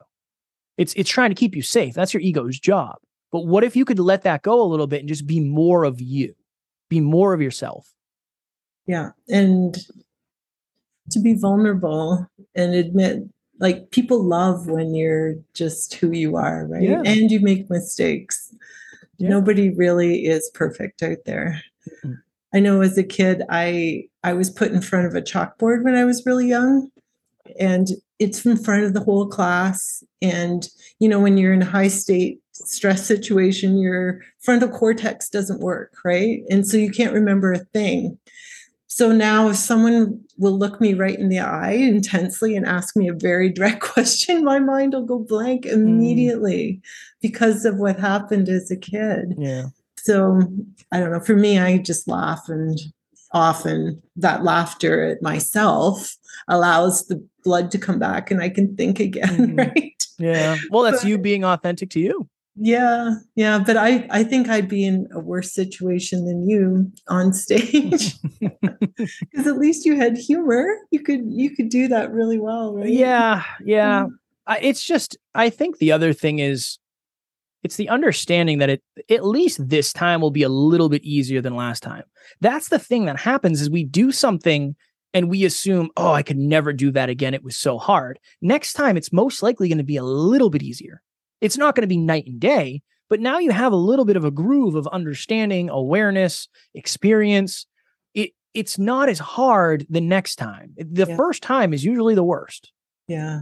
It's 0.77 0.93
it's 0.93 1.09
trying 1.09 1.29
to 1.29 1.35
keep 1.35 1.55
you 1.55 1.61
safe. 1.61 1.93
That's 1.93 2.13
your 2.13 2.21
ego's 2.21 2.59
job. 2.59 2.95
But 3.31 3.45
what 3.45 3.63
if 3.63 3.75
you 3.75 3.85
could 3.85 3.99
let 3.99 4.23
that 4.23 4.41
go 4.41 4.61
a 4.61 4.67
little 4.67 4.87
bit 4.87 4.99
and 4.99 5.09
just 5.09 5.27
be 5.27 5.39
more 5.39 5.83
of 5.83 6.01
you? 6.01 6.33
Be 6.89 6.99
more 6.99 7.33
of 7.33 7.41
yourself. 7.41 7.93
Yeah. 8.87 9.11
And 9.29 9.77
to 11.11 11.19
be 11.19 11.33
vulnerable 11.33 12.27
and 12.55 12.73
admit 12.73 13.23
like 13.59 13.91
people 13.91 14.23
love 14.23 14.67
when 14.67 14.93
you're 14.95 15.35
just 15.53 15.93
who 15.93 16.11
you 16.11 16.35
are, 16.35 16.67
right? 16.67 16.81
Yeah. 16.81 17.03
And 17.05 17.31
you 17.31 17.39
make 17.39 17.69
mistakes. 17.69 18.53
Yeah. 19.17 19.29
Nobody 19.29 19.69
really 19.69 20.25
is 20.25 20.49
perfect 20.53 21.03
out 21.03 21.19
there. 21.25 21.61
Mm-hmm. 22.03 22.13
I 22.53 22.59
know 22.59 22.81
as 22.81 22.97
a 22.97 23.03
kid, 23.03 23.43
I 23.49 24.05
I 24.23 24.33
was 24.33 24.49
put 24.49 24.71
in 24.71 24.81
front 24.81 25.07
of 25.07 25.15
a 25.15 25.21
chalkboard 25.21 25.83
when 25.83 25.95
I 25.95 26.05
was 26.05 26.25
really 26.25 26.47
young, 26.47 26.89
and 27.59 27.87
it's 28.19 28.45
in 28.45 28.57
front 28.57 28.83
of 28.83 28.93
the 28.93 29.01
whole 29.01 29.27
class. 29.27 30.03
And 30.21 30.67
you 30.99 31.07
know, 31.09 31.19
when 31.19 31.37
you're 31.37 31.53
in 31.53 31.61
a 31.61 31.65
high 31.65 31.87
state 31.87 32.39
stress 32.51 33.05
situation, 33.05 33.77
your 33.77 34.21
frontal 34.39 34.69
cortex 34.69 35.29
doesn't 35.29 35.61
work, 35.61 35.93
right? 36.03 36.43
And 36.49 36.67
so 36.67 36.77
you 36.77 36.91
can't 36.91 37.13
remember 37.13 37.53
a 37.53 37.59
thing. 37.59 38.17
So 38.87 39.13
now, 39.13 39.47
if 39.47 39.55
someone 39.55 40.21
will 40.37 40.57
look 40.57 40.81
me 40.81 40.93
right 40.93 41.17
in 41.17 41.29
the 41.29 41.39
eye 41.39 41.71
intensely 41.71 42.57
and 42.57 42.65
ask 42.65 42.95
me 42.97 43.07
a 43.07 43.13
very 43.13 43.49
direct 43.49 43.79
question, 43.93 44.43
my 44.43 44.59
mind 44.59 44.93
will 44.93 45.05
go 45.05 45.19
blank 45.19 45.63
mm. 45.63 45.71
immediately 45.71 46.81
mm. 46.81 46.81
because 47.21 47.63
of 47.63 47.77
what 47.77 47.97
happened 47.97 48.49
as 48.49 48.69
a 48.69 48.75
kid. 48.75 49.35
Yeah. 49.37 49.67
So 50.03 50.41
I 50.91 50.99
don't 50.99 51.11
know. 51.11 51.19
For 51.19 51.35
me, 51.35 51.59
I 51.59 51.77
just 51.77 52.07
laugh, 52.07 52.47
and 52.47 52.77
often 53.33 54.01
that 54.15 54.43
laughter 54.43 55.05
at 55.05 55.21
myself 55.21 56.15
allows 56.47 57.07
the 57.07 57.25
blood 57.43 57.71
to 57.71 57.77
come 57.77 57.99
back 57.99 58.29
and 58.29 58.41
I 58.41 58.49
can 58.49 58.75
think 58.75 58.99
again, 58.99 59.55
mm. 59.55 59.57
right? 59.57 60.05
Yeah. 60.19 60.57
Well, 60.69 60.83
that's 60.83 61.03
but, 61.03 61.09
you 61.09 61.17
being 61.17 61.43
authentic 61.43 61.89
to 61.91 61.99
you. 61.99 62.29
Yeah, 62.55 63.15
yeah, 63.35 63.59
but 63.65 63.77
I 63.77 64.05
I 64.09 64.25
think 64.25 64.49
I'd 64.49 64.67
be 64.67 64.85
in 64.85 65.07
a 65.13 65.19
worse 65.19 65.53
situation 65.53 66.25
than 66.25 66.47
you 66.47 66.91
on 67.07 67.31
stage 67.31 68.15
because 68.39 69.47
at 69.47 69.57
least 69.57 69.85
you 69.85 69.95
had 69.95 70.17
humor. 70.17 70.67
You 70.91 70.99
could 70.99 71.21
you 71.27 71.55
could 71.55 71.69
do 71.69 71.87
that 71.87 72.11
really 72.11 72.39
well, 72.39 72.75
right? 72.75 72.89
Yeah, 72.89 73.43
yeah. 73.63 74.07
Mm. 74.49 74.57
it's 74.61 74.83
just 74.83 75.17
I 75.33 75.49
think 75.49 75.77
the 75.77 75.93
other 75.93 76.11
thing 76.11 76.39
is 76.39 76.77
it's 77.63 77.75
the 77.75 77.89
understanding 77.89 78.59
that 78.59 78.69
it 78.69 78.83
at 79.09 79.25
least 79.25 79.69
this 79.69 79.93
time 79.93 80.21
will 80.21 80.31
be 80.31 80.43
a 80.43 80.49
little 80.49 80.89
bit 80.89 81.03
easier 81.03 81.41
than 81.41 81.55
last 81.55 81.83
time. 81.83 82.03
That's 82.39 82.69
the 82.69 82.79
thing 82.79 83.05
that 83.05 83.19
happens 83.19 83.61
is 83.61 83.69
we 83.69 83.83
do 83.83 84.11
something 84.11 84.75
and 85.13 85.29
we 85.29 85.45
assume, 85.45 85.89
oh, 85.97 86.13
I 86.13 86.23
could 86.23 86.37
never 86.37 86.71
do 86.73 86.91
that 86.91 87.09
again. 87.09 87.33
It 87.33 87.43
was 87.43 87.57
so 87.57 87.77
hard. 87.77 88.17
Next 88.41 88.73
time, 88.73 88.97
it's 88.97 89.11
most 89.11 89.43
likely 89.43 89.67
going 89.67 89.77
to 89.77 89.83
be 89.83 89.97
a 89.97 90.03
little 90.03 90.49
bit 90.49 90.63
easier. 90.63 91.01
It's 91.41 91.57
not 91.57 91.75
going 91.75 91.81
to 91.81 91.87
be 91.87 91.97
night 91.97 92.27
and 92.27 92.39
day, 92.39 92.81
but 93.09 93.19
now 93.19 93.39
you 93.39 93.51
have 93.51 93.73
a 93.73 93.77
little 93.77 94.05
bit 94.05 94.15
of 94.15 94.23
a 94.23 94.31
groove 94.31 94.75
of 94.75 94.87
understanding, 94.87 95.69
awareness, 95.69 96.47
experience. 96.73 97.65
It 98.13 98.31
it's 98.53 98.79
not 98.79 99.09
as 99.09 99.19
hard 99.19 99.85
the 99.89 100.01
next 100.01 100.37
time. 100.37 100.73
The 100.77 101.07
yeah. 101.07 101.17
first 101.17 101.43
time 101.43 101.73
is 101.73 101.83
usually 101.83 102.15
the 102.15 102.23
worst. 102.23 102.71
Yeah. 103.07 103.41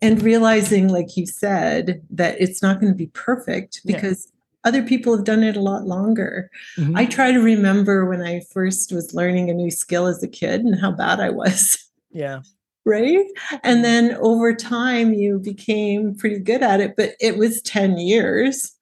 And 0.00 0.22
realizing, 0.22 0.88
like 0.88 1.16
you 1.16 1.26
said, 1.26 2.02
that 2.10 2.40
it's 2.40 2.62
not 2.62 2.80
going 2.80 2.92
to 2.92 2.96
be 2.96 3.08
perfect 3.08 3.80
because 3.84 4.26
yeah. 4.26 4.68
other 4.68 4.82
people 4.82 5.16
have 5.16 5.24
done 5.24 5.42
it 5.42 5.56
a 5.56 5.60
lot 5.60 5.86
longer. 5.86 6.50
Mm-hmm. 6.78 6.96
I 6.96 7.06
try 7.06 7.32
to 7.32 7.40
remember 7.40 8.06
when 8.06 8.22
I 8.22 8.40
first 8.52 8.92
was 8.92 9.14
learning 9.14 9.50
a 9.50 9.54
new 9.54 9.70
skill 9.70 10.06
as 10.06 10.22
a 10.22 10.28
kid 10.28 10.62
and 10.62 10.80
how 10.80 10.92
bad 10.92 11.20
I 11.20 11.30
was. 11.30 11.78
Yeah 12.10 12.40
right? 12.84 13.26
And 13.62 13.76
mm-hmm. 13.76 13.82
then 13.82 14.16
over 14.16 14.54
time, 14.54 15.14
you 15.14 15.38
became 15.38 16.14
pretty 16.14 16.38
good 16.38 16.62
at 16.62 16.80
it, 16.80 16.94
but 16.96 17.14
it 17.20 17.36
was 17.36 17.62
10 17.62 17.98
years. 17.98 18.72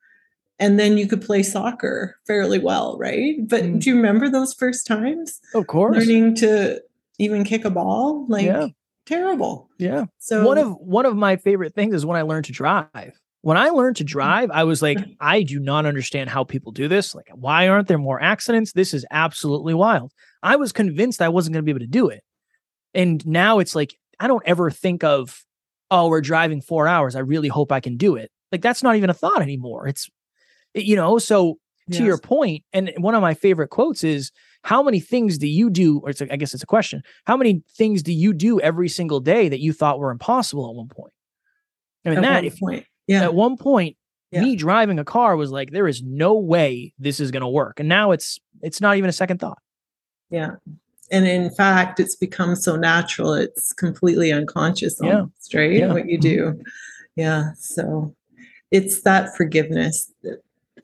And 0.59 0.79
then 0.79 0.99
you 0.99 1.07
could 1.07 1.23
play 1.23 1.43
soccer 1.43 2.17
fairly 2.27 2.59
well, 2.59 2.99
right? 2.99 3.37
But 3.49 3.63
mm. 3.63 3.81
do 3.81 3.89
you 3.89 3.97
remember 3.97 4.29
those 4.29 4.53
first 4.53 4.87
times? 4.87 5.41
Of 5.55 5.67
course. 5.69 5.97
Learning 5.97 6.35
to 6.37 6.83
even 7.19 7.45
kick 7.45 7.65
a 7.65 7.71
ball? 7.71 8.27
Like 8.29 8.45
yeah. 8.45 8.69
Terrible. 9.11 9.69
Yeah. 9.79 10.07
So 10.19 10.47
one 10.47 10.59
of 10.59 10.73
one 10.79 11.07
of 11.07 11.17
my 11.17 11.37
favorite 11.37 11.75
things 11.75 11.95
is 11.95 12.07
when 12.07 12.17
I 12.17 12.23
learned 12.23 12.47
to 12.47 12.53
drive. 12.53 13.19
When 13.43 13.57
I 13.57 13.71
learned 13.71 13.97
to 13.97 14.05
drive, 14.05 14.51
I 14.51 14.65
was 14.65 14.83
like, 14.83 14.99
I 15.21 15.43
do 15.43 15.59
not 15.59 15.87
understand 15.87 16.29
how 16.29 16.45
people 16.45 16.73
do 16.73 16.89
this. 16.89 17.15
Like, 17.15 17.29
why 17.33 17.69
aren't 17.69 17.89
there 17.89 17.99
more 17.99 18.23
accidents? 18.23 18.73
This 18.73 18.93
is 18.93 19.07
absolutely 19.11 19.73
wild. 19.73 20.13
I 20.43 20.57
was 20.57 20.73
convinced 20.73 21.23
I 21.23 21.31
wasn't 21.31 21.55
going 21.55 21.63
to 21.63 21.65
be 21.65 21.71
able 21.71 21.81
to 21.81 21.87
do 21.87 22.09
it. 22.09 22.23
And 22.93 23.27
now 23.27 23.59
it's 23.59 23.75
like, 23.75 23.97
I 24.19 24.27
don't 24.27 24.43
ever 24.45 24.71
think 24.71 25.05
of, 25.05 25.43
oh, 25.91 26.09
we're 26.09 26.21
driving 26.21 26.61
four 26.61 26.87
hours. 26.87 27.17
I 27.17 27.21
really 27.21 27.49
hope 27.49 27.73
I 27.73 27.81
can 27.81 27.97
do 27.97 28.17
it. 28.17 28.31
Like 28.53 28.63
that's 28.63 28.83
not 28.83 28.97
even 28.97 29.11
a 29.11 29.15
thought 29.15 29.43
anymore. 29.43 29.89
It's, 29.89 30.11
you 30.75 30.97
know, 30.97 31.19
so 31.19 31.59
to 31.93 31.99
yes. 31.99 32.07
your 32.07 32.19
point, 32.19 32.65
and 32.73 32.93
one 32.99 33.15
of 33.15 33.23
my 33.23 33.35
favorite 33.35 33.69
quotes 33.69 34.05
is, 34.05 34.33
how 34.63 34.83
many 34.83 35.01
things 35.01 35.39
do 35.39 35.47
you 35.47 35.71
do? 35.71 36.01
Or 36.01 36.11
it's 36.11 36.21
a, 36.21 36.33
I 36.33 36.37
guess 36.37 36.55
it's 36.55 36.63
a 36.63 36.67
question. 36.67 37.03
How 37.25 37.37
many 37.37 37.63
things 37.77 38.03
do 38.03 38.13
you 38.13 38.33
do 38.33 38.61
every 38.61 38.89
single 38.89 39.21
day 39.21 39.49
that 39.49 39.61
you 39.61 39.73
thought 39.73 39.99
were 39.99 40.11
impossible 40.11 40.69
at 40.69 40.75
one 40.75 40.89
point? 40.89 41.13
I 42.05 42.11
mean, 42.11 42.19
at 42.19 42.23
that, 42.23 42.45
if, 42.45 42.59
point. 42.59 42.87
Yeah. 43.07 43.23
At 43.23 43.35
one 43.35 43.57
point, 43.57 43.97
yeah. 44.31 44.43
me 44.43 44.57
driving 44.57 44.99
a 44.99 45.05
car 45.05 45.37
was 45.37 45.51
like, 45.51 45.71
there 45.71 45.89
is 45.89 46.03
no 46.03 46.35
way 46.35 46.95
this 46.99 47.21
is 47.21 47.31
going 47.31 47.43
to 47.43 47.49
work. 47.49 47.81
And 47.81 47.89
now 47.89 48.13
it's, 48.13 48.39
it's 48.63 48.81
not 48.81 48.97
even 48.97 49.11
a 49.11 49.13
second 49.13 49.39
thought. 49.39 49.59
Yeah 50.31 50.51
and 51.11 51.27
in 51.27 51.51
fact 51.51 52.01
it's 52.01 52.17
become 52.17 52.55
so 52.55 52.77
natural 52.77 53.35
it's 53.35 53.73
completely 53.73 54.33
unconscious 54.33 55.01
almost, 55.01 55.53
yeah. 55.53 55.61
right 55.61 55.73
yeah. 55.73 55.93
what 55.93 56.09
you 56.09 56.19
mm-hmm. 56.19 56.55
do 56.55 56.63
yeah 57.17 57.53
so 57.59 58.15
it's 58.71 59.03
that 59.03 59.35
forgiveness 59.37 60.13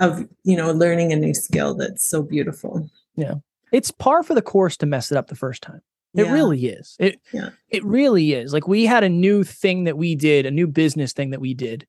of 0.01 0.27
you 0.45 0.57
know 0.57 0.72
learning 0.72 1.12
a 1.12 1.16
new 1.16 1.35
skill 1.35 1.74
that's 1.74 2.07
so 2.07 2.22
beautiful 2.22 2.89
yeah 3.14 3.35
it's 3.73 3.91
par 3.91 4.23
for 4.23 4.35
the 4.35 4.43
course 4.43 4.77
to 4.77 4.87
mess 4.87 5.11
it 5.11 5.19
up 5.19 5.29
the 5.29 5.35
first 5.35 5.62
time 5.62 5.81
it 6.14 6.27
yeah. 6.27 6.33
really 6.33 6.67
is 6.67 6.97
it 6.99 7.21
yeah. 7.33 7.51
it 7.69 7.85
really 7.85 8.33
is 8.33 8.53
like 8.53 8.67
we 8.67 8.85
had 8.87 9.05
a 9.05 9.09
new 9.09 9.45
thing 9.45 9.85
that 9.85 9.99
we 9.99 10.14
did 10.14 10.47
a 10.47 10.51
new 10.51 10.67
business 10.67 11.12
thing 11.12 11.31
that 11.31 11.41
we 11.41 11.55
did 11.55 11.87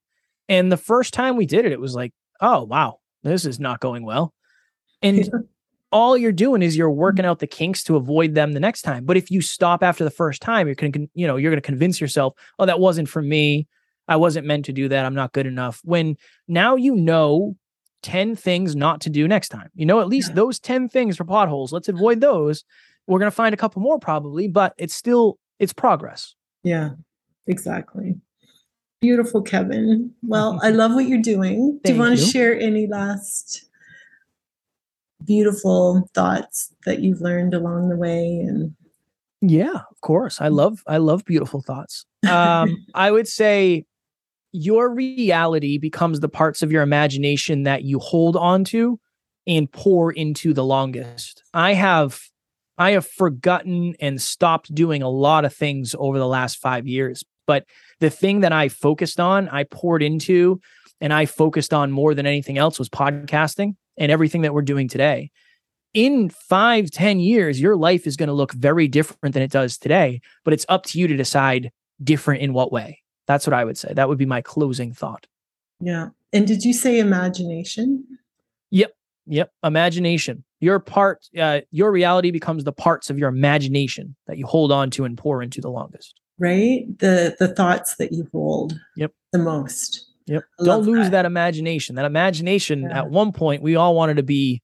and 0.49 0.71
the 0.71 0.77
first 0.77 1.13
time 1.13 1.35
we 1.35 1.45
did 1.45 1.65
it 1.65 1.71
it 1.71 1.79
was 1.79 1.95
like 1.95 2.13
oh 2.41 2.63
wow 2.63 2.99
this 3.23 3.45
is 3.45 3.59
not 3.59 3.79
going 3.79 4.03
well 4.03 4.33
and 5.01 5.29
all 5.91 6.17
you're 6.17 6.31
doing 6.31 6.61
is 6.61 6.75
you're 6.75 6.91
working 6.91 7.23
mm-hmm. 7.23 7.31
out 7.31 7.39
the 7.39 7.47
kinks 7.47 7.83
to 7.83 7.95
avoid 7.95 8.35
them 8.35 8.53
the 8.53 8.59
next 8.59 8.81
time. 8.81 9.05
But 9.05 9.17
if 9.17 9.31
you 9.31 9.41
stop 9.41 9.83
after 9.83 10.03
the 10.03 10.11
first 10.11 10.41
time, 10.41 10.67
you're 10.67 10.75
to, 10.75 11.09
you 11.13 11.27
know, 11.27 11.37
you're 11.37 11.51
going 11.51 11.61
to 11.61 11.65
convince 11.65 12.01
yourself, 12.01 12.33
oh, 12.59 12.65
that 12.65 12.79
wasn't 12.79 13.09
for 13.09 13.21
me. 13.21 13.67
I 14.07 14.15
wasn't 14.15 14.47
meant 14.47 14.65
to 14.65 14.73
do 14.73 14.89
that. 14.89 15.05
I'm 15.05 15.15
not 15.15 15.33
good 15.33 15.47
enough. 15.47 15.81
When 15.83 16.17
now 16.47 16.75
you 16.75 16.95
know 16.95 17.55
10 18.03 18.35
things 18.35 18.75
not 18.75 19.01
to 19.01 19.09
do 19.09 19.27
next 19.27 19.49
time, 19.49 19.69
you 19.75 19.85
know, 19.85 19.99
at 19.99 20.07
least 20.07 20.29
yeah. 20.29 20.35
those 20.35 20.59
10 20.59 20.89
things 20.89 21.17
for 21.17 21.23
potholes. 21.23 21.71
Let's 21.71 21.89
avoid 21.89 22.21
those. 22.21 22.63
We're 23.07 23.19
going 23.19 23.31
to 23.31 23.35
find 23.35 23.53
a 23.53 23.57
couple 23.57 23.81
more 23.81 23.99
probably, 23.99 24.47
but 24.47 24.73
it's 24.77 24.93
still, 24.93 25.39
it's 25.59 25.73
progress. 25.73 26.35
Yeah, 26.63 26.91
exactly. 27.47 28.15
Beautiful, 29.01 29.41
Kevin. 29.41 30.13
Well, 30.21 30.59
I 30.61 30.69
love 30.71 30.93
what 30.93 31.07
you're 31.07 31.21
doing. 31.21 31.79
do 31.83 31.93
you 31.93 31.99
want 31.99 32.17
to 32.17 32.23
share 32.23 32.57
any 32.59 32.87
last 32.87 33.67
beautiful 35.25 36.09
thoughts 36.13 36.73
that 36.85 37.01
you've 37.01 37.21
learned 37.21 37.53
along 37.53 37.89
the 37.89 37.95
way 37.95 38.39
and 38.39 38.73
yeah 39.41 39.81
of 39.91 40.01
course 40.01 40.39
i 40.39 40.47
love 40.47 40.83
i 40.87 40.97
love 40.97 41.25
beautiful 41.25 41.61
thoughts 41.61 42.05
um 42.29 42.85
i 42.95 43.11
would 43.11 43.27
say 43.27 43.85
your 44.51 44.93
reality 44.93 45.77
becomes 45.77 46.19
the 46.19 46.29
parts 46.29 46.61
of 46.61 46.71
your 46.71 46.81
imagination 46.81 47.63
that 47.63 47.83
you 47.83 47.99
hold 47.99 48.35
on 48.35 48.63
to 48.65 48.99
and 49.45 49.71
pour 49.71 50.11
into 50.11 50.53
the 50.53 50.63
longest. 50.63 51.43
I 51.53 51.73
have 51.73 52.19
i 52.77 52.91
have 52.91 53.07
forgotten 53.07 53.95
and 53.99 54.21
stopped 54.21 54.73
doing 54.73 55.01
a 55.01 55.09
lot 55.09 55.45
of 55.45 55.53
things 55.53 55.95
over 55.97 56.19
the 56.19 56.27
last 56.27 56.57
five 56.57 56.87
years 56.87 57.23
but 57.45 57.65
the 57.99 58.09
thing 58.09 58.41
that 58.41 58.51
i 58.51 58.69
focused 58.69 59.19
on 59.19 59.49
i 59.49 59.63
poured 59.63 60.03
into 60.03 60.59
and 61.01 61.11
i 61.11 61.25
focused 61.25 61.73
on 61.73 61.91
more 61.91 62.13
than 62.13 62.25
anything 62.25 62.57
else 62.57 62.77
was 62.79 62.89
podcasting 62.89 63.75
and 63.97 64.11
everything 64.11 64.43
that 64.43 64.53
we're 64.53 64.61
doing 64.61 64.87
today. 64.87 65.31
In 65.93 66.29
five, 66.29 66.91
ten 66.91 67.19
years 67.19 67.59
your 67.59 67.75
life 67.75 68.05
is 68.05 68.15
going 68.15 68.27
to 68.27 68.33
look 68.33 68.53
very 68.53 68.87
different 68.87 69.33
than 69.33 69.43
it 69.43 69.51
does 69.51 69.77
today 69.77 70.21
but 70.43 70.53
it's 70.53 70.65
up 70.69 70.85
to 70.87 70.99
you 70.99 71.07
to 71.07 71.17
decide 71.17 71.71
different 72.03 72.43
in 72.43 72.53
what 72.53 72.71
way 72.71 73.01
that's 73.27 73.45
what 73.45 73.53
i 73.53 73.63
would 73.63 73.77
say 73.77 73.91
that 73.93 74.09
would 74.09 74.17
be 74.17 74.25
my 74.25 74.41
closing 74.41 74.93
thought 74.93 75.27
yeah 75.79 76.07
and 76.33 76.47
did 76.47 76.63
you 76.63 76.73
say 76.73 76.99
imagination 76.99 78.03
yep 78.71 78.93
yep 79.25 79.51
imagination 79.63 80.43
your 80.59 80.79
part 80.79 81.27
uh, 81.39 81.61
your 81.69 81.91
reality 81.91 82.31
becomes 82.31 82.63
the 82.63 82.73
parts 82.73 83.09
of 83.09 83.19
your 83.19 83.29
imagination 83.29 84.15
that 84.25 84.37
you 84.37 84.45
hold 84.45 84.71
on 84.71 84.89
to 84.89 85.05
and 85.05 85.17
pour 85.17 85.41
into 85.41 85.61
the 85.61 85.69
longest 85.69 86.19
right 86.39 86.85
the 86.99 87.35
the 87.39 87.47
thoughts 87.47 87.95
that 87.95 88.11
you 88.11 88.27
hold 88.31 88.79
yep 88.95 89.11
the 89.31 89.39
most 89.39 90.05
Yep. 90.27 90.43
Don't 90.61 90.83
lose 90.83 91.05
that. 91.05 91.11
that. 91.11 91.25
imagination. 91.25 91.95
That 91.95 92.05
imagination 92.05 92.83
yeah. 92.83 92.99
at 92.99 93.09
one 93.09 93.31
point 93.31 93.61
we 93.61 93.77
all 93.77 93.95
wanted 93.95 94.17
to 94.17 94.23
be 94.23 94.61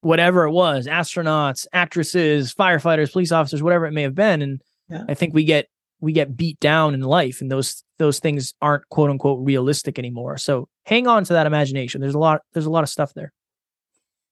whatever 0.00 0.44
it 0.44 0.50
was, 0.50 0.86
astronauts, 0.86 1.66
actresses, 1.72 2.52
firefighters, 2.54 3.12
police 3.12 3.32
officers, 3.32 3.62
whatever 3.62 3.86
it 3.86 3.92
may 3.92 4.02
have 4.02 4.14
been. 4.14 4.42
And 4.42 4.62
yeah. 4.88 5.04
I 5.08 5.14
think 5.14 5.34
we 5.34 5.44
get 5.44 5.68
we 6.00 6.12
get 6.12 6.36
beat 6.36 6.58
down 6.60 6.94
in 6.94 7.00
life 7.00 7.40
and 7.40 7.50
those 7.50 7.82
those 7.98 8.18
things 8.18 8.54
aren't 8.60 8.88
quote 8.90 9.10
unquote 9.10 9.44
realistic 9.44 9.98
anymore. 9.98 10.36
So 10.36 10.68
hang 10.84 11.06
on 11.06 11.24
to 11.24 11.32
that 11.32 11.46
imagination. 11.46 12.00
There's 12.00 12.14
a 12.14 12.18
lot 12.18 12.42
there's 12.52 12.66
a 12.66 12.70
lot 12.70 12.82
of 12.82 12.88
stuff 12.88 13.14
there. 13.14 13.32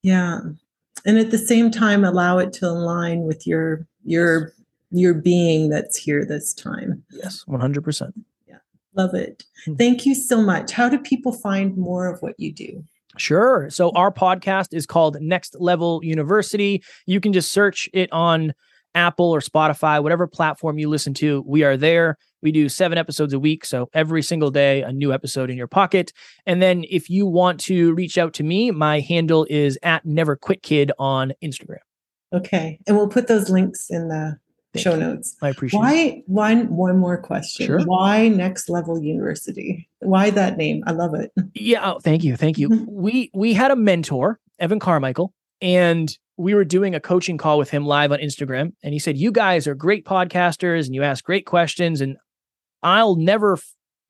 Yeah. 0.03 0.41
And 1.07 1.19
at 1.19 1.31
the 1.31 1.39
same 1.39 1.71
time 1.71 2.05
allow 2.05 2.39
it 2.39 2.53
to 2.55 2.67
align 2.67 3.23
with 3.23 3.47
your 3.47 3.87
your 4.05 4.53
your 4.91 5.15
being 5.15 5.71
that's 5.71 5.97
here 5.97 6.25
this 6.25 6.55
time. 6.55 7.03
Yes, 7.11 7.45
100%. 7.49 8.13
Yeah. 8.47 8.57
Love 8.95 9.15
it. 9.15 9.45
Hmm. 9.65 9.75
Thank 9.75 10.07
you 10.07 10.15
so 10.15 10.41
much. 10.41 10.71
How 10.71 10.89
do 10.89 10.99
people 10.99 11.33
find 11.33 11.77
more 11.77 12.07
of 12.07 12.23
what 12.23 12.39
you 12.39 12.53
do? 12.53 12.85
Sure. 13.17 13.69
So 13.71 13.91
our 13.91 14.13
podcast 14.13 14.73
is 14.73 14.87
called 14.87 15.21
Next 15.21 15.57
Level 15.61 16.01
University. 16.05 16.83
You 17.07 17.21
can 17.21 17.33
just 17.33 17.53
search 17.53 17.89
it 17.93 18.13
on 18.13 18.55
Apple 18.95 19.31
or 19.31 19.41
Spotify, 19.41 20.03
whatever 20.03 20.27
platform 20.27 20.79
you 20.79 20.89
listen 20.89 21.15
to. 21.15 21.43
We 21.47 21.65
are 21.65 21.77
there. 21.77 22.19
We 22.43 22.53
do 22.53 22.69
seven 22.69 22.99
episodes 22.99 23.33
a 23.33 23.39
week. 23.39 23.65
So 23.65 23.89
every 23.95 24.23
single 24.23 24.51
day, 24.51 24.83
a 24.83 24.93
new 24.93 25.13
episode 25.13 25.51
in 25.51 25.57
your 25.57 25.67
pocket. 25.67 26.13
And 26.47 26.61
then 26.61 26.85
if 26.91 27.09
you 27.09 27.27
want 27.27 27.61
to 27.61 27.95
reach 27.95 28.19
out 28.19 28.35
to 28.35 28.43
me, 28.43 28.71
my 28.71 29.01
handle 29.01 29.47
is 29.49 29.79
at 29.83 30.05
Never 30.05 30.37
Quit 30.37 30.63
Kid 30.63 30.93
on 30.99 31.33
Instagram. 31.43 31.79
Okay. 32.33 32.79
And 32.87 32.97
we'll 32.97 33.09
put 33.09 33.29
those 33.29 33.49
links 33.49 33.89
in 33.91 34.09
the 34.09 34.39
Thank 34.75 34.83
show 34.83 34.95
you. 34.95 35.01
notes. 35.01 35.37
I 35.41 35.51
appreciate 35.51 35.79
Why 35.79 35.95
it. 35.95 36.25
one 36.27 36.69
one 36.69 36.99
more 36.99 37.17
question. 37.17 37.67
Sure. 37.67 37.81
Why 37.81 38.29
Next 38.29 38.69
Level 38.69 39.01
University? 39.01 39.89
Why 40.01 40.31
that 40.31 40.57
name? 40.57 40.83
I 40.87 40.91
love 40.91 41.15
it. 41.15 41.33
Yeah, 41.55 41.93
oh, 41.93 42.01
thank 42.01 42.25
you. 42.25 42.37
Thank 42.37 42.59
you. 42.59 42.85
we 42.89 43.31
we 43.33 43.55
had 43.55 43.71
a 43.71 43.77
mentor, 43.77 44.41
Evan 44.59 44.81
Carmichael, 44.81 45.33
and 45.63 46.19
we 46.37 46.55
were 46.55 46.65
doing 46.65 46.95
a 46.95 47.01
coaching 47.01 47.39
call 47.39 47.59
with 47.59 47.71
him 47.71 47.87
live 47.87 48.13
on 48.13 48.19
Instagram 48.19 48.73
and 48.83 48.93
he 48.93 48.99
said, 48.99 49.17
"You 49.17 49.33
guys 49.33 49.67
are 49.67 49.75
great 49.75 50.05
podcasters 50.05 50.87
and 50.87 50.95
you 50.95 51.03
ask 51.03 51.25
great 51.25 51.47
questions 51.47 52.01
and 52.01 52.17
I'll 52.83 53.17
never 53.17 53.59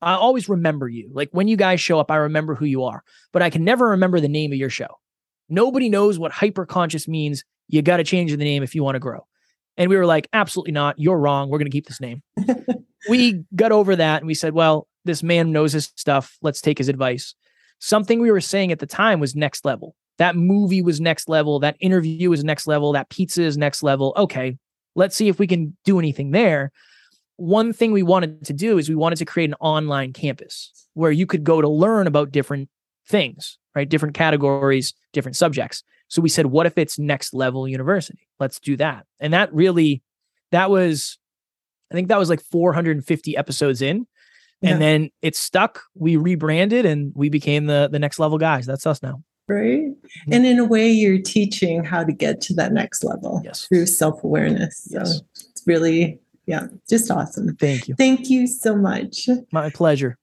I 0.01 0.13
always 0.13 0.47
remember 0.47 0.87
you. 0.87 1.09
Like 1.13 1.29
when 1.31 1.47
you 1.47 1.57
guys 1.57 1.81
show 1.81 1.99
up, 1.99 2.11
I 2.11 2.17
remember 2.17 2.55
who 2.55 2.65
you 2.65 2.83
are, 2.83 3.03
but 3.31 3.41
I 3.41 3.49
can 3.49 3.63
never 3.63 3.89
remember 3.89 4.19
the 4.19 4.27
name 4.27 4.51
of 4.51 4.57
your 4.57 4.69
show. 4.69 4.99
Nobody 5.49 5.89
knows 5.89 6.19
what 6.19 6.31
hyper 6.31 6.65
conscious 6.65 7.07
means. 7.07 7.43
You 7.67 7.81
got 7.81 7.97
to 7.97 8.03
change 8.03 8.31
the 8.31 8.37
name 8.37 8.61
if 8.61 8.75
you 8.75 8.83
want 8.83 8.95
to 8.95 8.99
grow. 8.99 9.25
And 9.77 9.89
we 9.89 9.97
were 9.97 10.05
like, 10.05 10.27
absolutely 10.31 10.73
not. 10.73 10.99
You're 10.99 11.17
wrong. 11.17 11.49
We're 11.49 11.57
going 11.57 11.71
to 11.71 11.75
keep 11.75 11.87
this 11.87 11.99
name. 11.99 12.21
we 13.09 13.43
got 13.55 13.71
over 13.71 13.95
that 13.95 14.21
and 14.21 14.27
we 14.27 14.33
said, 14.33 14.53
well, 14.53 14.87
this 15.05 15.23
man 15.23 15.51
knows 15.51 15.73
his 15.73 15.91
stuff. 15.95 16.37
Let's 16.41 16.61
take 16.61 16.77
his 16.77 16.89
advice. 16.89 17.35
Something 17.79 18.21
we 18.21 18.31
were 18.31 18.41
saying 18.41 18.71
at 18.71 18.79
the 18.79 18.85
time 18.85 19.19
was 19.19 19.35
next 19.35 19.65
level. 19.65 19.95
That 20.17 20.35
movie 20.35 20.81
was 20.81 21.01
next 21.01 21.27
level. 21.27 21.59
That 21.59 21.75
interview 21.79 22.31
is 22.31 22.43
next 22.43 22.67
level. 22.67 22.93
That 22.93 23.09
pizza 23.09 23.43
is 23.43 23.57
next 23.57 23.83
level. 23.83 24.13
Okay, 24.15 24.57
let's 24.95 25.15
see 25.15 25.27
if 25.27 25.39
we 25.39 25.47
can 25.47 25.75
do 25.83 25.99
anything 25.99 26.31
there. 26.31 26.71
One 27.37 27.73
thing 27.73 27.91
we 27.91 28.03
wanted 28.03 28.45
to 28.45 28.53
do 28.53 28.77
is 28.77 28.87
we 28.87 28.95
wanted 28.95 29.17
to 29.17 29.25
create 29.25 29.49
an 29.49 29.55
online 29.59 30.13
campus 30.13 30.71
where 30.93 31.11
you 31.11 31.25
could 31.25 31.43
go 31.43 31.61
to 31.61 31.67
learn 31.67 32.07
about 32.07 32.31
different 32.31 32.69
things, 33.07 33.57
right? 33.75 33.87
Different 33.87 34.15
categories, 34.15 34.93
different 35.11 35.35
subjects. 35.35 35.83
So 36.07 36.21
we 36.21 36.29
said, 36.29 36.45
what 36.45 36.65
if 36.65 36.77
it's 36.77 36.97
next 36.97 37.33
level 37.33 37.67
university? 37.67 38.27
Let's 38.39 38.59
do 38.59 38.77
that. 38.77 39.05
And 39.19 39.33
that 39.33 39.53
really, 39.53 40.01
that 40.51 40.69
was, 40.69 41.17
I 41.91 41.95
think 41.95 42.07
that 42.07 42.19
was 42.19 42.29
like 42.29 42.41
450 42.41 43.35
episodes 43.35 43.81
in. 43.81 44.07
Yeah. 44.61 44.71
And 44.71 44.81
then 44.81 45.09
it 45.21 45.35
stuck. 45.35 45.81
We 45.93 46.15
rebranded 46.15 46.85
and 46.85 47.11
we 47.15 47.29
became 47.29 47.65
the 47.65 47.89
the 47.91 47.99
next 47.99 48.19
level 48.19 48.37
guys. 48.37 48.65
That's 48.65 48.87
us 48.87 49.03
now. 49.03 49.21
Right. 49.47 49.91
Mm-hmm. 49.91 50.33
And 50.33 50.45
in 50.45 50.59
a 50.59 50.65
way, 50.65 50.89
you're 50.89 51.21
teaching 51.21 51.83
how 51.83 52.03
to 52.03 52.11
get 52.11 52.41
to 52.41 52.53
that 52.55 52.73
next 52.73 53.03
level 53.03 53.41
yes. 53.43 53.65
through 53.65 53.85
self 53.85 54.23
awareness. 54.23 54.87
So 54.89 54.99
yes. 54.99 55.21
it's 55.35 55.63
really, 55.67 56.19
yeah, 56.47 56.67
just 56.89 57.11
awesome. 57.11 57.55
Thank 57.55 57.87
you. 57.87 57.95
Thank 57.95 58.29
you 58.29 58.47
so 58.47 58.75
much. 58.75 59.29
My 59.51 59.69
pleasure. 59.69 60.17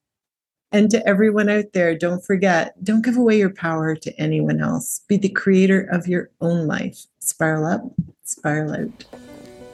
And 0.73 0.89
to 0.89 1.07
everyone 1.07 1.49
out 1.49 1.73
there, 1.73 1.95
don't 1.95 2.25
forget, 2.25 2.83
don't 2.83 3.05
give 3.05 3.15
away 3.15 3.37
your 3.37 3.53
power 3.53 3.95
to 3.95 4.19
anyone 4.19 4.59
else. 4.59 5.01
Be 5.07 5.17
the 5.17 5.29
creator 5.29 5.87
of 5.91 6.07
your 6.07 6.31
own 6.41 6.65
life. 6.65 7.05
Spiral 7.19 7.65
up, 7.67 7.83
spiral 8.23 8.73
out. 8.73 9.05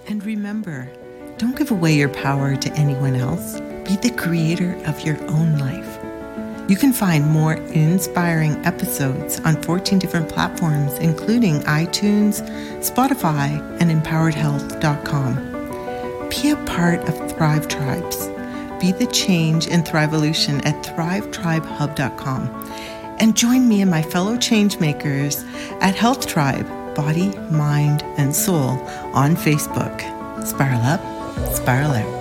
And 0.08 0.24
remember, 0.26 0.92
don't 1.38 1.56
give 1.56 1.72
away 1.72 1.94
your 1.94 2.10
power 2.10 2.58
to 2.58 2.74
anyone 2.74 3.16
else. 3.16 3.62
Be 3.88 3.96
the 3.96 4.14
creator 4.18 4.76
of 4.86 5.00
your 5.06 5.18
own 5.30 5.58
life. 5.58 5.89
You 6.70 6.78
can 6.78 6.94
find 6.94 7.28
more 7.28 7.54
inspiring 7.54 8.66
episodes 8.66 9.42
on 9.42 9.62
14 9.64 10.00
different 10.00 10.30
platforms, 10.30 10.94
including 11.00 11.60
iTunes, 11.62 12.42
Spotify, 12.80 13.60
and 13.82 13.92
empoweredhealth.com. 13.92 16.30
Be 16.30 16.52
a 16.52 16.56
part 16.66 17.02
of 17.10 17.32
Thrive 17.32 17.68
Tribes 17.68 18.30
be 18.80 18.94
the 18.94 19.08
change 19.08 19.68
in 19.68 19.84
Thriveolution 19.84 20.66
at 20.66 20.82
thrivetribehub.com. 20.84 22.72
And 23.20 23.36
join 23.36 23.68
me 23.68 23.82
and 23.82 23.92
my 23.92 24.02
fellow 24.02 24.38
changemakers 24.38 25.44
at 25.82 25.96
Health 25.96 26.28
Tribe, 26.28 26.68
Body, 26.96 27.38
Mind, 27.52 28.04
and 28.18 28.34
Soul 28.36 28.80
on 29.14 29.36
Facebook. 29.36 30.00
Spiral 30.46 30.82
up, 30.82 31.02
spiral 31.54 31.92
out. 31.92 32.19